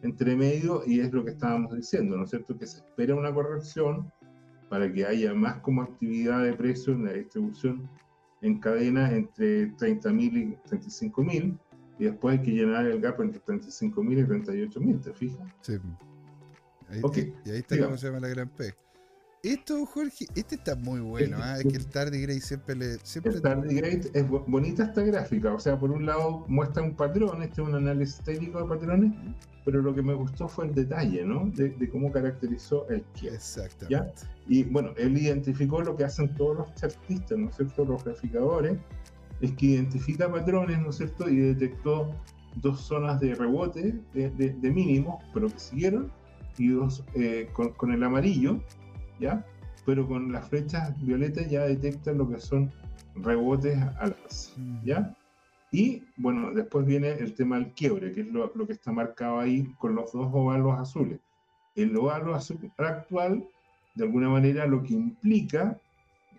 entre 0.04 0.36
medio 0.36 0.84
y 0.86 1.00
es 1.00 1.12
lo 1.12 1.26
que 1.26 1.32
estábamos 1.32 1.76
diciendo, 1.76 2.18
¿no 2.18 2.26
es 2.26 2.30
cierto? 2.30 2.56
Que 2.56 2.68
se 2.68 2.78
espera 2.78 3.16
una 3.16 3.34
corrección 3.34 4.14
para 4.70 4.94
que 4.94 5.08
haya 5.08 5.34
más 5.34 5.58
como 5.62 5.82
actividad 5.82 6.44
de 6.44 6.54
precio 6.54 6.94
en 6.94 7.06
la 7.06 7.14
distribución 7.14 7.90
en 8.44 8.60
cadena 8.60 9.12
entre 9.12 9.72
30.000 9.76 10.22
y 10.22 10.70
35.000 10.70 11.58
y 11.98 12.04
después 12.04 12.38
hay 12.38 12.46
que 12.46 12.52
llenar 12.52 12.86
el 12.86 13.02
gap 13.02 13.20
entre 13.22 13.42
35.000 13.42 14.20
y 14.20 14.24
38.000, 14.24 15.02
¿te 15.02 15.14
fijas? 15.14 15.48
Sí. 15.62 15.80
Ahí, 16.90 17.00
Ok, 17.04 17.18
y 17.46 17.50
ahí 17.52 17.58
está 17.60 17.78
cómo 17.84 17.98
se 17.98 18.08
llama 18.08 18.20
la 18.20 18.28
gran 18.30 18.50
P. 18.50 18.74
Esto, 19.42 19.86
Jorge, 19.86 20.26
este 20.36 20.56
está 20.56 20.76
muy 20.76 21.00
bueno, 21.00 21.38
¿ah? 21.40 21.58
es 21.58 21.64
que 21.64 21.78
el 21.78 21.86
Tardigrade 21.88 22.42
siempre 22.42 22.76
le. 22.76 22.98
Siempre, 23.04 23.32
El 23.32 23.42
tardigrade 23.42 24.12
es 24.14 24.28
bo- 24.28 24.44
bonita 24.46 24.84
esta 24.84 25.02
gráfica, 25.02 25.54
o 25.54 25.60
sea, 25.60 25.80
por 25.80 25.92
un 25.92 26.06
lado 26.06 26.44
muestra 26.50 26.84
un 26.84 26.94
patrón, 26.94 27.42
este 27.42 27.62
es 27.62 27.68
un 27.70 27.74
análisis 27.76 28.20
técnico 28.22 28.62
de 28.62 28.68
patrones, 28.68 29.14
pero 29.64 29.82
lo 29.82 29.96
que 29.96 30.02
me 30.02 30.14
gustó 30.14 30.50
fue 30.50 30.66
el 30.66 30.76
detalle, 30.76 31.24
¿no? 31.24 31.50
De, 31.56 31.70
de 31.70 31.90
cómo 31.90 32.12
caracterizó 32.12 32.86
el 32.90 33.02
quiebre. 33.18 33.38
Exactamente. 33.38 34.24
Y 34.50 34.64
bueno, 34.66 34.90
él 34.98 35.18
identificó 35.18 35.82
lo 35.84 35.96
que 35.96 36.04
hacen 36.04 36.36
todos 36.36 36.58
los 36.58 36.76
chartistas, 36.76 37.38
¿no 37.38 37.48
es 37.50 37.56
cierto? 37.56 37.86
Los 37.86 38.04
graficadores, 38.04 38.78
es 39.40 39.52
que 39.54 39.68
identifica 39.68 40.30
patrones, 40.30 40.80
¿no 40.82 40.90
es 40.90 40.98
cierto? 40.98 41.30
Y 41.30 41.38
detectó 41.38 42.14
dos 42.58 42.82
zonas 42.82 43.22
de 43.22 43.36
rebote 43.36 43.96
de, 44.14 44.32
de, 44.32 44.50
de 44.50 44.70
mínimos, 44.72 45.24
pero 45.34 45.48
que 45.48 45.60
siguieron, 45.60 46.12
y 46.58 46.70
dos 46.70 47.04
eh, 47.14 47.50
con, 47.54 47.74
con 47.74 47.92
el 47.92 48.04
amarillo, 48.04 48.60
¿ya? 49.20 49.46
Pero 49.86 50.08
con 50.08 50.32
las 50.32 50.50
flechas 50.50 50.94
violetas 51.04 51.50
ya 51.50 51.66
detectan 51.66 52.18
lo 52.18 52.30
que 52.30 52.40
son 52.40 52.72
rebotes 53.16 53.78
al 54.00 54.16
Mm. 54.58 54.86
¿ya? 54.86 55.16
Y 55.72 56.04
bueno, 56.18 56.52
después 56.52 56.86
viene 56.86 57.12
el 57.12 57.34
tema 57.36 57.58
del 57.58 57.72
quiebre, 57.74 58.12
que 58.14 58.22
es 58.22 58.28
lo, 58.28 58.52
lo 58.56 58.66
que 58.66 58.74
está 58.74 58.92
marcado 58.92 59.38
ahí 59.40 59.72
con 59.78 59.94
los 59.96 60.12
dos 60.12 60.28
óvalos 60.32 60.80
azules. 60.80 61.20
El 61.76 61.96
óvalo 61.96 62.34
azul 62.34 62.58
actual, 62.78 63.48
de 63.96 64.04
alguna 64.04 64.30
manera, 64.30 64.66
lo 64.66 64.82
que 64.82 64.96
implica, 64.96 65.80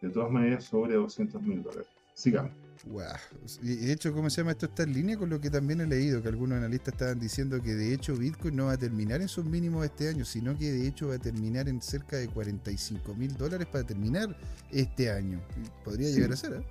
de 0.00 0.10
todas 0.10 0.30
maneras, 0.30 0.62
sobre 0.64 0.94
200 0.94 1.42
mil 1.42 1.64
dólares. 1.64 1.88
Sigamos. 2.14 2.52
Guau. 2.84 3.12
Y 3.60 3.74
de 3.74 3.92
hecho, 3.92 4.12
¿cómo 4.12 4.30
se 4.30 4.40
llama? 4.40 4.52
Esto 4.52 4.66
está 4.66 4.84
en 4.84 4.92
línea 4.92 5.16
con 5.18 5.30
lo 5.30 5.40
que 5.40 5.50
también 5.50 5.80
he 5.80 5.86
leído, 5.86 6.22
que 6.22 6.28
algunos 6.28 6.58
analistas 6.58 6.94
estaban 6.94 7.18
diciendo 7.18 7.60
que 7.60 7.74
de 7.74 7.92
hecho 7.92 8.14
Bitcoin 8.14 8.54
no 8.54 8.66
va 8.66 8.74
a 8.74 8.78
terminar 8.78 9.20
en 9.20 9.26
sus 9.26 9.44
mínimos 9.44 9.84
este 9.84 10.08
año, 10.08 10.24
sino 10.24 10.56
que 10.56 10.70
de 10.70 10.86
hecho 10.86 11.08
va 11.08 11.16
a 11.16 11.18
terminar 11.18 11.68
en 11.68 11.82
cerca 11.82 12.18
de 12.18 12.28
45 12.28 13.14
mil 13.16 13.36
dólares 13.36 13.66
para 13.66 13.84
terminar 13.84 14.28
este 14.70 15.10
año. 15.10 15.40
Podría 15.84 16.06
Sí. 16.06 16.14
llegar 16.14 16.32
a 16.32 16.36
ser, 16.36 16.52
¿eh? 16.52 16.62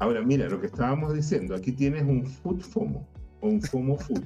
Ahora, 0.00 0.22
mira, 0.22 0.48
lo 0.48 0.60
que 0.60 0.66
estábamos 0.66 1.14
diciendo, 1.14 1.54
aquí 1.54 1.72
tienes 1.72 2.02
un 2.02 2.24
food 2.24 2.60
FOMO, 2.60 3.06
o 3.40 3.48
un 3.48 3.60
FOMO 3.60 3.96
food. 3.96 4.22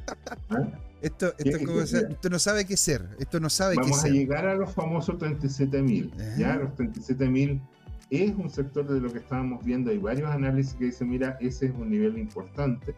¿ah? 0.51 0.69
Esto, 1.01 1.33
esto, 1.39 1.65
como 1.65 1.81
esto 1.81 2.31
no 2.31 2.39
sabe 2.39 2.65
qué 2.65 2.77
ser, 2.77 3.09
esto 3.19 3.41
no 3.41 3.51
sabe 3.51 3.75
qué 3.75 3.81
Vamos 3.81 3.99
a 3.99 4.03
ser. 4.03 4.13
llegar 4.13 4.47
a 4.47 4.55
los 4.55 4.73
famosos 4.73 5.17
37.000. 5.17 6.13
Ajá. 6.15 6.37
Ya, 6.39 6.57
los 6.57 6.71
37.000 6.75 7.61
es 8.11 8.35
un 8.37 8.51
sector 8.51 8.87
de 8.87 9.01
lo 9.01 9.11
que 9.11 9.19
estábamos 9.19 9.65
viendo. 9.65 9.91
Hay 9.91 9.99
varios 9.99 10.31
análisis 10.31 10.75
que 10.75 10.87
dicen, 10.87 11.09
mira, 11.09 11.39
ese 11.41 11.67
es 11.67 11.73
un 11.73 11.91
nivel 11.91 12.19
importante, 12.19 12.95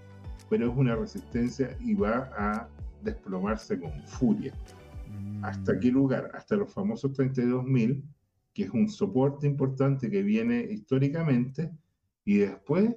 pero 0.50 0.70
es 0.70 0.76
una 0.76 0.96
resistencia 0.96 1.76
y 1.80 1.94
va 1.94 2.30
a 2.36 2.68
desplomarse 3.02 3.78
con 3.78 3.92
furia. 4.02 4.52
Mm, 5.08 5.44
¿Hasta 5.44 5.78
qué 5.78 5.90
lugar? 5.90 6.30
Hasta 6.34 6.56
los 6.56 6.72
famosos 6.72 7.12
32.000, 7.12 8.02
que 8.52 8.64
es 8.64 8.70
un 8.70 8.88
soporte 8.88 9.46
importante 9.46 10.10
que 10.10 10.22
viene 10.22 10.60
históricamente, 10.60 11.70
y 12.24 12.38
después 12.38 12.94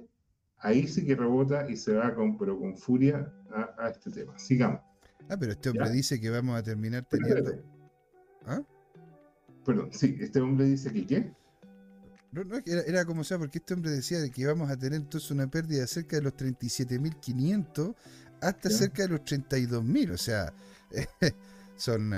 ahí 0.58 0.86
sí 0.88 1.04
que 1.06 1.14
rebota 1.14 1.68
y 1.70 1.76
se 1.76 1.92
va 1.94 2.14
con, 2.14 2.36
pero 2.38 2.58
con 2.58 2.76
furia 2.76 3.32
a, 3.50 3.74
a 3.84 3.90
este 3.90 4.10
tema. 4.10 4.38
Sigamos. 4.38 4.80
Ah, 5.28 5.36
pero 5.38 5.52
este 5.52 5.68
hombre 5.68 5.86
¿Ya? 5.86 5.92
dice 5.92 6.20
que 6.20 6.30
vamos 6.30 6.58
a 6.58 6.62
terminar 6.62 7.06
teniendo. 7.08 7.52
¿Ah? 8.46 8.62
Perdón, 9.64 9.90
sí, 9.92 10.16
este 10.20 10.40
hombre 10.40 10.64
dice 10.66 10.92
que 10.92 11.06
qué. 11.06 11.32
No, 12.32 12.44
no, 12.44 12.56
era, 12.64 12.82
era 12.82 13.04
como 13.04 13.24
sea, 13.24 13.38
porque 13.38 13.58
este 13.58 13.74
hombre 13.74 13.90
decía 13.90 14.18
de 14.20 14.30
que 14.30 14.46
vamos 14.46 14.70
a 14.70 14.76
tener 14.78 15.00
entonces 15.00 15.30
una 15.30 15.50
pérdida 15.50 15.80
de 15.80 15.86
cerca 15.86 16.16
de 16.16 16.22
los 16.22 16.34
37.500 16.34 17.94
hasta 18.40 18.68
Ya. 18.68 18.76
cerca 18.76 19.02
de 19.02 19.08
los 19.08 19.20
32.000. 19.20 20.12
O 20.12 20.16
sea, 20.18 20.52
son 21.76 22.12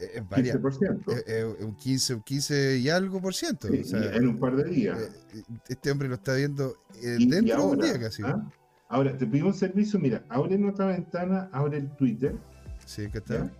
eh, 0.00 0.10
eh, 0.16 0.22
varias- 0.28 0.56
15%. 0.56 1.12
eh, 1.12 1.24
eh, 1.26 1.64
un 1.64 1.74
15, 1.76 2.14
un 2.14 2.22
15 2.22 2.78
y 2.78 2.88
algo 2.88 3.20
por 3.20 3.34
ciento. 3.34 3.68
Sí, 3.68 3.80
o 3.80 3.84
sea, 3.84 4.14
en 4.14 4.28
un 4.28 4.38
par 4.38 4.56
de 4.56 4.64
días. 4.64 4.98
eh, 5.34 5.42
este 5.68 5.90
hombre 5.90 6.08
lo 6.08 6.14
está 6.14 6.34
viendo 6.34 6.76
y 7.02 7.26
dentro 7.28 7.56
de 7.56 7.62
un 7.62 7.74
ahora, 7.74 7.86
día 7.86 8.00
casi. 8.00 8.22
¿ah? 8.24 8.50
Ahora, 8.88 9.16
te 9.16 9.26
pedimos 9.26 9.54
un 9.54 9.58
servicio, 9.60 9.98
mira, 9.98 10.24
abre 10.28 10.62
otra 10.66 10.86
ventana, 10.86 11.48
abre 11.52 11.78
el 11.78 11.90
Twitter, 11.96 12.36
Sí. 12.84 13.08
¿ya? 13.28 13.50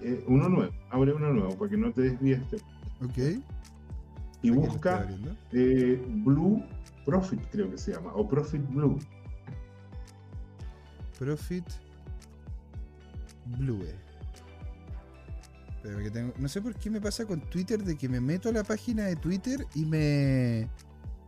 Eh, 0.00 0.24
uno 0.26 0.48
nuevo, 0.48 0.72
abre 0.90 1.12
uno 1.12 1.32
nuevo, 1.32 1.56
para 1.58 1.70
que 1.70 1.76
no 1.76 1.92
te 1.92 2.02
desvíes. 2.02 2.40
este- 2.40 2.56
Ok. 3.04 3.18
Y 4.42 4.48
Aquí 4.48 4.50
busca 4.50 5.06
Blue 6.24 6.64
Profit, 7.04 7.40
creo 7.52 7.70
que 7.70 7.78
se 7.78 7.92
llama, 7.92 8.12
o 8.14 8.28
Profit 8.28 8.62
Blue. 8.68 8.98
Profit 11.18 11.64
Blue. 13.58 13.84
Pero 15.82 15.98
que 15.98 16.10
tengo, 16.10 16.32
no 16.38 16.48
sé 16.48 16.60
por 16.62 16.74
qué 16.76 16.90
me 16.90 17.00
pasa 17.00 17.26
con 17.26 17.40
Twitter 17.40 17.82
de 17.82 17.96
que 17.96 18.08
me 18.08 18.20
meto 18.20 18.48
a 18.48 18.52
la 18.52 18.62
página 18.62 19.04
de 19.06 19.16
Twitter 19.16 19.66
y 19.74 19.84
me 19.84 20.68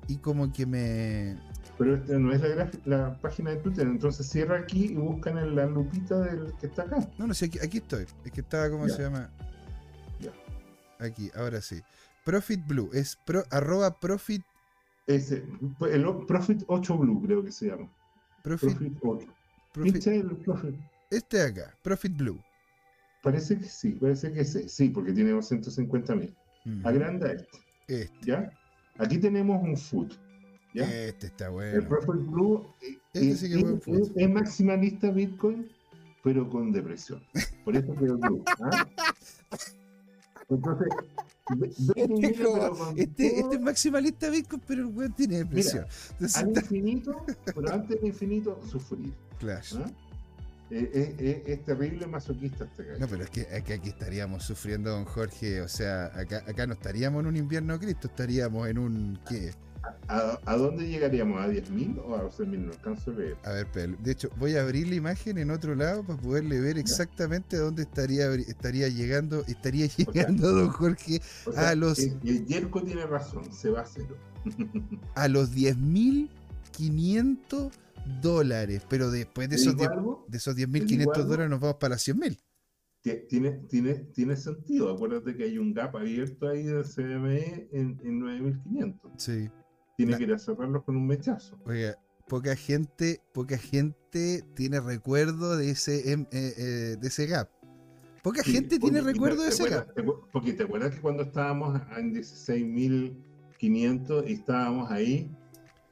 y 0.06 0.16
como 0.18 0.52
que 0.52 0.64
me 0.66 1.36
Pero 1.78 1.96
esta 1.96 2.18
no 2.18 2.30
es 2.32 2.40
la, 2.84 3.18
página 3.20 3.50
de 3.50 3.56
Twitter, 3.56 3.86
entonces 3.86 4.28
cierra 4.28 4.58
aquí 4.58 4.84
y 4.92 4.94
buscan 4.94 5.38
en 5.38 5.56
la 5.56 5.66
lupita 5.66 6.20
del 6.20 6.52
que 6.60 6.66
está 6.66 6.82
acá. 6.82 7.08
no 7.18 7.26
no 7.26 7.34
sé 7.34 7.46
aquí, 7.46 7.58
aquí 7.58 7.78
estoy 7.78 8.06
es 8.24 8.30
que 8.32 8.42
estaba 8.42 8.68
como 8.70 8.86
Ya. 8.86 8.94
se 8.94 9.02
llama 9.02 9.30
Ya. 10.20 10.32
aquí 11.04 11.30
ahora 11.34 11.60
sí 11.60 11.80
Profit 12.24 12.66
Blue 12.66 12.90
es 12.92 13.16
pro, 13.26 13.44
arroba 13.50 13.98
Profit 13.98 14.42
el 15.06 16.06
o- 16.06 16.26
Profit 16.26 16.62
8 16.68 16.96
Blue 16.98 17.20
creo 17.22 17.44
que 17.44 17.52
se 17.52 17.66
llama. 17.66 17.90
Profit, 18.42 18.70
Profit 18.76 18.98
8. 19.02 19.26
Profit 19.72 19.92
Pincha 19.94 20.12
el 20.14 20.36
Profit. 20.36 20.74
este 21.10 21.36
de 21.38 21.42
acá 21.62 21.74
Profit 21.82 22.16
Blue 22.16 22.38
Parece 23.24 23.58
que 23.58 23.64
sí, 23.64 23.90
parece 23.92 24.32
que 24.32 24.44
sí, 24.44 24.68
sí, 24.68 24.90
porque 24.90 25.12
tiene 25.12 25.30
250 25.30 26.14
mil. 26.14 26.36
Agranda 26.84 27.32
este, 27.32 27.58
este 27.88 28.26
¿ya? 28.26 28.52
Aquí 28.98 29.18
tenemos 29.18 29.60
un 29.62 29.76
food, 29.76 30.12
¿ya? 30.74 30.84
este 30.90 31.26
está 31.28 31.46
El 31.46 31.52
bueno 31.52 31.88
Profit 31.88 32.26
Blue 32.30 32.66
eh, 32.80 32.98
Este 33.12 33.30
eh, 33.30 33.34
sí 33.36 33.48
que 33.48 33.54
es 33.56 33.62
buen 33.62 33.76
es, 33.78 33.84
food. 33.84 34.00
es- 34.00 34.12
es 34.16 34.30
maximalista 34.30 35.10
Bitcoin, 35.10 35.68
pero 36.22 36.48
con 36.48 36.70
depresión. 36.72 37.22
Por 37.64 37.76
eso 37.76 37.94
que 37.96 38.04
es 38.04 38.12
Blue. 38.18 38.44
¿ah? 38.62 38.86
Entonces, 40.48 40.88
que 41.46 41.66
este, 41.66 42.26
es 42.26 42.40
como- 42.40 42.90
este, 42.96 43.26
este 43.40 43.54
es 43.54 43.60
maximalista 43.60 44.30
Bitcoin 44.30 44.62
pero 44.66 44.80
el 44.82 44.86
weón 44.94 45.12
tiene 45.14 45.38
depresión 45.38 45.86
Entonces 46.12 46.36
al 46.42 46.48
infinito, 46.56 47.24
pero 47.54 47.72
antes 47.72 48.00
del 48.00 48.08
infinito, 48.08 48.60
sufrir. 48.70 49.12
Clash. 49.38 49.74
¿ah? 49.76 49.90
Eh, 50.70 50.90
eh, 50.94 51.14
eh, 51.18 51.42
es 51.46 51.62
terrible 51.64 52.06
masoquista 52.06 52.64
este 52.64 52.84
gallo. 52.84 52.98
No, 53.00 53.06
pero 53.06 53.24
es 53.24 53.30
que, 53.30 53.42
es 53.42 53.62
que 53.64 53.74
aquí 53.74 53.90
estaríamos 53.90 54.44
sufriendo, 54.44 54.90
don 54.90 55.04
Jorge. 55.04 55.60
O 55.60 55.68
sea, 55.68 56.06
acá, 56.06 56.42
acá 56.48 56.66
no 56.66 56.72
estaríamos 56.72 57.20
en 57.20 57.26
un 57.26 57.36
invierno 57.36 57.78
Cristo, 57.78 58.08
estaríamos 58.08 58.66
en 58.68 58.78
un. 58.78 59.18
¿Qué? 59.28 59.52
¿A, 60.08 60.40
a 60.46 60.56
dónde 60.56 60.88
llegaríamos? 60.88 61.38
¿A 61.42 61.46
10.000 61.46 61.98
o 62.06 62.14
a 62.16 62.22
12.000? 62.24 62.58
No 62.58 62.72
alcanzo 62.72 63.10
a 63.10 63.14
ver. 63.14 63.36
A 63.44 63.50
ver, 63.52 63.66
pero, 63.70 63.94
de 64.02 64.12
hecho, 64.12 64.30
voy 64.38 64.56
a 64.56 64.62
abrir 64.62 64.88
la 64.88 64.94
imagen 64.94 65.36
en 65.36 65.50
otro 65.50 65.74
lado 65.74 66.02
para 66.02 66.18
poderle 66.18 66.58
ver 66.58 66.78
exactamente 66.78 67.56
a 67.56 67.60
dónde 67.60 67.82
estaría, 67.82 68.32
estaría 68.32 68.88
llegando, 68.88 69.44
estaría 69.46 69.86
llegando 69.98 70.52
don 70.52 70.70
Jorge 70.70 71.20
O 71.44 71.52
sea, 71.52 71.68
A 71.68 71.74
los- 71.74 71.98
el, 71.98 72.18
el 72.24 72.46
Yerko 72.46 72.82
tiene 72.82 73.04
razón, 73.06 73.52
se 73.52 73.68
va 73.68 73.82
a 73.82 73.86
cero. 73.86 74.16
a 75.14 75.28
los 75.28 75.54
10.500 75.54 77.70
dólares. 78.20 78.82
Pero 78.88 79.10
después 79.10 79.48
de 79.48 79.56
¿Te 79.56 79.62
esos, 79.62 79.76
digo 79.76 79.88
10 79.88 79.98
algo? 79.98 80.24
de 80.28 80.38
esos 80.38 80.56
digo 80.56 80.70
10.500 80.70 81.16
algo? 81.16 81.28
dólares 81.28 81.50
nos 81.50 81.60
vamos 81.60 81.76
para 81.76 81.94
las 81.94 82.06
100.000. 82.08 82.38
Tie- 83.02 83.26
Tiene, 83.28 83.50
tiene, 83.68 83.94
tiene 84.14 84.36
sentido. 84.36 84.92
Acuérdate 84.94 85.36
que 85.36 85.44
hay 85.44 85.58
un 85.58 85.74
gap 85.74 85.94
abierto 85.96 86.48
ahí 86.48 86.62
del 86.64 86.84
CME 86.84 87.68
en, 87.72 88.00
en 88.02 88.20
9.500. 88.20 89.10
Sí. 89.18 89.50
Tiene 89.96 90.16
que 90.16 90.24
ir 90.24 90.32
a 90.32 90.38
cerrarlo 90.38 90.82
con 90.84 90.96
un 90.96 91.06
mechazo. 91.06 91.56
Oiga, 91.66 91.96
poca 92.26 92.56
gente, 92.56 93.20
poca 93.32 93.56
gente 93.58 94.42
tiene 94.54 94.80
recuerdo 94.80 95.56
de 95.56 95.70
ese, 95.70 96.12
eh, 96.12 96.26
eh, 96.32 96.96
de 97.00 97.06
ese 97.08 97.26
gap. 97.26 97.48
Poca 98.22 98.42
Sí, 98.42 98.52
gente 98.52 98.78
tiene 98.78 99.02
recuerdo 99.02 99.42
de 99.42 99.48
¿te 99.50 99.54
ese 99.54 99.64
acuerdas- 99.64 99.86
gap. 99.88 99.94
te 99.94 100.02
Porque 100.32 100.52
te 100.54 100.62
acuerdas 100.62 100.94
que 100.94 101.00
cuando 101.02 101.24
estábamos 101.24 101.78
en 101.98 102.14
16.500 102.14 104.24
y 104.28 104.32
estábamos 104.32 104.90
ahí, 104.90 105.30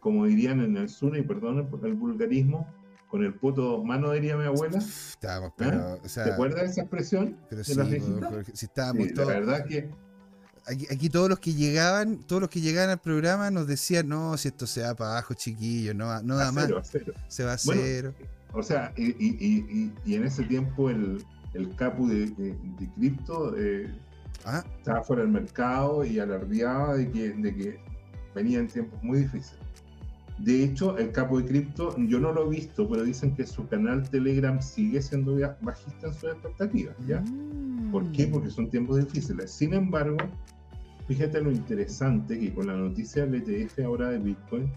como 0.03 0.27
dirían 0.27 0.61
en 0.61 0.77
el 0.77 0.89
sur, 0.89 1.17
y 1.17 1.23
perdón 1.23 1.69
por 1.71 1.87
el 1.87 1.95
vulgarismo, 1.95 2.67
con 3.07 3.23
el 3.23 3.35
poto 3.35 3.63
dos 3.63 3.85
manos, 3.85 4.13
diría 4.15 4.37
mi 4.37 4.45
abuela. 4.45 4.79
Estábamos, 4.79 5.53
pero, 5.57 5.95
o 5.95 5.99
¿Te 6.09 6.21
acuerdas 6.33 6.63
de 6.63 6.67
esa 6.67 6.81
expresión? 6.81 7.37
pero 7.49 7.59
de 7.59 7.65
sí, 7.65 7.75
las 7.75 7.89
si 8.59 8.67
estábamos 8.67 9.05
Sí, 9.05 9.09
la 9.11 9.15
todos, 9.15 9.29
verdad 9.29 9.65
que 9.65 9.91
aquí, 10.67 10.87
aquí 10.91 11.09
todos 11.09 11.29
los 11.29 11.39
que 11.39 11.55
llegaban, 11.55 12.19
todos 12.25 12.43
los 12.43 12.51
que 12.51 12.61
llegaban 12.61 12.91
al 12.91 13.01
programa 13.01 13.51
nos 13.53 13.69
decían, 13.69 14.09
no, 14.09 14.37
si 14.37 14.49
esto 14.49 14.67
se 14.67 14.83
va 14.83 14.95
para 14.97 15.13
abajo, 15.13 15.35
chiquillos, 15.35 15.95
no, 15.95 16.21
no 16.23 16.37
da 16.37 16.51
más, 16.51 16.65
cero, 16.67 16.79
a 16.79 16.85
cero. 16.85 17.13
se 17.29 17.45
va 17.45 17.53
a 17.53 17.59
Bueno, 17.65 17.83
cero. 17.85 18.15
O 18.55 18.63
sea, 18.63 18.93
y, 18.97 19.05
y- 19.11 19.37
y- 19.39 19.67
y- 19.71 19.93
y 20.05 20.15
en 20.17 20.25
ese 20.25 20.43
tiempo 20.43 20.91
el, 20.91 21.25
el 21.55 21.75
capu 21.77 22.09
de, 22.09 22.27
de- 22.27 22.57
de 22.79 22.91
cripto 22.97 23.57
eh, 23.57 23.89
Ah, 24.45 24.65
estaba 24.79 25.05
fuera 25.05 25.23
del 25.23 25.31
mercado 25.31 26.05
y 26.05 26.19
alardeaba 26.19 26.97
de 26.97 27.09
que, 27.13 27.31
de 27.31 27.55
que 27.55 27.81
venían 28.35 28.67
tiempos 28.67 29.01
muy 29.03 29.21
difíciles. 29.21 29.62
De 30.39 30.65
hecho, 30.65 30.97
el 30.99 31.13
capo 31.13 31.39
de 31.41 31.47
cripto, 31.47 31.95
yo 31.99 32.19
no 32.19 32.33
lo 32.33 32.47
he 32.47 32.57
visto, 32.57 32.89
pero 32.89 33.05
dicen 33.05 33.35
que 33.35 33.47
su 33.47 33.67
canal 33.69 34.09
Telegram 34.11 34.61
sigue 34.61 35.01
siendo 35.01 35.37
bajista 35.61 36.09
en 36.09 36.15
sus 36.15 36.31
expectativas. 36.31 36.97
¿ya? 37.07 37.21
mm. 37.21 37.91
¿Por 37.93 38.11
qué? 38.13 38.27
Porque 38.27 38.51
son 38.51 38.69
tiempos 38.71 38.97
difíciles. 38.99 39.51
Sin 39.53 39.75
embargo, 39.75 40.17
fíjate 41.07 41.41
lo 41.41 41.53
interesante 41.53 42.39
que 42.39 42.53
con 42.53 42.67
la 42.67 42.75
noticia 42.77 43.27
del 43.27 43.43
ETF 43.43 43.81
ahora 43.85 44.11
de 44.11 44.19
Bitcoin, 44.19 44.71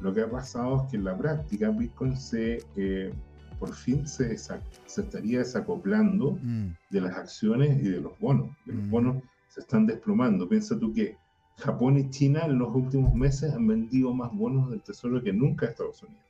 lo 0.00 0.14
que 0.14 0.22
ha 0.22 0.30
pasado 0.30 0.84
es 0.84 0.90
que 0.90 0.96
en 0.96 1.04
la 1.04 1.16
práctica 1.18 1.70
Bitcoin 1.70 2.16
se, 2.16 2.62
eh, 2.76 3.12
por 3.58 3.74
fin 3.74 4.06
se, 4.06 4.36
se 4.38 5.00
estaría 5.00 5.38
desacoplando 5.40 6.38
Mm, 6.42 6.68
de 6.90 7.00
las 7.00 7.16
acciones 7.16 7.78
y 7.82 7.88
de 7.90 8.00
los 8.00 8.18
bonos. 8.18 8.50
Los 8.66 8.76
Mm. 8.76 8.90
bonos 8.90 9.16
se 9.48 9.60
están 9.60 9.86
desplomando. 9.86 10.48
Piensa 10.48 10.78
tú 10.78 10.92
que 10.92 11.16
Japón 11.58 11.98
y 11.98 12.10
China 12.10 12.42
en 12.46 12.58
los 12.58 12.74
últimos 12.74 13.14
meses 13.14 13.52
han 13.52 13.66
vendido 13.66 14.12
más 14.12 14.32
bonos 14.34 14.70
del 14.70 14.82
tesoro 14.82 15.22
que 15.22 15.32
nunca 15.32 15.66
Estados 15.66 16.02
Unidos. 16.02 16.22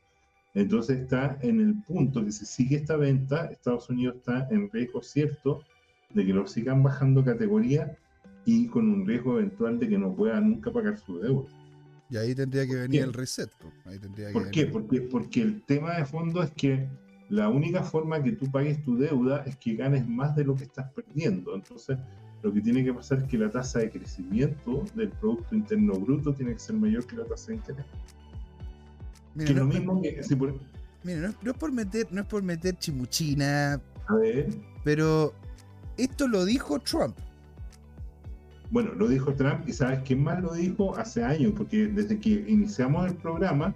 Entonces 0.55 1.01
está 1.01 1.39
en 1.43 1.61
el 1.61 1.83
punto 1.83 2.25
que 2.25 2.31
si 2.31 2.47
sigue 2.47 2.77
esta 2.77 2.97
venta, 2.97 3.47
Estados 3.47 3.89
Unidos 3.91 4.17
está 4.17 4.47
en 4.51 4.71
riesgo 4.71 5.03
cierto 5.03 5.63
de 6.11 6.25
que 6.25 6.33
lo 6.33 6.47
sigan 6.47 6.83
bajando 6.83 7.25
categoría 7.25 7.97
y 8.45 8.69
con 8.69 8.89
un 8.89 9.07
riesgo 9.07 9.39
eventual 9.39 9.79
de 9.79 9.89
que 9.89 9.99
no 9.99 10.15
pueda 10.15 10.41
nunca 10.41 10.71
pagar 10.73 10.99
su 10.99 11.19
deuda. 11.19 11.49
Y 12.11 12.17
ahí 12.17 12.35
tendría 12.35 12.67
que 12.67 12.75
venir 12.75 12.91
qué? 12.91 13.01
el 13.01 13.13
reset. 13.13 13.51
po. 13.57 13.73
Ahí 13.87 13.99
tendría 13.99 14.31
¿Por 14.33 14.45
que 14.45 14.51
qué? 14.51 14.61
venir. 14.67 14.73
Porque, 14.73 15.01
porque 15.01 15.43
el 15.43 15.63
tema 15.63 15.97
de 15.97 16.05
fondo 16.05 16.43
es 16.43 16.51
que 16.53 16.87
la 17.31 17.49
única 17.49 17.83
forma 17.83 18.23
que 18.23 18.33
tú 18.33 18.49
pagues 18.51 18.85
tu 18.85 18.97
deuda 18.97 19.43
es 19.47 19.57
que 19.57 19.75
ganes 19.75 20.07
más 20.07 20.37
de 20.37 20.45
lo 20.45 20.55
que 20.55 20.65
estás 20.65 20.93
perdiendo. 20.93 21.55
Entonces, 21.57 21.99
lo 22.45 22.53
que 22.53 22.61
tiene 22.61 22.85
que 22.85 22.93
pasar 22.93 23.19
es 23.19 23.25
que 23.25 23.39
la 23.39 23.51
tasa 23.51 23.79
de 23.81 23.91
crecimiento 23.91 24.85
del 24.95 25.09
Producto 25.09 25.55
Interno 25.55 25.95
Bruto 25.95 26.35
tiene 26.35 26.53
que 26.53 26.59
ser 26.59 26.77
mayor 26.77 27.07
que 27.07 27.17
la 27.17 27.25
tasa 27.25 27.49
de 27.49 27.55
interés. 27.55 27.87
Mira, 29.35 29.47
que 29.47 29.53
es 29.53 29.59
no, 29.59 29.65
lo 29.65 29.67
mismo 29.75 30.03
que, 30.03 30.23
si 30.23 30.37
por- 30.37 30.55
mira, 31.03 31.21
no 31.23 31.29
es- 31.29 31.37
no 31.43 31.51
es 31.51 31.57
por 31.57 31.73
meter, 31.73 32.07
no 32.11 32.21
es 32.21 32.27
por 32.27 32.43
meter 32.43 32.77
chimuchina, 32.79 33.81
a 34.07 34.15
ver, 34.17 34.49
pero 34.85 35.33
esto 35.97 36.29
lo 36.29 36.45
dijo 36.45 36.79
Trump. 36.81 37.17
bueno, 38.71 38.93
lo 38.95 39.07
dijo 39.09 39.33
Trump 39.35 39.69
y 39.69 39.73
sabes 39.73 40.01
quién 40.05 40.23
más 40.23 40.43
lo 40.43 40.53
dijo 40.53 40.97
hace 40.99 41.23
años, 41.25 41.53
porque 41.57 41.87
desde 41.87 42.19
que 42.19 42.45
iniciamos 42.49 43.07
el 43.09 43.17
programa, 43.17 43.75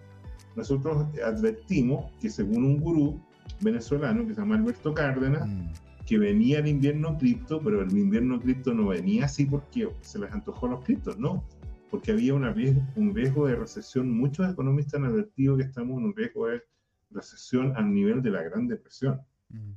nosotros 0.57 1.07
advertimos 1.25 2.11
que 2.21 2.29
según 2.29 2.65
un 2.65 2.77
gurú 2.81 3.21
venezolano 3.61 4.27
que 4.27 4.35
se 4.35 4.41
llama 4.41 4.57
Alberto 4.57 4.93
Cárdenas, 4.93 5.47
Mm, 5.49 5.69
que 6.09 6.17
venía 6.19 6.61
el 6.61 6.67
invierno 6.69 7.19
cripto, 7.19 7.61
pero 7.63 7.83
el 7.83 7.97
invierno 7.97 8.41
cripto 8.41 8.73
no 8.73 8.89
venía 8.89 9.27
así 9.27 9.45
porque 9.45 9.91
se 10.01 10.19
les 10.19 10.33
antojó 10.33 10.67
a 10.67 10.71
los 10.71 10.83
criptos, 10.85 11.19
no, 11.19 11.45
porque 11.91 12.13
había 12.13 12.33
una 12.33 12.51
riesgo, 12.51 12.81
un 12.97 13.15
riesgo 13.15 13.47
de 13.47 13.57
recesión. 13.57 14.11
Muchos 14.11 14.51
economistas 14.51 14.95
han 15.01 15.05
advertido 15.07 15.57
que 15.59 15.65
estamos 15.65 15.99
en 15.99 16.05
un 16.07 16.17
riesgo 16.17 16.47
de 16.47 16.63
recesión 17.11 17.75
al 17.77 17.93
nivel 17.93 18.23
de 18.23 18.31
la 18.31 18.43
Gran 18.43 18.67
Depresión. 18.69 19.21
mm. 19.51 19.73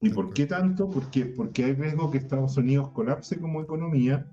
¿Y 0.00 0.10
por 0.10 0.32
qué 0.34 0.46
tanto? 0.46 0.88
Porque, 0.90 1.24
porque 1.26 1.64
hay 1.64 1.72
riesgo 1.74 2.10
que 2.10 2.18
Estados 2.18 2.56
Unidos 2.58 2.90
colapse 2.92 3.38
como 3.38 3.62
economía, 3.62 4.26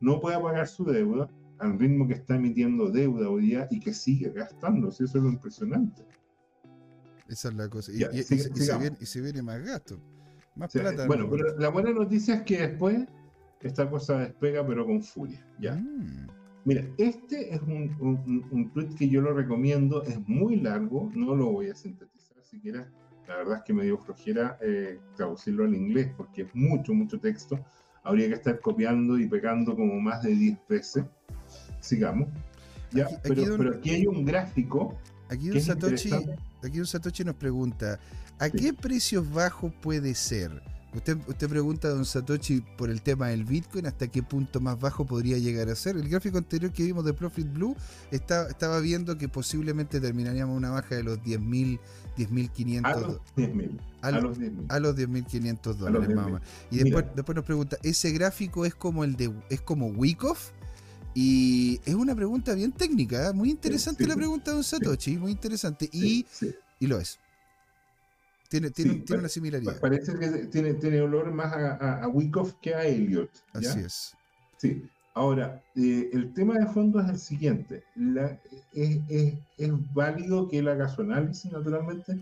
no 0.00 0.20
pueda 0.20 0.42
pagar 0.42 0.66
su 0.68 0.84
deuda 0.84 1.30
al 1.58 1.78
ritmo 1.78 2.06
que 2.08 2.14
está 2.14 2.36
emitiendo 2.36 2.90
deuda 2.90 3.28
hoy 3.30 3.46
día 3.48 3.68
y 3.70 3.80
que 3.80 3.94
sigue 3.94 4.30
gastando. 4.30 4.88
Eso 4.90 5.04
es 5.04 5.14
lo 5.14 5.28
impresionante. 5.28 6.02
Esa 7.28 7.48
es 7.48 7.54
la 7.54 7.68
cosa. 7.70 7.92
Y, 7.92 7.98
Ya, 8.00 8.08
y- 8.12 8.18
y 8.18 8.22
siga- 8.22 8.42
se- 8.44 8.50
y 8.50 8.52
se, 8.56 8.60
sigamos. 8.62 8.80
viene, 8.82 8.96
y 9.00 9.06
se 9.06 9.20
viene 9.22 9.42
más 9.42 9.62
gasto. 9.62 9.98
Más 10.56 10.72
plata. 10.72 11.06
bueno, 11.06 11.24
¿no? 11.24 11.30
pero 11.30 11.58
la 11.58 11.68
buena 11.68 11.90
noticia 11.90 12.36
es 12.36 12.42
que 12.42 12.58
después 12.68 13.06
esta 13.60 13.88
cosa 13.88 14.18
despega, 14.20 14.66
pero 14.66 14.84
con 14.86 15.02
furia. 15.02 15.44
¿ya? 15.58 15.74
Mm, 15.74 16.28
Mira, 16.66 16.84
este 16.96 17.54
es 17.54 17.60
un, 17.62 17.94
un, 18.50 18.70
tweet 18.72 18.88
que 18.96 19.08
yo 19.08 19.20
lo 19.20 19.34
recomiendo, 19.34 20.02
es 20.04 20.18
muy 20.28 20.56
largo, 20.60 21.10
no 21.14 21.34
lo 21.34 21.52
voy 21.52 21.68
a 21.70 21.74
sintetizar 21.74 22.42
siquiera. 22.42 22.88
La 23.28 23.36
verdad 23.36 23.58
es 23.58 23.62
que 23.64 23.72
me 23.74 23.84
dio 23.84 23.98
flojera 23.98 24.58
eh, 24.62 24.98
traducirlo 25.16 25.64
al 25.64 25.74
inglés 25.74 26.10
porque 26.16 26.42
es 26.42 26.54
mucho, 26.54 26.92
mucho 26.94 27.18
texto. 27.18 27.58
Habría 28.02 28.28
que 28.28 28.34
estar 28.34 28.60
copiando 28.60 29.18
y 29.18 29.26
pegando 29.26 29.74
como 29.74 29.98
más 30.00 30.22
de 30.22 30.34
10 30.34 30.58
veces. 30.68 31.04
Sigamos. 31.80 32.28
Ya, 32.92 33.04
Aquí- 33.06 33.14
aquí 33.14 33.22
pero, 33.28 33.44
don- 33.46 33.58
pero 33.58 33.74
aquí 33.76 33.90
hay 33.90 34.06
un 34.06 34.24
gráfico 34.24 34.94
Aquí 35.28 35.50
un 35.50 35.60
Satoshi, 35.60 36.10
aquí 36.62 36.80
un 36.80 36.86
Satoshi 36.86 37.24
nos 37.24 37.34
pregunta, 37.36 37.98
¿a 38.38 38.46
Sí. 38.46 38.52
qué 38.58 38.72
precios 38.72 39.30
bajos 39.32 39.72
puede 39.80 40.14
ser? 40.14 40.62
Usted, 40.94 41.16
usted 41.26 41.48
pregunta 41.48 41.88
a 41.88 41.90
don 41.90 42.04
Satoshi 42.04 42.60
por 42.78 42.88
el 42.88 43.02
tema 43.02 43.26
del 43.28 43.44
Bitcoin, 43.44 43.86
¿hasta 43.86 44.06
qué 44.06 44.22
punto 44.22 44.60
más 44.60 44.78
bajo 44.78 45.04
podría 45.04 45.38
llegar 45.38 45.68
a 45.68 45.74
ser? 45.74 45.96
El 45.96 46.08
gráfico 46.08 46.38
anterior 46.38 46.70
que 46.72 46.84
vimos 46.84 47.04
de 47.04 47.12
Profit 47.12 47.52
Blue 47.52 47.74
está- 48.12 48.48
estaba 48.48 48.78
viendo 48.78 49.18
que 49.18 49.28
posiblemente 49.28 50.00
terminaríamos 50.00 50.56
una 50.56 50.70
baja 50.70 50.94
de 50.94 51.02
los 51.02 51.20
10.000, 51.24 51.80
A 51.80 52.16
10.500 52.16 53.00
los 53.02 53.20
10.000. 53.34 53.80
a 54.02 54.06
A 54.06 54.10
lo- 54.12 54.20
los 54.20 54.38
10.000. 54.38 54.66
a 54.68 54.78
los 54.78 54.94
10.500 54.94 55.66
A 55.78 55.90
los 55.90 55.92
dólares 55.92 56.14
más 56.14 56.26
o 56.26 56.28
10.000. 56.28 56.32
menos. 56.34 56.42
Y 56.70 56.76
después 57.16 57.34
nos 57.34 57.44
pregunta, 57.44 57.76
¿ese 57.82 58.12
gráfico 58.12 58.64
es 58.64 58.76
como 58.76 59.02
el 59.02 59.16
de 59.16 59.32
es 59.50 59.60
como 59.62 59.86
Wyckoff? 59.88 60.50
Y 61.14 61.80
es 61.84 61.94
una 61.94 62.14
pregunta 62.14 62.54
bien 62.54 62.72
técnica, 62.72 63.28
¿eh? 63.30 63.32
muy 63.32 63.50
interesante 63.50 64.02
sí, 64.04 64.08
la 64.08 64.16
pregunta 64.16 64.50
de 64.50 64.54
don 64.56 64.64
Satoshi, 64.64 65.16
muy 65.16 65.30
interesante. 65.32 65.88
Y, 65.92 66.26
y 66.80 66.86
lo 66.86 66.98
es. 66.98 67.18
Tiene, 68.48 68.70
tiene, 68.70 68.92
Sí, 68.94 69.00
tiene 69.00 69.20
una 69.20 69.28
similaridad. 69.28 69.80
Parece 69.80 70.14
que 70.18 70.28
tiene, 70.46 70.74
tiene 70.74 71.00
olor 71.00 71.32
más 71.32 71.52
a, 71.52 71.74
a, 71.76 72.04
a 72.04 72.08
Wyckoff 72.08 72.54
que 72.60 72.74
a 72.74 72.84
Elliot. 72.84 73.30
¿ya? 73.60 73.70
Así 73.70 73.80
es. 73.80 74.14
Sí. 74.58 74.82
Ahora, 75.14 75.62
eh, 75.76 76.10
el 76.12 76.32
tema 76.34 76.58
de 76.58 76.66
fondo 76.66 77.00
es 77.00 77.08
el 77.08 77.18
siguiente. 77.18 77.84
La- 77.94 78.38
es, 78.72 78.98
es- 79.08 79.34
es 79.58 79.70
válido 79.94 80.48
que 80.48 80.58
él 80.58 80.68
haga 80.68 80.88
su 80.88 81.02
análisis, 81.02 81.50
naturalmente, 81.52 82.18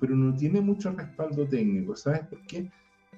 pero 0.00 0.16
no 0.16 0.36
tiene 0.36 0.60
mucho 0.60 0.90
respaldo 0.92 1.46
técnico. 1.48 1.94
¿Sabes 1.96 2.26
por 2.26 2.40
qué? 2.46 2.68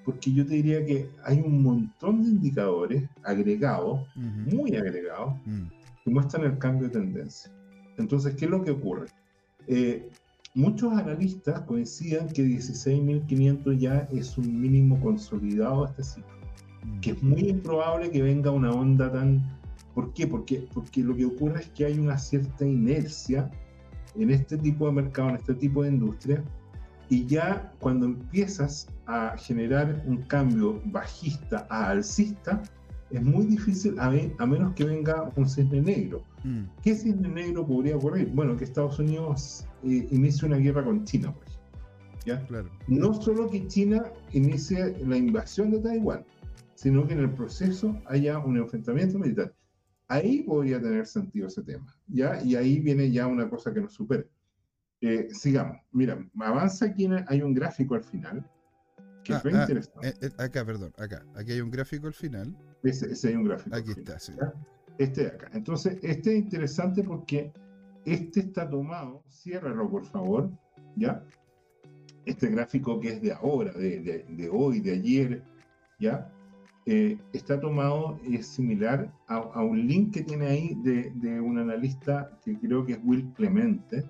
Porque 0.05 0.33
yo 0.33 0.47
te 0.47 0.55
diría 0.55 0.85
que 0.85 1.09
hay 1.25 1.41
un 1.41 1.63
montón 1.63 2.23
de 2.23 2.29
indicadores 2.31 3.05
agregados, 3.25 4.01
Ujú. 4.17 4.57
muy 4.57 4.77
agregados, 4.77 5.35
Mm. 5.45 5.63
que 6.05 6.11
muestran 6.11 6.45
el 6.45 6.59
cambio 6.59 6.89
de 6.89 6.95
tendencia. 7.01 7.51
Entonces, 7.99 8.35
¿qué 8.37 8.45
es 8.45 8.51
lo 8.51 8.63
que 8.63 8.71
ocurre? 8.71 9.07
Eh, 9.67 10.09
muchos 10.55 10.93
analistas 10.93 11.61
coinciden 11.63 12.29
que 12.29 12.43
16.500 12.45 13.79
ya 13.79 14.09
es 14.13 14.39
un 14.39 14.61
mínimo 14.61 15.01
consolidado 15.01 15.85
de 15.85 15.91
este 15.91 16.03
ciclo 16.05 16.37
Mm. 16.85 17.01
que 17.01 17.11
es 17.11 17.23
muy 17.23 17.49
improbable 17.49 18.11
que 18.11 18.23
venga 18.23 18.51
una 18.53 18.71
onda 18.71 19.11
tan... 19.11 19.43
¿Por 19.95 20.13
qué? 20.13 20.27
Porque, 20.27 20.67
porque 20.75 21.01
lo 21.03 21.17
que 21.17 21.25
ocurre 21.25 21.61
es 21.63 21.69
que 21.71 21.87
hay 21.87 21.99
una 21.99 22.17
cierta 22.19 22.65
inercia 22.67 23.51
en 24.15 24.31
este 24.31 24.57
tipo 24.59 24.87
de 24.87 24.93
mercado, 24.93 25.31
en 25.31 25.37
este 25.37 25.55
tipo 25.55 25.83
de 25.83 25.89
industria, 25.89 26.45
y 27.09 27.27
ya 27.27 27.73
cuando 27.79 28.07
empiezas 28.07 28.89
a 29.07 29.37
generar 29.39 30.03
un 30.07 30.19
cambio 30.23 30.81
bajista 30.87 31.67
a 31.71 31.91
alcista, 31.91 32.63
es 33.11 33.23
muy 33.23 33.47
difícil 33.47 33.99
a, 34.01 34.11
me- 34.11 34.33
a 34.39 34.47
menos 34.47 34.75
que 34.75 34.85
venga 34.85 35.31
un 35.37 35.49
cisne 35.49 35.81
negro. 35.81 36.25
Mm. 36.43 36.65
¿Qué 36.83 36.95
cisne 36.97 37.29
negro 37.29 37.65
podría 37.67 37.97
ocurrir? 37.97 38.29
Bueno, 38.35 38.57
que 38.57 38.65
Estados 38.65 38.99
Unidos 38.99 39.65
eh, 39.85 40.09
inicie 40.11 40.47
una 40.49 40.57
guerra 40.57 40.85
con 40.85 41.05
China, 41.05 41.33
por 41.33 41.45
ejemplo. 41.45 41.63
¿ya? 42.25 42.45
Claro. 42.49 42.69
no 42.89 43.15
solo 43.15 43.49
que 43.49 43.65
China 43.69 44.03
inicie 44.33 44.97
la 45.07 45.17
invasión 45.17 45.71
de 45.71 45.79
Taiwán, 45.79 46.25
sino 46.75 47.07
que 47.07 47.13
en 47.15 47.21
el 47.21 47.31
proceso 47.31 47.97
haya 48.07 48.39
un 48.41 48.57
enfrentamiento 48.57 49.17
militar. 49.21 49.55
Ahí 50.09 50.43
podría 50.43 50.81
tener 50.81 51.07
sentido 51.07 51.47
ese 51.47 51.63
tema, 51.63 51.87
¿ya? 52.09 52.41
Y 52.43 52.55
ahí 52.57 52.81
viene 52.81 53.11
ya 53.13 53.27
una 53.29 53.49
cosa 53.49 53.73
que 53.73 53.81
nos 53.81 53.95
supera. 53.95 54.25
Eh, 55.01 55.29
sigamos. 55.31 55.77
Mira, 55.93 56.19
avanza 56.41 56.87
aquí, 56.87 57.09
hay 57.29 57.43
un 57.43 57.55
gráfico 57.55 57.95
al 57.95 58.03
final, 58.05 58.49
que 59.25 59.35
Ah, 59.35 59.43
es 59.45 59.55
ah, 59.55 59.61
interesante. 59.63 60.09
eh, 60.09 60.15
eh, 60.23 60.31
acá, 60.39 60.65
perdón, 60.65 60.93
acá. 60.99 61.25
Aquí 61.35 61.53
hay 61.53 61.61
un 61.61 61.71
gráfico 61.71 62.07
al 62.07 62.15
final. 62.15 62.57
Ese, 62.83 63.13
ese 63.13 63.29
hay 63.29 63.35
un 63.37 63.45
gráfico. 63.45 63.77
Aquí 63.77 63.93
final, 63.95 63.99
está, 64.01 64.19
sí. 64.19 64.33
¿ya? 64.41 64.53
Este 64.99 65.23
de 65.23 65.29
acá. 65.29 65.51
Entonces, 65.53 65.99
este 66.03 66.33
es 66.33 66.39
interesante 66.39 67.03
porque 67.03 67.53
este 68.05 68.41
está 68.41 68.69
tomado, 68.69 69.23
ciérralo 69.29 69.91
por 69.91 70.05
favor, 70.07 70.51
¿ya? 70.97 71.23
Este 72.25 72.49
gráfico 72.49 72.99
que 72.99 73.09
es 73.15 73.23
de 73.23 73.33
ahora, 73.33 73.73
de, 73.73 74.01
de- 74.01 74.25
de 74.29 74.49
hoy, 74.49 74.81
de 74.81 74.93
ayer, 74.93 75.43
¿ya? 76.01 76.33
Eh, 76.87 77.19
está 77.33 77.59
tomado, 77.61 78.19
es 78.25 78.47
similar 78.47 79.13
a, 79.27 79.37
a 79.37 79.63
un 79.63 79.87
link 79.87 80.15
que 80.15 80.23
tiene 80.23 80.47
ahí 80.47 80.75
de, 80.83 81.11
de 81.17 81.41
un 81.41 81.59
analista 81.59 82.31
que 82.45 82.57
creo 82.59 82.87
que 82.87 82.93
es 82.93 83.01
Will 83.05 83.33
Clemente, 83.35 84.09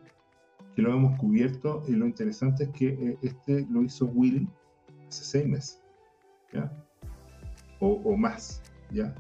que 0.76 0.82
lo 0.82 0.92
hemos 0.94 1.18
cubierto 1.18 1.82
y 1.88 1.92
lo 1.92 2.06
interesante 2.06 2.64
es 2.64 2.70
que 2.70 2.88
eh, 2.88 3.18
este 3.22 3.66
lo 3.70 3.82
hizo 3.82 4.04
Will 4.06 4.46
hace 5.08 5.24
seis 5.24 5.46
meses, 5.48 5.80
¿ya? 6.52 6.70
O, 7.80 7.88
o 8.04 8.16
más, 8.16 8.60
¿ya? 8.92 9.14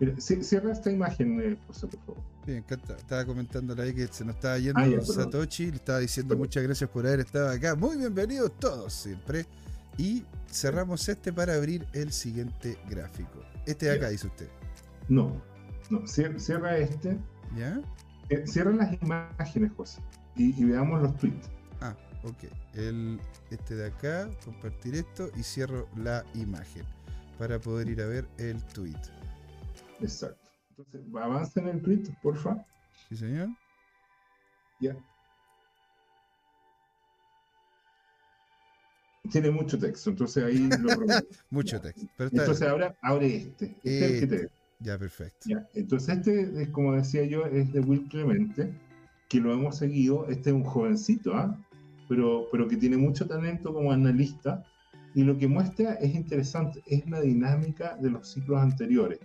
Mira, 0.00 0.14
cierra 0.20 0.72
esta 0.72 0.90
imagen, 0.90 1.40
eh, 1.40 1.56
José, 1.66 1.88
por 1.88 2.00
favor. 2.00 2.22
Bien, 2.46 2.64
estaba 2.68 3.24
comentándole 3.24 3.82
ahí 3.82 3.94
que 3.94 4.06
se 4.08 4.24
nos 4.24 4.36
estaba 4.36 4.58
yendo 4.58 4.78
Ah, 4.80 4.86
ya. 4.86 5.00
Satoshi, 5.00 5.70
le 5.70 5.76
estaba 5.76 5.98
diciendo 6.00 6.30
Perdón. 6.30 6.42
muchas 6.46 6.62
gracias 6.62 6.90
por 6.90 7.06
haber 7.06 7.20
estado 7.20 7.48
acá. 7.50 7.74
Muy 7.74 7.96
bienvenidos 7.96 8.52
todos 8.58 8.92
siempre. 8.92 9.46
Y 9.96 10.24
cerramos 10.50 11.08
este 11.08 11.32
para 11.32 11.54
abrir 11.54 11.86
el 11.92 12.12
siguiente 12.12 12.76
gráfico. 12.90 13.40
Este 13.66 13.86
de 13.86 13.92
acá, 13.92 14.02
Ya. 14.06 14.10
dice 14.10 14.26
usted. 14.26 14.48
No, 15.08 15.40
no, 15.90 16.00
cier- 16.02 16.38
cierra 16.38 16.76
este, 16.76 17.16
¿Ya? 17.56 17.80
Eh, 18.30 18.46
cierra 18.46 18.72
las 18.72 18.92
imágenes, 19.02 19.72
José, 19.76 20.00
y, 20.36 20.60
y 20.60 20.64
veamos 20.64 21.02
los 21.02 21.16
tweets. 21.16 21.50
Ah, 21.80 21.94
ok. 22.22 22.44
El, 22.74 23.20
este 23.50 23.74
de 23.76 23.86
acá, 23.86 24.28
compartir 24.44 24.94
esto 24.94 25.30
y 25.36 25.42
cierro 25.42 25.88
la 25.96 26.24
imagen 26.34 26.84
para 27.38 27.58
poder 27.58 27.88
ir 27.88 28.00
a 28.00 28.06
ver 28.06 28.26
el 28.38 28.62
tweet. 28.64 28.96
Exacto. 30.00 30.50
Entonces, 30.70 31.02
avanza 31.20 31.60
en 31.60 31.68
el 31.68 31.82
tweet, 31.82 32.02
porfa. 32.22 32.64
¿Sí, 33.08 33.16
señor? 33.16 33.48
Ya. 34.80 34.96
Tiene 39.30 39.50
mucho 39.50 39.78
texto, 39.78 40.10
entonces 40.10 40.44
ahí 40.44 40.68
lo. 40.80 40.90
Mucho 41.50 41.80
texto. 41.80 42.06
Pero 42.16 42.30
Entonces 42.30 42.68
ahora 42.68 42.94
abre 43.00 43.36
este. 43.36 43.66
Este 43.82 44.04
es 44.06 44.12
el 44.12 44.20
que 44.20 44.26
te- 44.36 44.63
ya 44.80 44.98
perfecto. 44.98 45.48
Ya, 45.48 45.66
entonces 45.74 46.18
este, 46.18 46.62
es, 46.62 46.68
como 46.70 46.94
decía 46.94 47.24
yo, 47.24 47.46
es 47.46 47.72
de 47.72 47.80
Will 47.80 48.08
Clemente, 48.08 48.72
que 49.28 49.40
lo 49.40 49.52
hemos 49.52 49.76
seguido. 49.76 50.26
Este 50.28 50.50
es 50.50 50.56
un 50.56 50.64
jovencito, 50.64 51.34
¿ah? 51.34 51.58
pero, 52.08 52.46
pero 52.50 52.68
que 52.68 52.76
tiene 52.76 52.96
mucho 52.96 53.26
talento 53.26 53.72
como 53.72 53.92
analista. 53.92 54.64
Y 55.14 55.22
lo 55.22 55.38
que 55.38 55.46
muestra 55.46 55.94
es 55.94 56.14
interesante, 56.14 56.82
es 56.86 57.08
la 57.08 57.20
dinámica 57.20 57.96
de 57.96 58.10
los 58.10 58.32
ciclos 58.32 58.60
anteriores. 58.60 59.20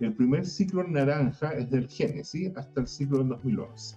El 0.00 0.14
primer 0.14 0.46
ciclo 0.46 0.82
naranja 0.82 1.52
es 1.52 1.70
del 1.70 1.86
Génesis 1.86 2.56
hasta 2.56 2.80
el 2.80 2.88
ciclo 2.88 3.18
del 3.18 3.28
2011. 3.28 3.96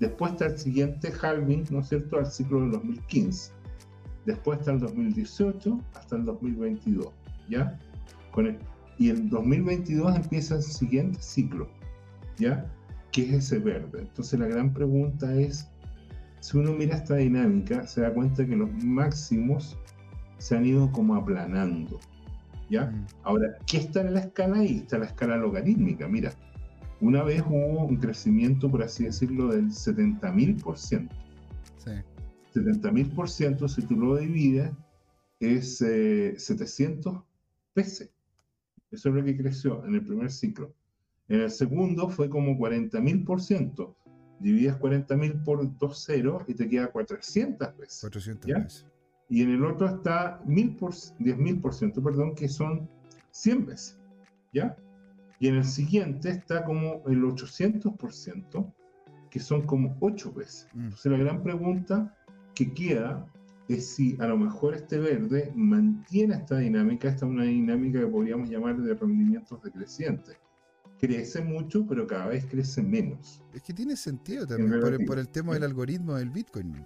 Después 0.00 0.32
está 0.32 0.46
el 0.46 0.58
siguiente 0.58 1.12
halving, 1.22 1.64
¿no 1.70 1.80
es 1.80 1.88
cierto?, 1.88 2.18
al 2.18 2.26
ciclo 2.26 2.60
del 2.62 2.72
2015. 2.72 3.52
Después 4.26 4.58
está 4.58 4.72
el 4.72 4.80
2018 4.80 5.80
hasta 5.94 6.16
el 6.16 6.24
2022, 6.24 7.08
¿ya? 7.48 7.78
Con 8.32 8.46
el, 8.46 8.58
y 9.00 9.08
el 9.08 9.30
2022 9.30 10.14
empieza 10.14 10.56
el 10.56 10.62
siguiente 10.62 11.18
ciclo, 11.22 11.70
¿ya? 12.36 12.70
Que 13.12 13.22
es 13.22 13.32
ese 13.46 13.58
verde. 13.58 14.00
Entonces 14.00 14.38
la 14.38 14.46
gran 14.46 14.74
pregunta 14.74 15.34
es, 15.34 15.70
si 16.40 16.58
uno 16.58 16.74
mira 16.74 16.96
esta 16.96 17.16
dinámica, 17.16 17.86
se 17.86 18.02
da 18.02 18.12
cuenta 18.12 18.46
que 18.46 18.54
los 18.54 18.70
máximos 18.84 19.78
se 20.36 20.54
han 20.54 20.66
ido 20.66 20.92
como 20.92 21.14
aplanando, 21.14 21.98
¿ya? 22.68 22.90
Mm, 22.90 23.06
Ahora, 23.22 23.56
¿qué 23.66 23.78
está 23.78 24.02
en 24.02 24.12
la 24.12 24.20
escala 24.20 24.58
ahí? 24.58 24.76
Está 24.80 24.98
la 24.98 25.06
escala 25.06 25.38
logarítmica. 25.38 26.06
Mira, 26.06 26.34
una 27.00 27.22
vez 27.22 27.42
hubo 27.48 27.86
un 27.86 27.96
crecimiento, 27.96 28.70
por 28.70 28.82
así 28.82 29.04
decirlo, 29.04 29.48
del 29.48 29.70
70.000%. 29.70 31.08
sí. 31.78 31.90
70.000%, 32.52 33.66
si 33.68 33.82
tú 33.82 33.96
lo 33.96 34.16
divides, 34.16 34.72
es 35.38 35.80
eh, 35.80 36.34
700 36.36 37.22
pesos. 37.72 38.10
Eso 38.90 39.08
es 39.08 39.14
lo 39.14 39.24
que 39.24 39.36
creció 39.36 39.84
en 39.84 39.94
el 39.94 40.04
primer 40.04 40.30
ciclo. 40.30 40.74
En 41.28 41.40
el 41.40 41.50
segundo 41.50 42.08
fue 42.08 42.28
como 42.28 42.58
40.000%. 42.58 43.94
Divides 44.40 44.74
40.000 44.78 45.44
por 45.44 45.78
2 45.78 46.04
ceros 46.04 46.42
y 46.48 46.54
te 46.54 46.68
queda 46.68 46.90
400 46.90 47.68
pesos. 47.74 48.00
400 48.00 48.48
¿Ya? 48.48 48.58
veces. 48.58 48.86
Y 49.28 49.42
en 49.42 49.50
el 49.50 49.64
otro 49.64 49.86
está 49.86 50.42
1000 50.44 50.76
por, 50.76 50.92
10.000%, 50.92 52.02
perdón, 52.02 52.34
que 52.34 52.48
son 52.48 52.88
100 53.30 53.66
veces. 53.66 54.00
¿ya? 54.52 54.76
Y 55.38 55.48
en 55.48 55.56
el 55.56 55.64
siguiente 55.64 56.30
está 56.30 56.64
como 56.64 57.02
el 57.06 57.22
800%, 57.22 58.74
que 59.30 59.38
son 59.38 59.62
como 59.62 59.96
8 60.00 60.32
veces. 60.32 60.68
Mm. 60.74 60.84
Entonces 60.84 61.12
la 61.12 61.18
gran 61.18 61.42
pregunta 61.42 62.16
que 62.54 62.72
queda 62.74 63.26
es 63.74 63.86
si 63.94 64.16
a 64.20 64.26
lo 64.26 64.36
mejor 64.36 64.74
este 64.74 64.98
verde 64.98 65.52
mantiene 65.54 66.34
esta 66.34 66.58
dinámica, 66.58 67.08
esta 67.08 67.26
es 67.26 67.30
una 67.30 67.44
dinámica 67.44 68.00
que 68.00 68.06
podríamos 68.06 68.48
llamar 68.50 68.76
de 68.80 68.94
rendimientos 68.94 69.62
decrecientes. 69.62 70.36
Crece 70.98 71.40
mucho, 71.42 71.86
pero 71.86 72.06
cada 72.06 72.26
vez 72.26 72.44
crece 72.46 72.82
menos. 72.82 73.42
Es 73.54 73.62
que 73.62 73.72
tiene 73.72 73.96
sentido 73.96 74.46
también 74.46 74.68
por, 74.70 74.76
el- 74.78 74.82
relativo. 74.84 75.06
por 75.08 75.18
el 75.18 75.28
tema 75.28 75.54
del 75.54 75.62
algoritmo 75.64 76.14
del 76.16 76.30
Bitcoin. 76.30 76.84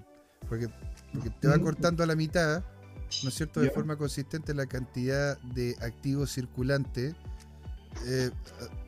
Porque, 0.48 0.68
porque 1.12 1.30
te 1.30 1.48
va 1.48 1.58
cortando 1.58 2.02
a 2.04 2.06
la 2.06 2.14
mitad, 2.14 2.62
¿no 3.22 3.28
es 3.28 3.34
cierto?, 3.34 3.60
de 3.60 3.70
forma 3.70 3.96
consistente 3.96 4.54
la 4.54 4.66
cantidad 4.66 5.38
de 5.54 5.74
activos 5.80 6.30
circulantes. 6.32 7.14
Eh, 8.06 8.30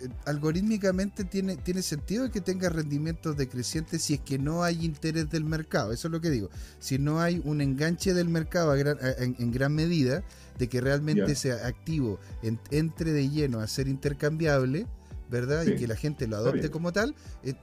eh, 0.02 0.08
algorítmicamente 0.26 1.24
tiene, 1.24 1.56
tiene 1.56 1.82
sentido 1.82 2.30
que 2.30 2.40
tenga 2.40 2.68
rendimientos 2.68 3.36
decrecientes 3.36 4.02
si 4.02 4.14
es 4.14 4.20
que 4.20 4.38
no 4.38 4.62
hay 4.62 4.84
interés 4.84 5.30
del 5.30 5.44
mercado. 5.44 5.92
Eso 5.92 6.08
es 6.08 6.12
lo 6.12 6.20
que 6.20 6.30
digo. 6.30 6.50
Si 6.80 6.98
no 6.98 7.20
hay 7.20 7.40
un 7.44 7.60
enganche 7.60 8.12
del 8.14 8.28
mercado 8.28 8.70
a 8.72 8.76
gran- 8.76 8.98
a- 9.00 9.22
en, 9.22 9.36
en 9.38 9.52
gran 9.52 9.74
medida 9.74 10.22
de 10.58 10.68
que 10.68 10.80
realmente 10.80 11.26
Ya. 11.26 11.32
ese 11.32 11.52
activo 11.52 12.18
en- 12.42 12.58
entre 12.70 13.12
de 13.12 13.28
lleno 13.30 13.60
a 13.60 13.66
ser 13.68 13.88
intercambiable, 13.88 14.86
¿verdad? 15.30 15.64
Y 15.66 15.76
que 15.76 15.86
la 15.86 15.96
gente 15.96 16.26
lo 16.26 16.36
adopte 16.36 16.70
como 16.70 16.92
tal, 16.92 17.14
eh, 17.42 17.54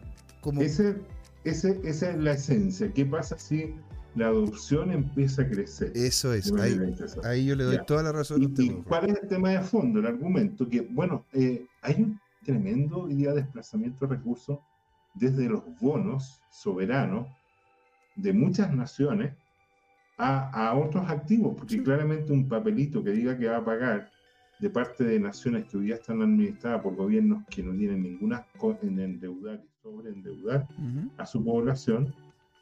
como 0.41 0.61
Ese, 0.61 0.95
ese, 1.43 1.79
esa 1.83 2.11
es 2.11 2.17
la 2.17 2.31
esencia. 2.33 2.91
¿Qué 2.93 3.05
pasa 3.05 3.37
si 3.37 3.75
la 4.15 4.27
adopción 4.27 4.91
empieza 4.91 5.41
a 5.43 5.47
crecer? 5.49 5.91
eso 5.95 6.33
es. 6.33 6.51
Ahí, 7.23 7.45
yo 7.45 7.55
le 7.55 7.63
doy 7.63 7.75
Ya. 7.75 7.85
toda 7.85 8.03
la 8.03 8.11
razón 8.11 8.41
a 8.41 8.45
¿Y, 8.61 8.69
cuál 8.87 9.09
es 9.09 9.19
el 9.21 9.27
tema 9.27 9.49
de 9.51 9.59
fondo, 9.61 9.99
el 9.99 10.05
argumento? 10.05 10.67
Que, 10.67 10.81
bueno, 10.81 11.25
eh, 11.33 11.65
hay 11.81 11.95
un 12.01 12.19
tremendo 12.43 13.03
hoy 13.03 13.15
día 13.15 13.33
desplazamiento 13.33 14.05
de 14.05 14.15
recursos 14.15 14.59
desde 15.13 15.47
los 15.47 15.63
bonos 15.79 16.41
soberanos 16.51 17.27
de 18.15 18.33
muchas 18.33 18.73
naciones 18.73 19.33
a, 20.17 20.49
a 20.69 20.75
otros 20.75 21.09
activos, 21.09 21.55
porque 21.57 21.81
claramente 21.81 22.31
un 22.31 22.47
papelito 22.47 23.03
que 23.03 23.11
diga 23.11 23.37
que 23.37 23.47
va 23.47 23.57
a 23.57 23.65
pagar 23.65 24.11
de 24.59 24.69
parte 24.69 25.03
de 25.03 25.19
naciones 25.19 25.65
que 25.65 25.77
hoy 25.77 25.85
día 25.85 25.95
están 25.95 26.21
administradas 26.21 26.81
por 26.81 26.95
gobiernos 26.95 27.43
que 27.49 27.63
no 27.63 27.75
tienen 27.75 28.03
ninguna 28.03 28.45
en 28.81 28.99
endeudar 28.99 29.59
y 29.63 29.81
sobreendeudar 29.81 30.67
a 31.17 31.25
su 31.25 31.43
población, 31.43 32.13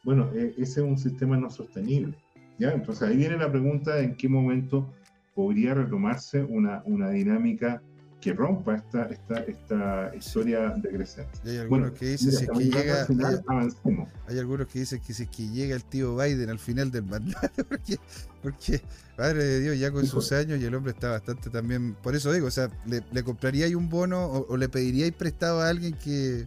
bueno, 0.03 0.29
eh, 0.33 0.53
ese 0.57 0.81
es 0.81 0.87
un 0.87 0.97
sistema 0.97 1.37
no 1.37 1.49
sostenible. 1.49 2.17
¿ya? 2.59 2.71
Entonces 2.71 3.07
ahí 3.07 3.17
viene 3.17 3.37
la 3.37 3.51
pregunta 3.51 3.95
de 3.95 4.03
en 4.05 4.15
qué 4.15 4.27
momento 4.29 4.93
podría 5.35 5.73
retomarse 5.73 6.43
una, 6.43 6.81
una 6.85 7.09
dinámica 7.09 7.81
que 8.19 8.33
rompa 8.33 8.75
esta, 8.75 9.05
esta, 9.05 9.39
esta 9.39 10.11
historia 10.15 10.69
decreciente. 10.77 11.39
Hay 11.43 11.57
algunos 11.57 11.69
Bueno, 11.89 11.93
que 11.95 12.05
dicen 12.05 12.31
si 12.31 12.43
es 12.43 12.49
que 12.51 12.63
llega. 12.65 13.05
final, 13.07 13.43
hay-. 13.47 14.07
Hay 14.27 14.37
algunos 14.37 14.67
que 14.67 14.79
dicen 14.79 15.01
que 15.01 15.11
si 15.13 15.23
es 15.23 15.29
que 15.29 15.49
llega 15.49 15.75
el 15.75 15.83
tío 15.83 16.15
Biden 16.15 16.51
al 16.51 16.59
final 16.59 16.91
del 16.91 17.03
mandato, 17.05 17.65
porque, 17.69 17.97
porque 18.43 18.81
madre 19.17 19.43
de 19.43 19.59
Dios, 19.61 19.79
ya 19.79 19.91
con 19.91 20.03
Hijo. 20.05 20.21
sus 20.21 20.31
años 20.33 20.59
y 20.61 20.65
el 20.65 20.75
hombre 20.75 20.91
está 20.91 21.09
bastante 21.09 21.49
también. 21.49 21.95
Por 22.03 22.15
eso 22.15 22.31
digo, 22.31 22.45
o 22.45 22.51
sea, 22.51 22.69
le, 22.85 23.01
le 23.11 23.23
compraríais 23.23 23.73
un 23.73 23.89
bono 23.89 24.23
o, 24.25 24.45
o 24.53 24.57
le 24.57 24.69
pediríais 24.69 25.13
prestado 25.13 25.61
a 25.61 25.69
alguien 25.69 25.93
que, 25.93 26.45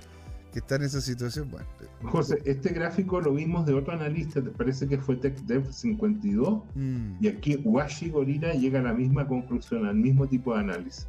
que 0.55 0.61
está 0.61 0.76
en 0.76 0.82
esa 0.82 1.00
situación. 1.00 1.50
Bueno, 1.50 1.66
José, 2.05 2.40
este 2.44 2.68
gráfico 2.68 3.20
lo 3.20 3.34
vimos 3.34 3.66
de 3.66 3.74
otro 3.74 3.92
analista, 3.92 4.40
te 4.40 4.50
parece 4.50 4.86
que 4.86 4.98
fue 4.98 5.16
TechDev 5.16 5.72
52, 5.72 6.62
mm, 6.76 7.16
y 7.20 7.26
aquí 7.26 7.57
Washi 7.64 8.11
Gorila 8.11 8.52
llega 8.52 8.78
a 8.78 8.84
la 8.84 8.94
misma 8.94 9.26
conclusión, 9.26 9.84
al 9.84 9.96
mismo 9.96 10.28
tipo 10.28 10.55
de 10.55 10.61
análisis. 10.61 11.09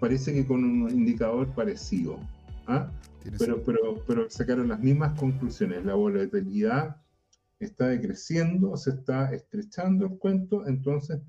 Parece 0.00 0.32
que 0.32 0.46
con 0.46 0.64
un 0.64 0.88
indicador 0.88 1.54
parecido. 1.54 2.18
¿ah? 2.66 2.90
pero, 3.38 3.62
pero, 3.62 4.02
pero 4.06 4.30
sacaron 4.30 4.68
las 4.68 4.80
mismas 4.80 5.20
conclusiones. 5.20 5.84
La 5.84 5.94
volatilidad 5.94 6.96
está 7.60 7.88
decreciendo, 7.88 8.74
se 8.78 8.88
está 8.90 9.34
estrechando 9.34 10.06
el 10.06 10.16
cuento, 10.16 10.66
entonces, 10.66 11.20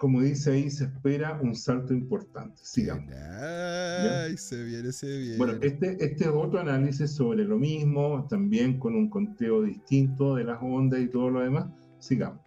como 0.00 0.22
dice 0.22 0.52
ahí, 0.52 0.70
se 0.70 0.84
espera 0.84 1.38
un 1.42 1.54
salto 1.54 1.92
importante. 1.92 2.58
Sigamos. 2.64 3.12
Ay, 3.12 4.34
se 4.38 4.64
viene, 4.64 4.92
se 4.92 5.06
viene. 5.06 5.36
Bueno, 5.36 5.58
este, 5.60 6.02
este 6.02 6.24
es 6.24 6.30
otro 6.30 6.58
análisis 6.58 7.10
sobre 7.10 7.44
lo 7.44 7.58
mismo, 7.58 8.26
también 8.26 8.78
con 8.78 8.94
un 8.94 9.10
conteo 9.10 9.60
distinto 9.60 10.36
de 10.36 10.44
las 10.44 10.58
ondas 10.62 11.00
y 11.00 11.08
todo 11.08 11.28
lo 11.28 11.40
demás. 11.40 11.66
Sigamos. 11.98 12.40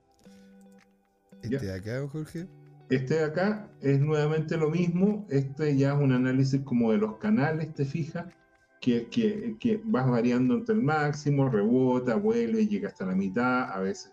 este 1.43 1.64
de 1.64 1.74
acá, 1.74 2.08
Jorge. 2.08 2.47
Este 2.89 3.14
de 3.14 3.24
acá 3.24 3.70
es 3.82 3.99
nuevamente 3.99 4.58
lo 4.58 4.72
mismo. 4.72 5.28
Este 5.30 5.78
ya 5.78 5.93
es 5.93 6.01
un 6.01 6.12
análisis 6.12 6.60
como 6.62 6.91
de 6.91 6.97
los 6.97 7.18
canales, 7.18 7.72
te 7.76 7.86
fijas, 7.86 8.34
que, 8.82 9.10
que, 9.10 9.58
que 9.60 9.80
vas 9.86 10.10
variando 10.10 10.56
entre 10.56 10.74
el 10.74 10.82
máximo, 10.82 11.47
rebota, 11.49 12.16
vuelve, 12.16 12.66
llega 12.66 12.88
hasta 12.88 13.06
la 13.06 13.14
mitad, 13.14 13.72
a 13.72 13.80
veces 13.80 14.12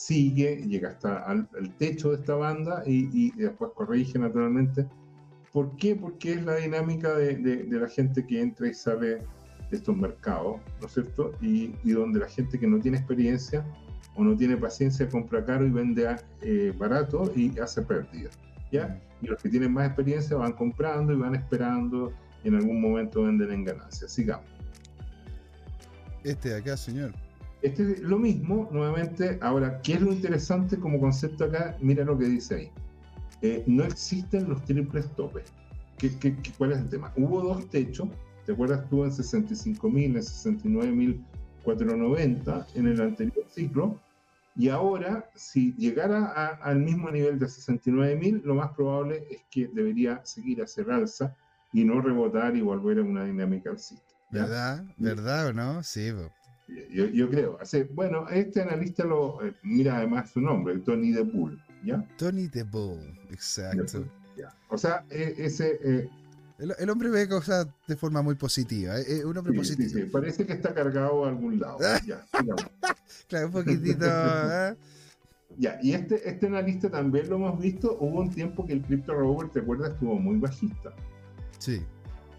sigue, 0.00 0.56
llega 0.66 0.90
hasta 0.90 1.18
al, 1.24 1.46
el 1.58 1.74
techo 1.74 2.10
de 2.10 2.16
esta 2.16 2.34
banda 2.34 2.82
y, 2.86 3.08
y 3.12 3.30
después 3.32 3.72
corrige 3.74 4.18
naturalmente. 4.18 4.86
¿Por 5.52 5.76
qué? 5.76 5.94
Porque 5.96 6.32
es 6.34 6.44
la 6.44 6.56
dinámica 6.56 7.14
de, 7.14 7.36
de- 7.36 7.64
de 7.64 7.78
la 7.80 7.88
gente 7.88 8.24
que 8.26 8.40
entra 8.40 8.66
y 8.68 8.72
sale 8.74 9.16
de 9.70 9.76
estos 9.76 9.94
mercados, 9.96 10.60
¿no 10.80 10.86
es 10.86 10.92
cierto? 10.94 11.32
Y, 11.42 11.74
y 11.84 11.90
donde 11.92 12.18
la 12.20 12.28
gente 12.28 12.58
que 12.58 12.66
no 12.66 12.78
tiene 12.78 12.96
experiencia 12.96 13.64
o 14.16 14.24
no 14.24 14.34
tiene 14.36 14.56
paciencia 14.56 15.08
compra 15.08 15.44
caro 15.44 15.66
y 15.66 15.70
vende 15.70 16.08
a- 16.08 16.22
eh, 16.40 16.72
barato 16.78 17.30
y 17.36 17.58
hace 17.58 17.82
pérdidas, 17.82 18.38
¿ya? 18.72 18.98
Y 19.20 19.26
los 19.26 19.42
que 19.42 19.48
tienen 19.50 19.72
más 19.72 19.86
experiencia 19.86 20.36
van 20.36 20.52
comprando 20.52 21.12
y 21.12 21.16
van 21.16 21.34
esperando 21.34 22.12
y 22.42 22.48
en 22.48 22.54
algún 22.54 22.80
momento 22.80 23.24
venden 23.24 23.52
en 23.52 23.64
ganancias. 23.64 24.10
Sigamos. 24.12 24.46
Este 26.24 26.48
de 26.50 26.56
acá, 26.56 26.76
señor. 26.76 27.12
Este 27.62 27.92
es 27.92 28.00
lo 28.00 28.18
mismo, 28.18 28.68
nuevamente. 28.72 29.38
Ahora, 29.42 29.80
¿qué 29.82 29.94
es 29.94 30.00
lo 30.00 30.12
interesante 30.12 30.78
como 30.78 30.98
concepto 31.00 31.44
acá? 31.44 31.76
Mira 31.80 32.04
lo 32.04 32.16
que 32.18 32.24
dice 32.26 32.54
ahí. 32.54 32.70
Eh, 33.42 33.64
no 33.66 33.84
existen 33.84 34.48
los 34.48 34.64
triples 34.64 35.08
topes. 35.16 35.44
¿Qué, 35.98 36.16
qué- 36.18 36.36
qué- 36.36 36.52
cuál 36.56 36.72
es 36.72 36.78
el 36.78 36.88
tema? 36.88 37.12
Hubo 37.16 37.42
dos 37.42 37.68
techos, 37.68 38.08
¿te 38.46 38.52
acuerdas 38.52 38.88
tú 38.88 39.04
en 39.04 39.12
65.000, 39.12 40.16
en 40.16 40.22
69.490 40.22 42.66
en 42.74 42.86
el 42.86 43.00
anterior 43.00 43.44
ciclo? 43.50 44.00
Y 44.56 44.68
ahora, 44.68 45.30
si 45.34 45.72
llegara 45.74 46.26
a- 46.26 46.56
al 46.62 46.80
mismo 46.80 47.10
nivel 47.10 47.38
de 47.38 47.48
69.000, 47.48 48.42
lo 48.44 48.54
más 48.54 48.72
probable 48.72 49.24
es 49.30 49.42
que 49.50 49.68
debería 49.68 50.20
seguir 50.24 50.62
hacia 50.62 50.82
el 50.82 50.90
alza 50.90 51.36
y 51.72 51.84
no 51.84 52.00
rebotar 52.00 52.56
y 52.56 52.60
volver 52.62 52.98
a 52.98 53.02
una 53.02 53.24
dinámica 53.24 53.70
alcista. 53.70 54.04
¿ya? 54.32 54.42
¿Verdad? 54.42 54.84
¿Verdad 54.96 55.46
o 55.48 55.52
no? 55.52 55.82
Sí, 55.82 56.10
po. 56.12 56.30
Yo, 56.90 57.06
yo 57.06 57.28
creo. 57.30 57.58
Así, 57.60 57.82
bueno, 57.92 58.28
este 58.28 58.62
analista 58.62 59.04
lo 59.04 59.44
eh, 59.44 59.54
mira 59.62 59.96
además 59.98 60.30
su 60.30 60.40
nombre, 60.40 60.78
Tony 60.78 61.10
de 61.12 61.22
Bull, 61.22 61.60
¿ya? 61.84 62.06
Tony 62.16 62.48
the 62.48 62.62
Bull, 62.62 63.18
exacto. 63.30 64.04
Ya. 64.36 64.54
O 64.68 64.78
sea, 64.78 65.04
e- 65.10 65.34
ese 65.38 65.78
eh, 65.82 66.08
El, 66.58 66.74
el 66.78 66.90
hombre 66.90 67.08
ve 67.10 67.28
cosas 67.28 67.66
de 67.88 67.96
forma 67.96 68.22
muy 68.22 68.34
positiva. 68.36 68.98
Es 68.98 69.24
un 69.24 69.36
hombre 69.36 69.52
sí, 69.54 69.64
sí, 69.64 69.76
positivo. 69.76 70.04
sí, 70.04 70.10
parece 70.10 70.46
que 70.46 70.52
está 70.52 70.72
cargado 70.74 71.24
a 71.24 71.28
algún 71.28 71.58
lado. 71.58 71.78
ya. 72.06 72.24
Claro, 73.28 73.46
un 73.46 73.52
poquitito. 73.52 74.06
¿eh? 74.06 74.76
Ya, 75.58 75.78
y 75.82 75.92
este, 75.92 76.26
este 76.30 76.46
analista 76.46 76.88
también 76.88 77.28
lo 77.28 77.34
hemos 77.36 77.60
visto. 77.60 77.96
Hubo 78.00 78.20
un 78.20 78.30
tiempo 78.30 78.64
que 78.64 78.72
el 78.72 78.82
Crypto 78.82 79.12
Rover, 79.14 79.48
¿te 79.50 79.58
acuerdas? 79.58 79.90
Estuvo 79.92 80.14
muy 80.14 80.38
bajista. 80.38 80.94
Sí. 81.58 81.82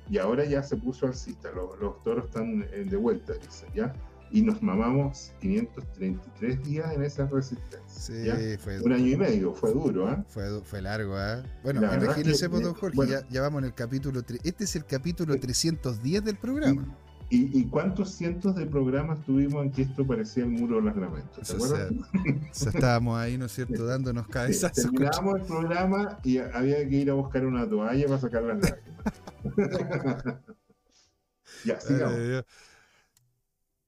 Y 0.10 0.18
ahora 0.18 0.46
ya 0.46 0.64
se 0.64 0.78
puso 0.78 1.08
alcista. 1.08 1.52
Los, 1.52 1.78
los 1.80 2.02
toros 2.04 2.26
están 2.26 2.64
eh, 2.72 2.86
de 2.90 2.96
vuelta, 2.98 3.34
dice, 3.34 3.68
¿ya? 3.76 3.94
Y 4.34 4.42
nos 4.44 4.62
mamamos 4.64 5.34
533 5.42 6.64
días 6.64 6.94
en 6.94 7.04
esa 7.04 7.28
resistencia. 7.28 8.38
Sí, 8.38 8.58
fue, 8.58 8.80
Un 8.82 8.94
año 8.94 9.08
y 9.08 9.18
medio, 9.18 9.54
fue 9.54 9.74
duro, 9.74 10.08
¿ah? 10.08 10.24
fue, 10.30 10.62
fue 10.62 10.82
largo, 10.82 11.18
¿ah? 11.18 11.44
Bueno, 11.64 11.82
La 11.82 11.90
verdad 11.90 12.06
imagínese, 12.06 12.50
que, 12.50 12.60
don 12.60 12.72
eh, 12.72 12.78
Jorge, 12.80 12.96
bueno. 12.96 13.12
ya, 13.12 13.28
ya 13.30 13.42
vamos 13.42 13.60
en 13.60 13.66
el 13.66 13.74
capítulo. 13.74 14.22
Este 14.44 14.64
es 14.64 14.76
el 14.78 14.86
capítulo 14.86 15.38
310 15.38 16.24
del 16.24 16.38
programa. 16.38 16.86
¿Y, 17.30 17.60
y 17.60 17.66
cuántos 17.68 18.12
cientos 18.12 18.56
de 18.56 18.66
programas 18.66 19.24
tuvimos 19.26 19.64
en 19.66 19.72
que 19.72 19.84
esto 19.84 20.06
parecía 20.06 20.44
el 20.44 20.50
muro 20.50 20.78
de 20.78 20.82
los 20.84 20.96
lamentos? 20.98 21.48
¿Te 21.48 21.56
O 21.56 21.60
sea, 21.60 21.78
acuerdas? 21.86 21.92
O 21.94 22.54
sea, 22.54 22.72
estábamos 22.74 23.18
ahí, 23.20 23.38
¿no 23.38 23.46
es 23.46 23.52
cierto?, 23.54 23.86
dándonos 23.86 24.26
Sí, 24.26 24.32
cabezazos. 24.32 24.86
con- 24.86 24.94
terminábamos 24.96 25.40
el 25.42 25.46
programa 25.46 26.20
y 26.24 26.38
había 26.40 26.88
que 26.90 26.96
ir 26.96 27.10
a 27.10 27.14
buscar 27.14 27.46
una 27.46 27.68
toalla 27.70 28.06
para 28.08 28.20
sacar 28.20 28.44
las 28.44 28.60
lágrimas. 28.62 29.04
ya, 31.66 31.80
sigamos. 31.80 32.18
Ay. 32.18 32.42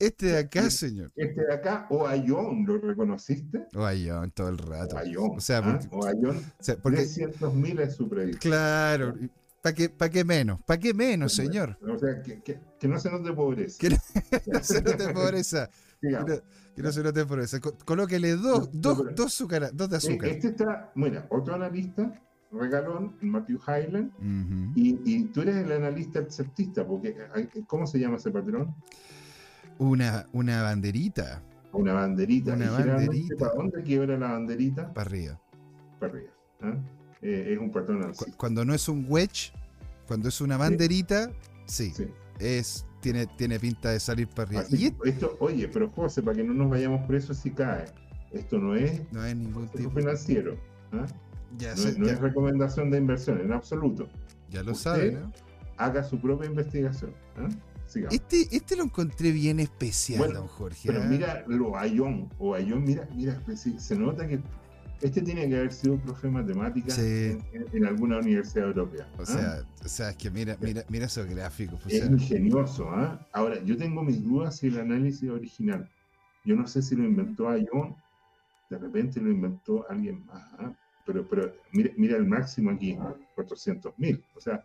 Este 0.05 0.25
de 0.27 0.37
acá, 0.39 0.69
señor. 0.69 1.11
Este 1.15 1.41
de 1.45 1.53
acá, 1.53 1.87
Oayón, 1.89 2.65
¿lo 2.65 2.77
reconociste? 2.79 3.67
Guayón, 3.73 4.31
todo 4.31 4.49
el 4.49 4.57
rato. 4.57 4.95
Oayón. 4.97 5.31
O 5.37 5.39
sea, 5.39 5.59
¿ah? 5.59 5.79
porque, 5.89 5.95
Oayón, 5.95 6.37
o 6.37 6.63
sea, 6.63 6.75
porque 6.77 6.97
300.000 7.01 7.79
es 7.81 7.95
su 7.95 8.09
predicción. 8.09 8.39
claro, 8.41 9.15
¿para 9.61 9.73
qué, 9.75 9.89
pa' 9.89 10.09
qué 10.09 10.23
menos? 10.23 10.61
¿Para 10.63 10.79
qué 10.79 10.93
menos, 10.93 11.33
señor? 11.33 11.77
O 11.81 11.97
sea, 11.97 12.21
que, 12.21 12.41
que- 12.41 12.59
que 12.79 12.87
no 12.87 12.99
se 12.99 13.09
nos 13.09 13.21
pobreza. 13.31 13.77
Que 13.79 13.89
no- 13.89 14.59
se 14.63 14.81
note 14.81 15.13
pobreza. 15.13 15.69
Que 16.01 16.09
no, 16.09 16.25
que 16.75 16.81
no 16.81 16.91
se 16.91 17.03
note 17.03 17.25
pobreza. 17.25 17.59
Co- 17.61 17.77
Colóquele 17.85 18.35
dos, 18.35 18.73
No, 18.73 18.79
dos, 18.81 18.97
pero- 19.03 19.15
dos, 19.15 19.25
azúcar, 19.27 19.69
dos 19.73 19.89
de 19.89 19.97
azúcar. 19.97 20.29
Este 20.29 20.47
está, 20.49 20.91
mira, 20.95 21.25
otro 21.29 21.55
analista, 21.55 22.13
regalón, 22.51 23.15
Matthew 23.21 23.59
Highland, 23.67 24.11
y, 24.75 24.99
y 25.05 25.23
tú 25.25 25.41
eres 25.41 25.55
el 25.57 25.71
analista 25.71 26.19
esceptista, 26.19 26.85
porque 26.85 27.15
¿cómo 27.65 27.87
se 27.87 27.99
llama 27.99 28.17
ese 28.17 28.29
patrón? 28.31 28.75
Una, 29.83 30.25
una 30.31 30.61
banderita 30.63 31.41
Una 31.73 31.93
banderita. 31.93 32.53
Una 32.53 32.71
banderita. 32.71 33.35
¿Para 33.37 33.53
dónde 33.53 33.81
quiebra 33.83 34.17
la 34.17 34.31
banderita? 34.31 34.93
para 34.93 35.09
arriba. 35.09 35.39
Para 35.99 36.13
arriba. 36.13 36.31
¿ah? 36.61 36.73
Eh, 37.21 37.53
es 37.53 37.57
un 37.59 37.71
patrón 37.71 38.03
así. 38.09 38.31
Cuando 38.37 38.63
no 38.65 38.73
es 38.73 38.87
un 38.87 39.05
wedge, 39.09 39.51
cuando 40.07 40.29
es 40.29 40.39
una 40.41 40.57
banderita, 40.57 41.31
sí, 41.65 41.91
Sí. 41.95 42.07
es 42.39 42.85
tiene, 43.01 43.25
tiene 43.27 43.59
pinta 43.59 43.89
de 43.91 43.99
salir 43.99 44.27
para 44.29 44.43
arriba. 44.47 44.61
Así 44.61 44.75
Y 44.75 44.79
que 44.79 44.85
esto 45.09 45.27
esto, 45.27 45.37
oye, 45.41 45.67
pero 45.67 45.89
José, 45.89 46.21
para 46.21 46.37
que 46.37 46.43
no 46.43 46.53
nos 46.53 46.69
vayamos 46.69 47.05
presos 47.05 47.37
si 47.37 47.51
cae, 47.51 47.85
esto 48.31 48.57
no 48.59 48.75
es 48.75 49.01
no 49.11 49.25
es 49.25 49.35
ningún 49.35 49.67
tipo. 49.69 49.89
financiero, 49.91 50.55
¿ah? 50.93 51.05
Ya, 51.57 51.71
no, 51.71 51.77
sé- 51.77 51.89
es, 51.89 51.97
no 51.97 52.05
ya- 52.07 52.13
es 52.13 52.19
recomendación 52.21 52.89
de 52.91 52.97
inversión 52.99 53.39
en 53.41 53.51
absoluto. 53.51 54.07
ya 54.49 54.63
lo 54.63 54.71
usted- 54.71 54.83
sabe, 54.83 55.11
¿no? 55.11 55.31
Haga 55.77 56.03
su 56.03 56.19
propia 56.21 56.47
investigación. 56.49 57.13
¿ah? 57.37 57.49
Sigamos. 57.87 58.13
Este, 58.13 58.55
este 58.55 58.75
lo 58.75 58.83
encontré 58.83 59.31
bien 59.31 59.59
especial, 59.59 60.19
Bueno, 60.19 60.39
don 60.39 60.47
Jorge. 60.47 60.87
Pero 60.87 61.03
¿ah? 61.03 61.05
mira 61.05 61.43
lo 61.47 61.77
Ayón, 61.77 62.29
o 62.39 62.55
Ayón, 62.55 62.83
mira, 62.83 63.07
mira, 63.15 63.41
pues 63.45 63.61
se 63.77 63.95
nota 63.95 64.27
que 64.27 64.39
este 65.03 65.21
tiene 65.21 65.49
que 65.49 65.57
haber 65.57 65.73
sido 65.73 65.97
profe 65.97 66.27
de 66.27 66.33
matemáticas 66.33 66.95
Sí. 66.95 67.37
en, 67.73 67.85
alguna 67.85 68.19
universidad 68.19 68.67
europea. 68.67 69.05
O 69.17 69.23
¿ah? 69.23 69.25
sea, 69.25 69.63
o 69.83 69.87
sea, 69.89 70.09
es 70.11 70.15
que 70.15 70.31
mira, 70.31 70.57
mira, 70.61 70.85
mira 70.87 71.07
esos 71.07 71.27
gráficos. 71.27 71.79
pues, 71.83 71.95
es 71.95 72.01
sea, 72.03 72.11
ingenioso. 72.11 72.89
¿ah? 72.89 73.27
Ahora, 73.33 73.61
yo 73.63 73.75
tengo 73.75 74.01
mis 74.01 74.23
dudas 74.23 74.57
si 74.57 74.67
el 74.67 74.79
análisis 74.79 75.29
original. 75.29 75.89
Yo 76.45 76.55
no 76.55 76.67
sé 76.67 76.81
si 76.81 76.95
lo 76.95 77.03
inventó 77.03 77.49
Ayón, 77.49 77.97
de 78.69 78.77
repente 78.77 79.19
lo 79.19 79.29
inventó 79.29 79.85
alguien 79.89 80.25
más. 80.25 80.43
¿ah? 80.59 80.73
Pero, 81.05 81.27
pero 81.29 81.53
mira, 81.73 81.89
mira 81.97 82.15
el 82.17 82.25
máximo 82.25 82.71
aquí, 82.71 82.97
400 83.35 83.93
mil. 83.97 84.23
O 84.35 84.39
sea. 84.39 84.63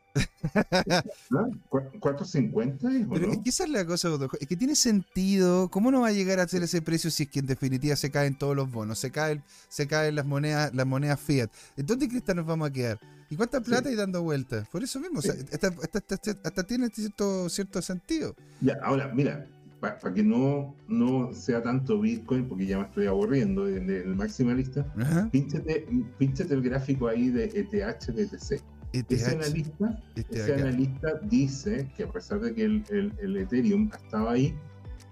¿Cu- 1.69 1.81
¿450 2.01 3.01
es 3.01 3.07
o 3.07 3.11
Pero 3.11 3.27
no? 3.27 3.33
es 3.33 3.39
que 3.43 3.51
esa 3.51 3.65
es 3.65 3.71
la 3.71 3.85
cosa, 3.85 4.09
es 4.41 4.47
que 4.47 4.57
tiene 4.57 4.75
sentido. 4.77 5.69
¿Cómo 5.69 5.91
no 5.91 6.03
va 6.03 6.09
a 6.09 6.13
llegar 6.13 6.39
a 6.41 6.47
ser 6.49 6.63
ese 6.63 6.81
precio 6.83 7.11
si 7.11 7.25
es 7.25 7.29
que 7.29 7.41
en 7.41 7.47
definitiva 7.47 7.97
se 7.97 8.11
caen 8.11 8.37
todos 8.39 8.55
los 8.55 8.71
bonos, 8.71 8.99
se 8.99 9.11
caen, 9.11 9.43
se 9.69 9.87
caen 9.89 10.15
las 10.15 10.27
monedas, 10.27 10.73
las 10.75 10.87
monedas 10.87 11.19
fiat? 11.21 11.51
¿En 11.77 11.87
dónde 11.87 12.09
crees 12.09 12.23
que 12.23 12.35
nos 12.35 12.47
vamos 12.47 12.69
a 12.71 12.73
quedar? 12.73 13.01
¿Y 13.31 13.37
cuánta 13.37 13.61
plata 13.61 13.89
hay 13.89 13.95
dando 13.97 14.23
vueltas? 14.23 14.67
Por 14.69 14.83
eso 14.83 15.01
mismo, 15.01 15.19
o 15.19 15.23
sea, 15.23 15.35
Sí. 15.35 15.45
hasta, 15.53 15.67
hasta- 15.69 16.15
hasta- 16.15 16.37
hasta 16.45 16.63
tiene 16.63 16.89
cierto, 16.89 17.49
cierto 17.49 17.83
sentido. 17.83 18.35
Ya, 18.61 18.79
ahora, 18.83 19.09
mira, 19.15 19.47
para 19.81 20.13
que 20.15 20.23
no, 20.23 20.75
no 20.89 21.33
sea 21.33 21.63
tanto 21.63 22.01
Bitcoin, 22.01 22.47
porque 22.49 22.67
ya 22.67 22.79
me 22.79 22.85
estoy 22.85 23.07
aburriendo 23.07 23.65
del 23.65 23.87
del 23.87 24.15
maximalista, 24.17 24.85
pínchate, 25.31 25.87
pínchate 26.19 26.53
el 26.55 26.63
gráfico 26.63 27.07
ahí 27.09 27.29
de 27.31 27.45
E 27.45 27.61
ETH 27.73 28.11
BTC. 28.13 28.61
ETH, 28.93 29.13
Ese 29.13 29.31
analista, 29.33 30.03
este 30.17 30.41
ese 30.41 30.55
analista 30.55 31.21
dice 31.31 31.89
que 31.97 32.05
a 32.05 32.11
pesar 32.11 32.41
de 32.41 32.55
que 32.55 32.65
el, 32.65 32.83
el- 32.91 33.13
el 33.23 33.37
Ethereum 33.37 33.91
estaba 33.95 34.33
ahí, 34.33 34.55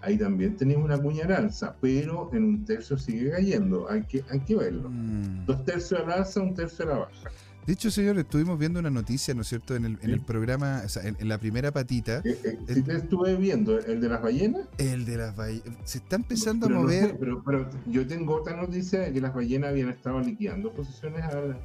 ahí 0.01 0.17
también 0.17 0.57
tenemos 0.57 0.85
una 0.85 0.99
cuña 0.99 1.25
al 1.27 1.33
alza, 1.33 1.77
pero 1.81 2.31
en 2.33 2.43
un 2.45 2.65
tercio 2.65 2.97
sigue 2.97 3.31
cayendo. 3.31 3.89
Hay 3.91 4.03
que, 4.05 4.25
hay 4.31 4.41
que 4.41 4.57
verlo. 4.57 4.89
Mm. 4.91 5.45
Dos 5.47 5.65
tercios 5.65 6.01
al 6.01 6.11
alza, 6.11 6.41
un 6.41 6.55
tercio 6.55 6.87
a 6.87 6.89
la 6.89 6.99
baja. 6.99 7.31
De 7.67 7.73
hecho, 7.73 7.91
señor, 7.91 8.17
estuvimos 8.19 8.59
viendo 8.59 8.79
una 8.79 8.91
noticia, 8.91 9.35
¿no 9.35 9.43
es 9.43 9.49
cierto?, 9.49 9.75
en 9.75 9.85
el, 9.85 9.93
en 9.95 10.01
Sí. 10.03 10.11
el 10.13 10.21
programa, 10.21 10.83
o 10.85 10.89
sea, 10.89 11.03
en, 11.03 11.17
en 11.19 11.29
la 11.29 11.39
primera 11.39 11.73
patita, 11.73 12.23
Eh, 12.25 12.39
eh, 12.69 12.83
te 12.83 12.97
estuve 12.97 13.35
viendo 13.37 13.77
el 13.79 14.01
de 14.01 14.09
las 14.09 14.23
ballenas, 14.23 14.69
el 14.79 15.05
de 15.05 15.17
las 15.17 15.35
ballenas. 15.35 15.77
Se 15.85 15.99
está 15.99 16.15
empezando 16.17 16.69
Pero 16.69 16.79
a 16.79 16.83
no 16.85 16.89
sé, 16.89 17.01
mover. 17.03 17.17
pero, 17.19 17.43
pero 17.45 17.71
yo 17.87 18.07
tengo 18.07 18.37
otra 18.37 18.57
noticia 18.57 19.01
de 19.01 19.13
que 19.13 19.21
las 19.21 19.35
ballenas 19.35 19.71
habían 19.71 19.89
estado 19.89 20.21
liquidando 20.21 20.73
posiciones 20.73 21.23
al- 21.25 21.61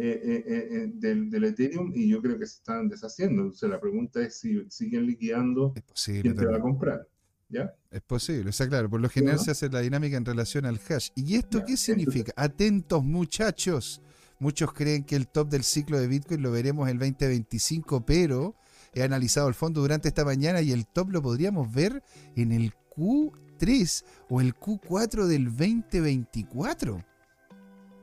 eh, 0.00 0.20
eh, 0.24 0.44
eh, 0.46 0.68
eh, 0.70 0.90
del, 0.94 1.30
del 1.30 1.44
Ethereum 1.44 1.92
y 1.94 2.08
yo 2.08 2.20
creo 2.20 2.38
que 2.38 2.46
se 2.46 2.56
están 2.56 2.88
deshaciendo. 2.88 3.42
Entonces 3.42 3.70
la 3.70 3.80
pregunta 3.80 4.20
es 4.20 4.38
si 4.40 4.64
siguen 4.68 5.06
liquidando, 5.06 5.72
Es 5.76 5.82
posible, 5.82 6.22
¿quién 6.22 6.36
te 6.36 6.46
va 6.46 6.56
a 6.56 6.60
comprar? 6.60 7.06
¿Ya? 7.48 7.72
Es 7.90 8.02
posible, 8.02 8.50
o 8.50 8.52
sea, 8.52 8.68
claro, 8.68 8.90
por 8.90 9.00
lo 9.00 9.08
general 9.08 9.38
se 9.38 9.52
hace 9.52 9.68
la 9.70 9.80
dinámica 9.80 10.16
en 10.16 10.24
relación 10.24 10.66
al 10.66 10.78
hash. 10.88 11.08
¿Y 11.14 11.36
esto 11.36 11.58
Ya, 11.60 11.64
qué 11.64 11.76
significa? 11.76 12.32
Atentos 12.36 13.02
muchachos. 13.04 14.02
Muchos 14.38 14.72
creen 14.72 15.04
que 15.04 15.16
el 15.16 15.26
top 15.26 15.48
del 15.48 15.64
ciclo 15.64 15.98
de 15.98 16.06
Bitcoin 16.06 16.42
lo 16.42 16.52
veremos 16.52 16.88
el 16.88 16.98
2025, 16.98 18.04
pero 18.06 18.54
he 18.92 19.02
analizado 19.02 19.48
el 19.48 19.54
fondo 19.54 19.80
durante 19.80 20.08
esta 20.08 20.24
mañana 20.24 20.60
y 20.60 20.72
el 20.72 20.86
top 20.86 21.10
lo 21.10 21.22
podríamos 21.22 21.72
ver 21.72 22.02
en 22.36 22.52
el 22.52 22.72
Q3 22.96 24.04
o 24.28 24.40
el 24.40 24.54
Q4 24.54 25.26
del 25.26 25.46
2024. 25.46 27.04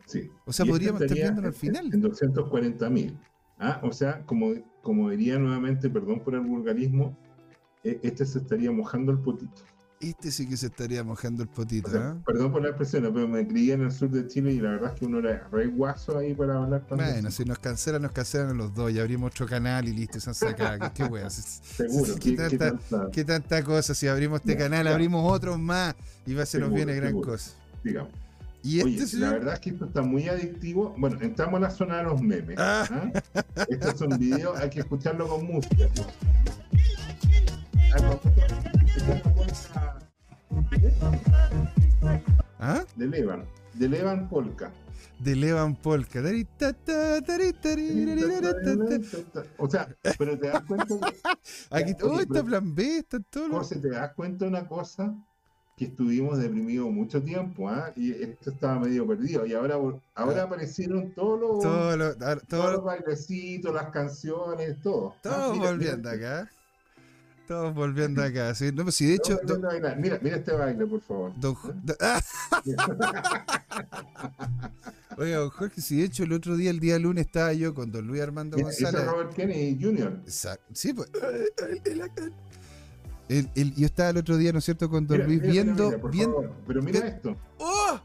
Sí. 0.06 0.30
O 0.46 0.54
sea, 0.54 0.66
Y 0.66 0.68
esto 0.68 0.74
podríamos 0.74 1.02
estar 1.02 1.18
viéndolo 1.18 1.48
al 1.48 1.54
final. 1.54 1.90
En 1.94 2.02
240 2.02 2.90
mil. 2.90 3.18
¿Ah? 3.58 3.80
O 3.84 3.92
sea, 3.92 4.26
como, 4.26 4.54
como 4.82 5.10
diría 5.10 5.40
nuevamente, 5.40 5.90
perdón 5.90 6.20
por 6.20 6.36
el 6.36 6.42
vulgarismo, 6.42 7.18
eh, 7.84 8.00
este 8.04 8.26
se 8.26 8.40
estaría 8.40 8.72
mojando 8.72 9.12
el 9.12 9.20
potito. 9.20 9.62
Este 10.10 10.32
sí 10.32 10.48
que 10.48 10.56
se 10.58 10.68
estaría 10.68 11.04
mojando 11.04 11.42
el 11.44 11.50
potito, 11.50 11.88
O 11.88 11.92
sea, 11.92 12.10
¿ah? 12.10 12.18
Perdón 12.26 12.52
por 12.52 12.62
la 12.62 12.70
expresión, 12.70 13.04
pero 13.14 13.28
me 13.28 13.48
crié 13.48 13.74
en 13.74 13.82
el 13.82 13.92
sur 13.92 14.10
de 14.10 14.28
Chile 14.28 14.52
y 14.54 14.60
la 14.60 14.72
verdad 14.72 14.92
es 14.94 15.00
que 15.00 15.06
uno 15.06 15.20
era 15.20 15.48
re 15.52 15.68
guaso 15.68 16.18
ahí 16.18 16.34
para 16.34 16.58
hablar 16.62 16.84
cuando 16.88 17.04
Bueno, 17.06 17.32
si 17.32 17.44
nos 17.46 17.58
cancelan, 17.60 18.02
nos 18.04 18.12
cancelan 18.12 18.50
a 18.50 18.54
los 18.54 18.74
dos. 18.76 18.94
Ya 18.94 19.02
abrimos 19.02 19.32
otro 19.32 19.48
canal 19.48 19.88
y 19.88 19.94
listo, 19.94 20.20
se 20.20 20.30
han 20.30 20.36
sacado. 20.36 20.80
¿Qué, 20.80 20.92
qué 20.94 21.04
weas? 21.06 21.34
Seguro. 21.34 22.14
¿Qué 22.16 22.20
¿Qué- 22.20 22.36
qué 22.36 22.58
tanta- 22.58 22.78
tanta- 22.90 23.12
Qué 23.12 23.26
tanta 23.26 23.64
cosa, 23.64 23.96
si 23.96 24.08
abrimos 24.08 24.42
este 24.42 24.54
Ya, 24.54 24.60
canal, 24.60 24.86
ya. 24.86 24.92
abrimos 24.92 25.32
otros 25.34 25.58
más 25.58 25.96
y 26.26 26.34
va 26.34 26.44
a 26.44 26.46
se 26.46 26.60
nos 26.60 26.68
Seguro, 26.68 26.76
viene 26.86 26.94
gran 26.96 27.10
seguro. 27.10 27.32
cosa. 27.32 27.52
digamos. 27.84 28.12
Y 28.64 28.78
este 28.80 28.90
Oye, 28.90 29.00
la 29.00 29.06
señor, 29.08 29.32
verdad 29.34 29.54
es 29.56 29.60
que 29.60 29.70
esto 29.70 29.86
está 29.86 30.02
muy 30.02 30.28
adictivo. 30.28 30.96
Bueno, 30.98 31.18
entramos 31.22 31.58
a 31.58 31.62
la 31.62 31.70
zona 31.70 31.98
de 31.98 32.04
los 32.04 32.20
memes. 32.22 32.58
Ah. 32.60 32.88
¿ah? 33.36 33.46
Estos 33.70 34.00
son 34.00 34.18
videos, 34.18 34.58
hay 34.60 34.70
que 34.72 34.80
escucharlo 34.80 35.28
con 35.28 35.46
música. 35.46 35.86
Ah, 37.98 38.20
esta 38.98 39.34
es 39.56 39.70
¿ah? 42.60 42.84
De 42.96 43.08
Levan, 43.08 43.46
de 43.74 43.90
Levan 43.90 44.28
Polka. 44.30 44.72
de 45.20 45.36
Levan 45.36 45.76
Polka. 45.76 46.20
O 49.58 49.70
sea, 49.70 49.88
pero 50.18 50.38
te 50.38 50.48
das 50.48 50.64
cuenta, 50.66 50.86
que- 50.88 51.18
Aquí, 51.72 51.94
oh, 52.04 52.20
está 52.20 52.44
plan 52.44 52.76
B, 52.76 52.98
está 52.98 53.20
todo 53.30 53.48
lo- 53.48 53.58
José, 53.60 53.78
te 53.78 53.90
das 53.90 54.14
cuenta 54.14 54.46
de 54.46 54.50
una 54.52 54.68
cosa 54.68 55.14
que 55.78 55.86
estuvimos 55.86 56.38
deprimidos 56.38 56.90
mucho 56.90 57.22
tiempo, 57.22 57.68
¿ah? 57.70 57.92
Y 57.98 58.12
esto 58.12 58.50
estaba 58.52 58.80
medio 58.80 59.06
perdido. 59.06 59.46
Y 59.46 59.54
ahora, 59.54 59.76
ahora 60.16 60.42
Ah. 60.42 60.46
aparecieron 60.46 61.12
todos 61.14 61.40
los, 61.40 61.60
todo 61.64 61.98
lo- 61.98 62.16
todos 62.16 62.48
todo- 62.48 62.72
los 62.72 62.84
bailecitos, 62.84 63.74
las 63.74 63.90
canciones, 63.90 64.82
todo. 64.82 65.16
Ah, 65.18 65.20
todos 65.24 65.58
mira, 65.58 65.72
volviendo 65.72 66.10
acá. 66.10 66.50
Todos 67.48 67.74
volviendo 67.76 68.24
acá. 68.24 68.56
Sí, 68.56 68.72
no, 68.74 68.84
pues 68.84 68.96
sí, 68.96 69.06
de 69.06 69.16
hecho. 69.16 69.40
Mira, 70.00 70.18
mira 70.22 70.38
este 70.38 70.52
baile, 70.54 70.86
por 70.88 71.02
favor. 71.02 71.32
don, 71.40 71.54
Jo- 71.56 71.74
do- 71.84 71.96
¡Ah! 72.02 72.22
Oiga, 75.18 75.38
don 75.38 75.50
Jorge, 75.50 75.80
si 75.80 75.98
de 75.98 76.06
hecho 76.06 76.24
el 76.24 76.34
otro 76.34 76.58
día, 76.58 76.72
el 76.72 76.80
día 76.80 76.98
lunes, 77.00 77.26
estaba 77.28 77.54
yo 77.54 77.74
con 77.74 77.92
don 77.92 78.06
Luis 78.08 78.22
Armando 78.22 78.58
ese 78.58 78.70
es 78.70 78.82
González. 78.82 79.08
Robert 79.12 79.34
Kennedy 79.34 79.78
Jr. 79.82 80.20
Exacto. 80.26 80.66
Sí, 80.74 80.94
pues. 80.94 81.10
el- 83.30 83.50
el- 83.56 83.76
yo 83.76 83.86
estaba 83.86 84.10
el 84.10 84.18
otro 84.18 84.38
día, 84.38 84.52
¿no 84.52 84.60
es 84.60 84.66
cierto?, 84.66 84.90
con 84.90 85.08
don 85.08 85.18
Mira, 85.18 85.28
Luis 85.28 85.42
mira, 85.42 85.52
viendo. 85.54 85.86
mira, 85.90 86.02
viendo 86.12 86.42
favor. 86.42 86.56
Pero 86.68 86.82
mira 86.84 87.08
esto. 87.08 87.38
¡Oh! 87.60 88.00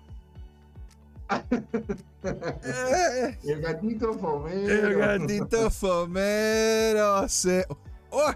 El 3.45 3.61
gatito 3.61 4.13
fomero. 4.15 4.89
El 4.89 4.99
gatito 4.99 5.71
fomero 5.71 7.29
se. 7.29 7.65
¡Oh! 8.11 8.33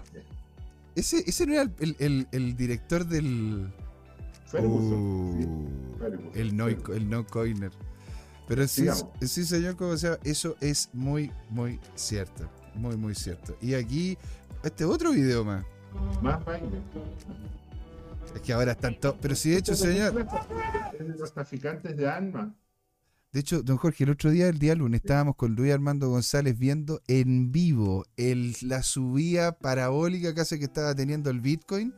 Ese, 0.95 1.23
ese 1.27 1.45
no 1.45 1.53
era 1.53 1.63
el, 1.63 1.73
el- 1.79 1.95
el- 1.99 2.27
el 2.31 2.55
director 2.57 3.05
del. 3.05 3.71
Uh, 4.53 5.67
el, 6.33 6.55
no, 6.55 6.67
el 6.67 7.09
no 7.09 7.25
coiner. 7.27 7.71
Pero 8.47 8.67
sí, 8.67 8.87
sí, 9.21 9.43
señor, 9.43 9.75
como 9.75 9.97
sea, 9.97 10.19
eso 10.23 10.55
es 10.61 10.89
muy, 10.93 11.31
muy 11.49 11.79
cierto. 11.95 12.47
Muy, 12.75 12.95
muy 12.95 13.15
cierto. 13.15 13.57
Y 13.61 13.73
aquí, 13.73 14.17
este 14.63 14.85
otro 14.85 15.11
video 15.11 15.43
más. 15.43 15.65
Más 16.21 16.43
baile. 16.45 16.79
Es 18.35 18.41
que 18.41 18.53
ahora 18.53 18.73
están 18.73 18.99
todos. 18.99 19.15
Pero 19.21 19.35
sí, 19.35 19.49
de 19.49 19.57
hecho, 19.57 19.75
señor. 19.75 20.25
Es 20.99 21.07
de 21.07 21.15
los 21.17 21.33
traficantes 21.33 21.97
de 21.97 22.07
armas. 22.07 22.49
De 23.35 23.41
hecho, 23.41 23.61
don 23.63 23.75
Jorge, 23.75 24.05
el 24.05 24.11
otro 24.11 24.31
día, 24.31 24.47
el 24.47 24.59
día 24.59 24.75
lunes, 24.75 25.01
estábamos 25.01 25.35
con 25.35 25.55
Luis 25.55 25.73
Armando 25.73 26.07
González 26.07 26.57
viendo 26.57 27.01
en 27.09 27.51
vivo 27.51 28.05
el, 28.15 28.55
la 28.61 28.81
subida 28.81 29.51
parabólica 29.57 30.33
casi 30.33 30.57
que 30.57 30.63
estaba 30.63 30.95
teniendo 30.95 31.29
el 31.31 31.41
Bitcoin. 31.41 31.93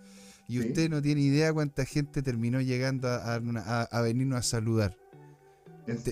Y 0.47 0.53
Sí. 0.53 0.69
usted 0.69 0.89
no 0.89 0.99
tiene 0.99 1.21
idea 1.21 1.53
cuánta 1.53 1.85
gente 1.85 2.23
terminó 2.23 2.59
llegando 2.59 3.07
a, 3.07 3.35
a 3.35 4.01
venirnos 4.01 4.39
a 4.39 4.41
saludar. 4.41 4.97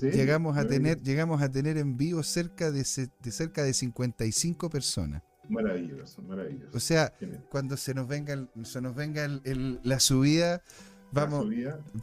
Llegamos 0.04 0.58
a 0.60 0.68
tener, 0.68 1.02
llegamos 1.02 1.42
a 1.42 1.50
tener 1.50 1.80
en 1.80 1.98
vivo 1.98 2.22
cerca 2.22 2.70
de, 2.72 2.86
de 3.24 3.32
cerca 3.32 3.64
de 3.64 3.74
55 3.74 4.70
personas. 4.70 5.24
Maravilloso, 5.50 6.22
maravilloso. 6.22 6.70
O 6.78 6.80
sea, 6.80 7.12
Genial. 7.20 7.44
cuando 7.50 7.78
se 7.78 7.96
nos 7.96 8.08
venga, 8.08 8.34
el- 8.34 8.50
se 8.64 8.80
nos 8.80 8.96
venga 8.96 9.26
el- 9.26 9.42
el- 9.44 9.80
la 9.84 10.00
subida, 10.00 10.62
Vamos. 11.16 11.46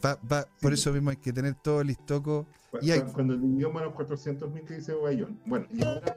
Va, 0.03 0.19
va, 0.31 0.47
por 0.61 0.71
Sí. 0.75 0.79
eso 0.81 0.91
mismo 0.93 1.09
hay 1.11 1.17
que 1.17 1.31
tener 1.31 1.55
todo 1.55 1.81
el 1.81 1.87
listoco. 1.87 2.45
Cu- 2.71 2.79
Y 2.81 2.91
hay- 2.91 3.01
cu- 3.01 3.13
Cuando 3.13 3.35
llegamos 3.35 3.81
a 3.81 3.85
los 3.85 3.93
400.000 3.93 4.63
que 4.65 4.75
dice 4.75 4.93
Guayón. 4.93 5.39
Bueno, 5.45 5.65
y 5.71 5.83
ahora, 5.83 6.15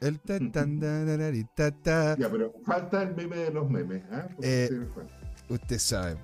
El 0.00 0.20
ta 0.20 0.38
tan 0.52 0.80
ta 1.54 1.70
ta. 1.72 2.16
ya, 2.16 2.30
pero 2.30 2.52
falta 2.64 3.02
el 3.02 3.14
meme 3.16 3.36
de 3.36 3.50
los 3.50 3.68
memes. 3.68 4.02
¿ah? 4.12 4.28
Eh, 4.42 4.86
fue. 4.94 5.04
Usted 5.48 5.78
sabe. 5.78 6.16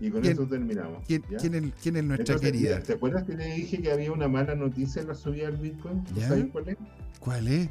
y 0.00 0.10
con 0.10 0.20
¿quién- 0.20 0.34
eso 0.34 0.46
terminamos. 0.46 1.02
¿Quién, 1.06 1.24
es, 1.28 1.42
quién 1.42 1.96
es 1.96 2.04
nuestra 2.04 2.34
Entonces, 2.34 2.40
querida? 2.52 2.74
mira, 2.76 2.82
¿Te 2.84 2.92
acuerdas 2.92 3.24
que 3.24 3.34
le 3.34 3.46
dije 3.54 3.82
que 3.82 3.90
había 3.90 4.12
una 4.12 4.28
mala 4.28 4.54
noticia 4.54 5.02
en 5.02 5.08
la 5.08 5.14
subida 5.16 5.46
del 5.46 5.56
Bitcoin? 5.56 6.04
¿Tú 6.04 6.14
¿Ya? 6.14 6.28
¿Sabes 6.28 6.46
cuál 6.52 6.68
es? 6.68 6.76
¿Cuál 7.18 7.48
es? 7.48 7.68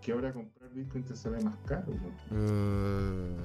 Que 0.00 0.12
ahora 0.12 0.32
comprar 0.32 0.70
Bitcoin 0.72 1.02
te 1.04 1.16
sale 1.16 1.42
más 1.42 1.56
caro. 1.66 1.86
¿no? 1.92 2.36
Uh, 2.36 3.36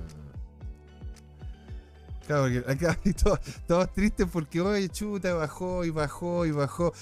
Claro, 2.27 2.43
porque 2.43 2.71
acá 2.71 2.97
todos, 3.23 3.39
todos 3.67 3.93
tristes 3.93 4.27
porque, 4.31 4.61
oye, 4.61 4.89
chuta, 4.89 5.33
bajó 5.33 5.83
y 5.85 5.89
bajó 5.89 6.45
y 6.45 6.51
bajó. 6.51 6.93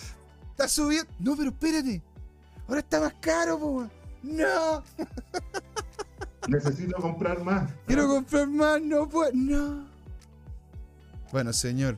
Está 0.51 0.67
subiendo. 0.69 1.11
No, 1.19 1.35
pero 1.35 1.49
espérate. 1.49 2.01
Ahora 2.67 2.79
está 2.79 2.99
más 3.01 3.13
caro, 3.19 3.59
po. 3.59 3.89
No, 4.23 4.83
Necesito 6.47 6.95
comprar 7.01 7.43
más. 7.43 7.71
quiero 7.87 8.07
comprar 8.07 8.47
más, 8.47 8.81
no 8.81 9.07
puedo. 9.09 9.31
No. 9.33 9.85
Bueno, 11.31 11.51
señor, 11.53 11.97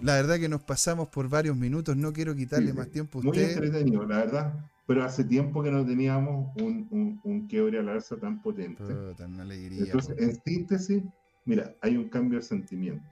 la 0.00 0.14
verdad 0.14 0.38
que 0.38 0.48
nos 0.48 0.62
pasamos 0.62 1.08
por 1.08 1.28
varios 1.28 1.56
minutos. 1.56 1.96
No 1.96 2.12
quiero 2.12 2.34
quitarle 2.34 2.70
Sí, 2.72 2.76
más 2.76 2.88
tiempo 2.90 3.18
a 3.18 3.22
Muy 3.22 3.30
usted. 3.38 3.52
entretenido, 3.52 4.06
la 4.06 4.16
verdad. 4.18 4.54
Pero 4.86 5.04
hace 5.04 5.24
tiempo 5.24 5.62
que 5.62 5.70
no 5.70 5.84
teníamos 5.86 6.54
un, 6.56 6.86
un, 6.90 7.20
un 7.24 7.46
quiebre 7.46 7.78
al 7.78 7.88
alza 7.88 8.16
tan 8.16 8.42
potente. 8.42 8.82
Puta, 8.84 9.26
una 9.26 9.42
alegría. 9.42 9.84
Entonces, 9.84 10.14
po. 10.16 10.22
en 10.22 10.42
síntesis, 10.44 11.02
mira, 11.44 11.74
hay 11.80 11.96
un 11.96 12.08
cambio 12.08 12.38
de 12.38 12.44
sentimiento. 12.44 13.04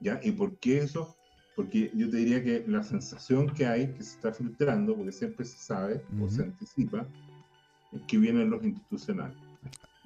¿Ya? 0.00 0.20
¿Y 0.22 0.32
por 0.32 0.56
qué 0.58 0.78
eso? 0.78 1.14
Porque 1.54 1.90
yo 1.94 2.10
te 2.10 2.16
diría 2.16 2.42
que 2.42 2.64
la 2.66 2.82
sensación 2.82 3.52
que 3.54 3.66
hay, 3.66 3.88
que 3.92 4.02
se 4.02 4.14
está 4.16 4.32
filtrando, 4.32 4.96
porque 4.96 5.12
siempre 5.12 5.44
se 5.44 5.58
sabe 5.58 6.02
o 6.20 6.28
se 6.28 6.42
anticipa, 6.42 7.06
es 7.92 8.00
que 8.08 8.18
vienen 8.18 8.50
los 8.50 8.64
institucionales. 8.64 9.36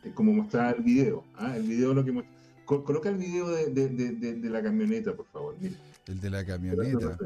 Es 0.03 0.13
como 0.13 0.33
mostrar 0.33 0.77
el 0.77 0.83
video. 0.83 1.25
¿ah? 1.37 1.57
El 1.57 1.63
video 1.63 1.95
lo 1.95 2.05
que 2.05 2.13
muestra. 2.13 2.35
Co- 2.65 2.83
Coloca 2.85 3.09
el 3.09 3.17
video 3.17 3.49
de, 3.49 3.71
de- 3.71 3.89
de- 4.35 4.51
la 4.51 4.61
camioneta, 4.63 5.15
por 5.15 5.27
favor. 5.27 5.57
Mira. 5.61 5.77
El 6.07 6.21
de 6.21 6.31
la 6.31 6.45
camioneta. 6.45 7.17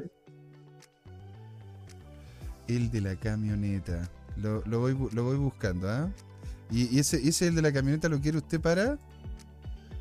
El 2.68 2.90
de 2.90 3.00
la 3.00 3.16
camioneta. 3.16 4.08
Lo, 4.36 4.62
lo 4.66 4.80
voy, 4.80 4.96
lo 5.12 5.24
voy 5.24 5.36
buscando, 5.36 5.88
¿ah? 5.90 6.10
¿Y, 6.70 6.94
y 6.94 6.98
ese, 7.00 7.16
ese 7.26 7.48
el 7.48 7.54
de 7.56 7.62
la 7.62 7.72
camioneta 7.72 8.08
lo 8.08 8.20
quiere 8.20 8.38
usted 8.38 8.60
para? 8.60 8.98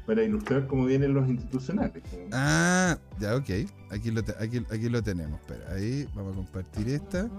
Para 0.09 0.23
ilustrar 0.23 0.65
cómo 0.65 0.85
vienen 0.85 1.13
los 1.13 1.29
institucionales. 1.29 2.01
Ah, 2.31 2.97
ya, 3.19 3.35
ok. 3.35 3.47
Aquí 3.91 4.09
lo, 4.09 4.23
te- 4.23 4.33
aquí, 4.43 4.57
aquí 4.71 4.89
lo 4.89 5.03
tenemos. 5.03 5.39
Espera, 5.41 5.71
ahí 5.71 6.09
vamos 6.15 6.33
a 6.33 6.35
compartir 6.37 6.89
esta. 6.89 7.29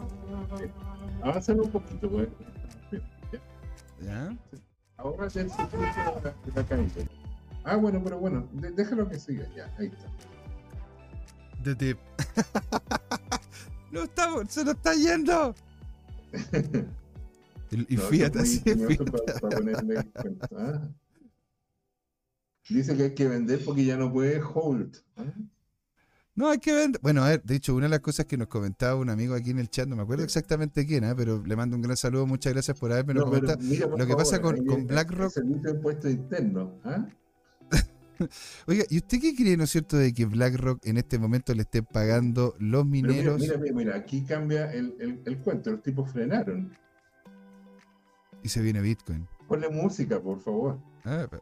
Avanzar 1.21 1.61
un 1.61 1.68
poquito, 1.68 2.09
pues. 2.09 2.29
Bien, 2.93 3.03
ya. 3.33 3.41
¿Ya? 4.05 4.37
Ahora 4.99 5.25
el 5.25 5.31
circuito 5.33 5.79
de 5.79 5.83
la. 5.83 7.11
Ah, 7.64 7.75
bueno, 7.75 8.01
pero 8.05 8.21
bueno, 8.21 8.47
de- 8.53 8.71
déjalo 8.71 9.09
que 9.09 9.18
siga. 9.18 9.49
Ya, 9.57 9.68
ahí 9.77 9.87
está. 9.89 10.07
The 11.64 11.75
tip. 11.75 11.99
no 13.91 14.05
estamos, 14.05 14.45
se 14.49 14.64
nos 14.64 14.77
está 14.77 14.95
yendo. 14.95 15.57
y 17.73 17.95
y 17.95 17.97
No, 17.97 18.03
fíjate 18.05 18.39
muy 18.39 18.47
fíjate. 18.47 19.11
para- 19.11 19.41
para 19.41 19.57
ponerle. 19.57 20.05
Ah. 20.57 20.89
Dice 22.69 22.97
que 22.97 23.03
hay 23.05 23.15
que 23.15 23.27
vender 23.27 23.65
porque 23.65 23.85
ya 23.85 23.97
no 23.97 24.13
puede 24.13 24.41
hold. 24.41 24.97
¿ah? 25.17 25.25
No, 26.37 26.49
hay 26.49 26.59
que 26.59 26.73
vender. 26.73 27.01
Bueno, 27.03 27.25
a 27.25 27.29
ver, 27.31 27.43
de 27.43 27.57
hecho, 27.57 27.75
una 27.75 27.87
de 27.87 27.91
las 27.91 28.01
cosas 28.01 28.27
que 28.27 28.37
nos 28.37 28.47
comentaba 28.49 28.95
un 28.97 29.11
amigo 29.11 29.35
aquí 29.35 29.51
en 29.51 29.59
el 29.59 29.69
chat, 29.69 29.89
no 29.89 29.97
me 29.97 30.03
acuerdo 30.03 30.23
exactamente 30.25 30.87
quién, 30.87 31.05
¿ah? 31.05 31.15
pero 31.17 31.43
le 31.45 31.57
mando 31.57 31.77
un 31.77 31.83
gran 31.83 31.97
saludo, 31.97 32.27
muchas 32.27 32.53
gracias 32.53 32.79
por 32.79 32.93
haberme 32.93 33.15
No, 33.15 33.25
pero 33.25 33.41
comentado. 33.43 33.59
mira, 33.69 33.87
lo 33.89 34.07
que 34.07 34.15
pasa 34.17 34.41
con- 34.41 34.65
con 34.65 34.87
BlackRock- 34.87 35.31
servicio 35.31 35.63
de 35.63 35.71
impuestos 35.73 36.11
internos. 36.11 36.71
¿ah? 36.85 37.07
Oiga, 38.67 38.85
¿y 38.91 38.99
usted 38.99 39.19
qué 39.19 39.35
cree, 39.35 39.57
no 39.57 39.65
es 39.65 39.71
cierto, 39.71 39.97
de 39.97 40.13
que 40.13 40.27
BlackRock 40.27 40.85
en 40.87 40.99
este 40.99 41.19
momento 41.19 41.55
le 41.55 41.63
esté 41.63 41.83
pagando 41.83 42.55
los 42.59 42.83
Pero 42.83 42.85
mineros 42.85 43.41
mira, 43.41 43.57
mira, 43.57 43.75
mira, 43.75 43.97
aquí 43.97 44.23
cambia 44.23 44.71
el, 44.73 44.95
el, 45.01 45.23
el 45.25 45.39
cuento. 45.39 45.71
Los 45.71 45.83
tipos 45.83 46.11
frenaron. 46.13 46.71
y 48.43 48.49
se 48.49 48.61
viene 48.61 48.81
Bitcoin? 48.83 49.27
Ponle 49.49 49.69
música, 49.71 50.21
por 50.21 50.39
favor. 50.39 50.79
Ah, 51.05 51.27
pa- 51.31 51.41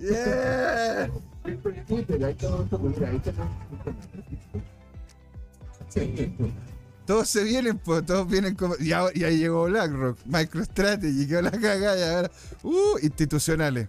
¡Yeah! 0.00 1.08
Todos 7.06 7.28
se 7.28 7.44
vienen, 7.44 7.78
pues, 7.78 8.04
todos 8.06 8.26
vienen 8.28 8.54
como. 8.54 8.74
Y 8.80 8.92
ahora- 8.92 9.12
y 9.14 9.24
ahí 9.24 9.38
llegó 9.38 9.64
BlackRock, 9.64 10.18
MicroStrategy, 10.24 11.26
quedó 11.28 11.42
la 11.42 11.50
cagada 11.50 11.98
y 11.98 12.02
ahora. 12.02 12.30
¡Uh! 12.62 12.98
Institucionales. 13.02 13.88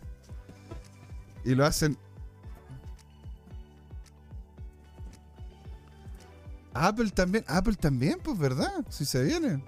Y 1.45 1.55
lo 1.55 1.65
hacen. 1.65 1.97
Apple 6.75 7.09
también, 7.09 7.45
Apple 7.47 7.75
también, 7.75 8.19
pues, 8.21 8.37
¿verdad? 8.37 8.85
Si 8.89 9.05
se 9.05 9.23
viene. 9.23 9.63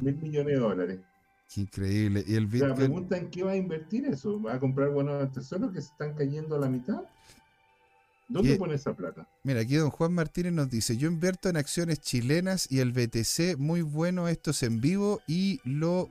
Mil 0.00 0.16
millones 0.16 0.54
de 0.54 0.60
dólares. 0.60 1.00
Qué 1.52 1.62
increíble. 1.62 2.24
Y 2.26 2.36
el 2.36 2.44
La 2.44 2.48
Bitcoin. 2.50 2.74
pregunta 2.74 3.16
en 3.16 3.30
qué 3.30 3.42
va 3.42 3.52
a 3.52 3.56
invertir 3.56 4.06
eso. 4.06 4.40
¿Va 4.40 4.54
a 4.54 4.60
comprar 4.60 4.90
buenos 4.90 5.32
tesoros 5.32 5.72
que 5.72 5.80
se 5.80 5.88
están 5.88 6.14
cayendo 6.14 6.54
a 6.54 6.60
la 6.60 6.68
mitad? 6.68 7.02
¿Dónde 8.28 8.54
pone 8.56 8.74
esa 8.74 8.94
plata? 8.94 9.26
Mira, 9.42 9.60
aquí 9.60 9.74
don 9.74 9.90
Juan 9.90 10.12
Martínez 10.12 10.52
nos 10.52 10.70
dice, 10.70 10.96
yo 10.96 11.08
invierto 11.08 11.48
en 11.48 11.56
acciones 11.56 12.00
chilenas 12.00 12.70
y 12.70 12.78
el 12.78 12.92
BTC, 12.92 13.58
muy 13.58 13.82
bueno 13.82 14.28
estos 14.28 14.62
en 14.62 14.80
vivo 14.80 15.20
y 15.26 15.60
lo 15.64 16.08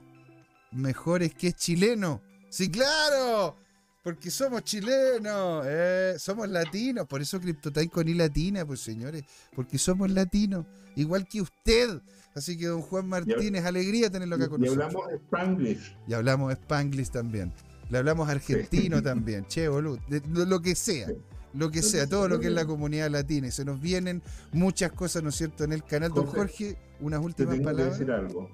mejor 0.70 1.22
es 1.22 1.32
que 1.32 1.48
es 1.48 1.56
chileno. 1.56 2.20
Sí, 2.50 2.70
claro, 2.70 3.56
porque 4.02 4.30
somos 4.30 4.62
chilenos, 4.64 5.64
eh, 5.66 6.14
somos 6.18 6.48
latinos, 6.48 7.06
por 7.06 7.20
eso 7.20 7.40
CryptoTime 7.40 7.88
con 7.88 8.08
I 8.08 8.14
latina, 8.14 8.64
pues 8.64 8.80
señores, 8.80 9.24
porque 9.54 9.78
somos 9.78 10.10
latinos, 10.10 10.66
igual 10.96 11.26
que 11.28 11.40
usted. 11.42 12.00
Así 12.34 12.56
que 12.56 12.66
don 12.66 12.80
Juan 12.82 13.08
Martínez, 13.08 13.64
alegría 13.64 14.08
tenerlo 14.08 14.36
acá 14.36 14.48
con 14.48 14.60
y 14.62 14.66
nosotros. 14.66 14.86
hablamos 14.86 15.08
de 15.10 15.16
Spanglish. 15.16 15.96
Y 16.06 16.12
hablamos 16.14 16.52
Spanglish 16.52 17.10
también. 17.10 17.52
Le 17.90 17.98
hablamos 17.98 18.28
argentino 18.28 19.02
también, 19.02 19.44
che, 19.46 19.68
boludo. 19.68 19.98
de- 20.08 20.20
de 20.20 20.46
lo 20.46 20.60
que 20.62 20.74
sea. 20.76 21.08
Sí. 21.08 21.14
Lo 21.52 21.68
que 21.72 21.80
que 21.80 21.82
sea, 21.82 22.06
todo 22.06 22.28
lo 22.28 22.38
que 22.38 22.46
es 22.46 22.52
la 22.52 22.64
comunidad 22.64 23.10
latina. 23.10 23.48
Y 23.48 23.50
se 23.50 23.64
nos 23.64 23.80
vienen 23.80 24.22
muchas 24.52 24.92
cosas, 24.92 25.24
¿no 25.24 25.30
es 25.30 25.34
cierto?, 25.34 25.64
en 25.64 25.72
el 25.72 25.82
canal. 25.82 26.12
Don 26.14 26.26
Jorge, 26.26 26.76
unas 27.00 27.18
Te 27.20 27.26
últimas 27.26 27.54
tengo 27.56 27.68
que 27.68 27.74
palabras. 27.74 27.98
decir 27.98 28.12
algo. 28.12 28.48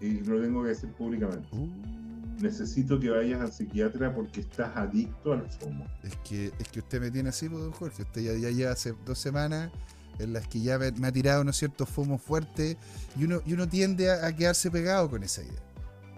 Y 0.00 0.20
lo 0.20 0.40
tengo 0.40 0.62
que 0.62 0.68
decir 0.68 0.92
públicamente. 0.92 1.48
Uh, 1.50 1.68
Necesito 2.40 2.98
que 3.00 3.10
vayas 3.10 3.40
al 3.40 3.52
psiquiatra 3.52 4.14
porque 4.14 4.40
estás 4.40 4.76
adicto 4.76 5.32
al 5.32 5.48
FOMO. 5.50 5.86
es, 6.02 6.16
que, 6.28 6.52
es 6.58 6.68
que 6.68 6.78
usted 6.80 7.00
me 7.00 7.10
tiene 7.10 7.30
así, 7.30 7.48
pues, 7.48 7.62
don 7.62 7.72
Jorge. 7.72 8.02
Usted 8.02 8.20
ya, 8.22 8.34
ya 8.34 8.50
lleva 8.50 8.72
hace 8.72 8.94
dos 9.04 9.18
semanas 9.18 9.70
en 10.18 10.32
las 10.32 10.46
que 10.48 10.60
ya 10.60 10.78
me, 10.78 10.90
me 10.92 11.08
ha 11.08 11.12
tirado, 11.12 11.42
¿no 11.44 11.50
es 11.50 11.56
cierto?, 11.56 11.84
FOMO 11.86 12.18
fuerte. 12.18 12.76
Y 13.16 13.24
uno, 13.24 13.40
y 13.46 13.52
uno 13.54 13.68
tiende 13.68 14.10
a, 14.10 14.26
a 14.26 14.34
quedarse 14.36 14.70
pegado 14.70 15.08
con 15.10 15.22
esa 15.22 15.42
idea. 15.42 15.62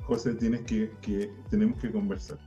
José, 0.04 0.34
tienes 0.34 0.62
que, 0.62 0.92
que 1.00 1.30
tenemos 1.50 1.78
que 1.80 1.90
conversar. 1.90 2.38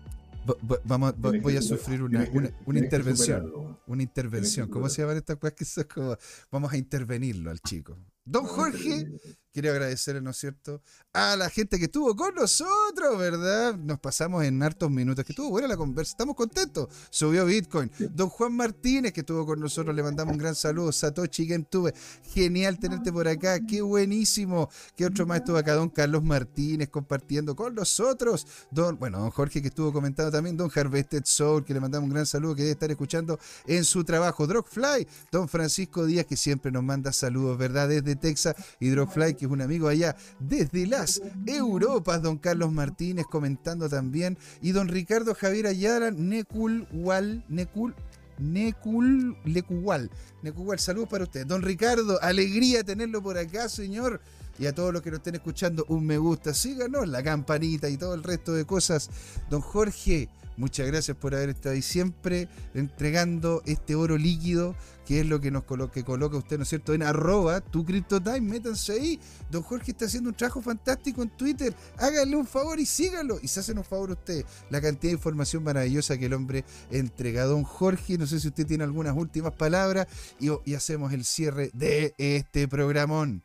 Va- 0.50 0.56
va- 0.70 0.80
vamos, 0.84 1.14
va- 1.14 1.32
voy 1.42 1.56
a 1.58 1.62
sufrir 1.62 2.02
una, 2.04 2.28
una, 2.66 2.80
intervención. 2.80 3.78
Una 3.88 4.04
intervención. 4.04 4.70
¿Cómo 4.70 4.90
se 4.90 5.02
llaman 5.02 5.18
estas 5.18 5.38
cosas 5.38 5.54
que 5.56 5.64
son 5.66 5.86
como. 5.86 6.18
Vamos 6.52 6.74
a 6.74 6.78
intervenirlo 6.78 7.50
al 7.50 7.60
chico. 7.62 7.98
Don 8.26 8.46
Jorge, 8.46 9.08
quiero 9.52 9.72
agradecerle, 9.72 10.22
¿no 10.22 10.32
es 10.32 10.38
cierto?, 10.38 10.82
a 11.16 11.36
la 11.36 11.48
gente 11.50 11.78
que 11.78 11.86
estuvo 11.86 12.16
con 12.16 12.34
nosotros, 12.34 13.20
¿verdad? 13.20 13.76
Nos 13.76 14.00
pasamos 14.00 14.44
en 14.44 14.64
hartos 14.64 14.90
minutos, 14.90 15.24
que 15.24 15.32
estuvo 15.34 15.52
buena 15.52 15.68
la 15.68 15.78
conversa, 15.78 16.14
estamos 16.14 16.36
contentos. 16.36 16.88
Subió 17.12 17.46
Bitcoin. 17.46 17.92
Don 18.16 18.30
Juan 18.30 18.56
Martínez, 18.56 19.14
que 19.14 19.20
estuvo 19.20 19.46
con 19.46 19.60
nosotros, 19.60 19.96
le 19.96 20.02
mandamos 20.02 20.32
un 20.32 20.40
gran 20.40 20.56
saludo. 20.56 20.92
Satoshi 20.92 21.46
Gentuve, 21.46 21.94
genial 22.34 22.80
tenerte 22.80 23.14
por 23.14 23.28
acá, 23.28 23.60
qué 23.60 23.84
buenísimo. 23.84 24.72
¿Qué 24.96 25.06
otro 25.06 25.28
más 25.28 25.40
estuvo 25.40 25.58
acá? 25.58 25.76
Don 25.76 25.90
Carlos 25.90 26.24
Martínez 26.24 26.90
compartiendo 26.90 27.56
con 27.56 27.76
nosotros. 27.76 28.48
Don, 28.72 28.98
bueno, 28.98 29.20
don 29.20 29.30
Jorge 29.30 29.62
que 29.62 29.68
estuvo 29.68 29.94
comentando 29.94 30.32
también, 30.32 30.58
don 30.58 30.72
Harvested 30.74 31.26
Soul, 31.26 31.64
que 31.64 31.76
le 31.76 31.80
mandamos 31.80 32.08
un 32.08 32.14
gran 32.14 32.26
saludo, 32.26 32.56
que 32.56 32.64
debe 32.64 32.72
estar 32.72 32.90
escuchando 32.90 33.38
en 33.68 33.84
su 33.84 34.04
trabajo. 34.04 34.48
Drogfly, 34.48 35.08
don 35.32 35.48
Francisco 35.48 36.08
Díaz, 36.08 36.26
que 36.26 36.38
siempre 36.38 36.72
nos 36.72 36.84
manda 36.84 37.14
saludos, 37.14 37.56
¿verdad? 37.56 37.88
Desde 37.88 38.13
Texas, 38.16 38.56
y 38.80 38.90
Dropfly, 38.90 39.36
que 39.36 39.46
es 39.46 39.52
un 39.52 39.62
amigo 39.62 39.88
allá 39.88 40.16
desde 40.40 40.88
las 40.88 41.22
Europas, 41.46 42.22
don 42.22 42.38
Carlos 42.38 42.72
Martínez 42.72 43.26
comentando 43.30 43.90
también, 43.90 44.38
y 44.62 44.72
don 44.72 44.88
Ricardo 44.88 45.36
Javier 45.36 45.68
Ayala, 45.68 46.12
Necul 46.12 46.88
Wal, 46.92 47.44
Necul, 47.50 47.94
Necul, 48.40 49.38
Lecual, 49.46 50.10
Necual, 50.42 50.80
saludos 50.80 51.10
para 51.10 51.24
usted. 51.24 51.46
Don 51.46 51.62
Ricardo, 51.62 52.22
alegría 52.22 52.84
tenerlo 52.84 53.22
por 53.22 53.38
acá, 53.38 53.70
señor. 53.70 54.22
Y 54.60 54.68
a 54.68 54.76
todos 54.76 54.94
los 54.94 55.02
que 55.02 55.10
nos 55.10 55.20
estén 55.20 55.36
escuchando, 55.36 55.84
un 55.88 56.06
me 56.06 56.18
gusta, 56.18 56.54
síganos, 56.54 57.08
la 57.08 57.24
campanita 57.24 57.90
y 57.90 57.98
todo 57.98 58.14
el 58.14 58.24
resto 58.24 58.54
de 58.54 58.66
cosas. 58.66 59.10
Don 59.50 59.62
Jorge, 59.62 60.30
Muchas 60.56 60.86
gracias 60.86 61.18
por 61.18 61.34
haber 61.34 61.50
estado 61.50 61.74
ahí 61.74 61.82
siempre 61.82 62.48
entregando 62.76 63.64
este 63.66 63.96
oro 63.96 64.18
líquido, 64.18 64.76
que 65.06 65.20
es 65.20 65.26
lo 65.26 65.40
que 65.40 65.52
nos 65.52 65.64
coloca, 65.64 65.94
que 65.94 66.04
coloca 66.04 66.38
usted, 66.38 66.58
¿no 66.58 66.64
es 66.64 66.70
cierto?, 66.70 66.94
en 66.94 67.04
arroba 67.04 67.62
tu 67.62 67.86
CryptoTime, 67.86 68.42
métanse 68.42 68.94
ahí. 68.94 69.20
Don 69.50 69.62
Jorge 69.64 69.92
está 69.92 70.06
haciendo 70.06 70.30
un 70.30 70.36
trabajo 70.36 70.62
fantástico 70.62 71.22
en 71.24 71.30
Twitter. 71.30 71.74
Háganle 71.98 72.36
un 72.36 72.46
favor 72.46 72.80
y 72.80 72.86
síganlo. 72.86 73.38
Y 73.42 73.48
se 73.48 73.60
hacen 73.60 73.78
un 73.78 73.84
favor 73.84 74.12
a 74.12 74.14
usted. 74.14 74.46
La 74.70 74.82
cantidad 74.82 75.12
de 75.12 75.18
información 75.18 75.64
maravillosa 75.64 76.18
que 76.18 76.26
el 76.26 76.34
hombre 76.34 76.64
entrega. 76.92 77.46
Don 77.46 77.64
Jorge, 77.64 78.18
no 78.18 78.28
sé 78.28 78.40
si 78.40 78.48
usted 78.48 78.66
tiene 78.66 78.84
algunas 78.84 79.16
últimas 79.16 79.54
palabras 79.54 80.08
y, 80.40 80.50
y 80.66 80.76
hacemos 80.76 81.14
el 81.14 81.26
cierre 81.26 81.70
de 81.74 82.14
este 82.18 82.68
programón. 82.68 83.44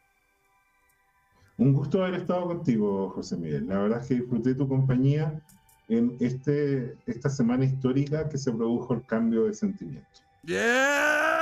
Un 1.58 1.72
gusto 1.72 2.04
haber 2.04 2.20
estado 2.20 2.46
contigo, 2.46 3.10
José 3.10 3.36
Miguel. 3.36 3.66
La 3.66 3.80
verdad 3.80 4.00
es 4.00 4.06
que 4.06 4.14
disfruté 4.14 4.54
tu 4.54 4.68
compañía 4.68 5.42
en 5.88 6.16
este, 6.20 6.96
esta 7.06 7.28
semana 7.28 7.64
histórica 7.64 8.28
que 8.28 8.38
se 8.38 8.52
produjo 8.52 8.94
el 8.94 9.04
cambio 9.04 9.44
de 9.44 9.54
sentimiento. 9.54 10.06
¡Yeah! 10.44 11.37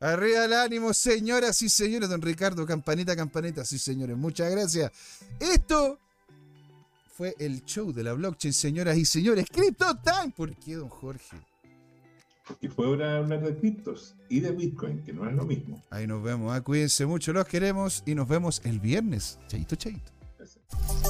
Arriba 0.00 0.46
el 0.46 0.54
ánimo, 0.54 0.94
señoras 0.94 1.60
y 1.60 1.68
señores. 1.68 2.08
Don 2.08 2.22
Ricardo, 2.22 2.64
campanita, 2.64 3.14
campanita. 3.14 3.64
Sí, 3.64 3.78
señores, 3.78 4.16
muchas 4.16 4.50
gracias. 4.50 4.90
Esto 5.38 5.98
fue 7.12 7.34
el 7.38 7.62
show 7.66 7.92
de 7.92 8.02
la 8.02 8.14
blockchain, 8.14 8.54
señoras 8.54 8.96
y 8.96 9.04
señores. 9.04 9.46
Crypto 9.52 9.94
Time. 10.02 10.32
¿Por 10.34 10.56
qué, 10.56 10.76
don 10.76 10.88
Jorge? 10.88 11.36
Porque 12.46 12.70
fue 12.70 12.86
hora 12.86 13.12
de 13.12 13.18
hablar 13.18 13.42
de 13.42 13.56
criptos 13.58 14.14
y 14.30 14.40
de 14.40 14.50
Bitcoin, 14.52 15.04
que 15.04 15.12
no 15.12 15.28
es 15.28 15.36
lo 15.36 15.44
mismo. 15.44 15.84
Ahí 15.90 16.06
nos 16.06 16.22
vemos. 16.22 16.56
¿eh? 16.56 16.62
Cuídense 16.62 17.04
mucho, 17.04 17.32
los 17.32 17.46
queremos 17.46 18.02
y 18.06 18.14
nos 18.14 18.26
vemos 18.26 18.62
el 18.64 18.80
viernes. 18.80 19.38
Chaito, 19.48 19.76
chaito. 19.76 20.10
Gracias. 20.38 21.09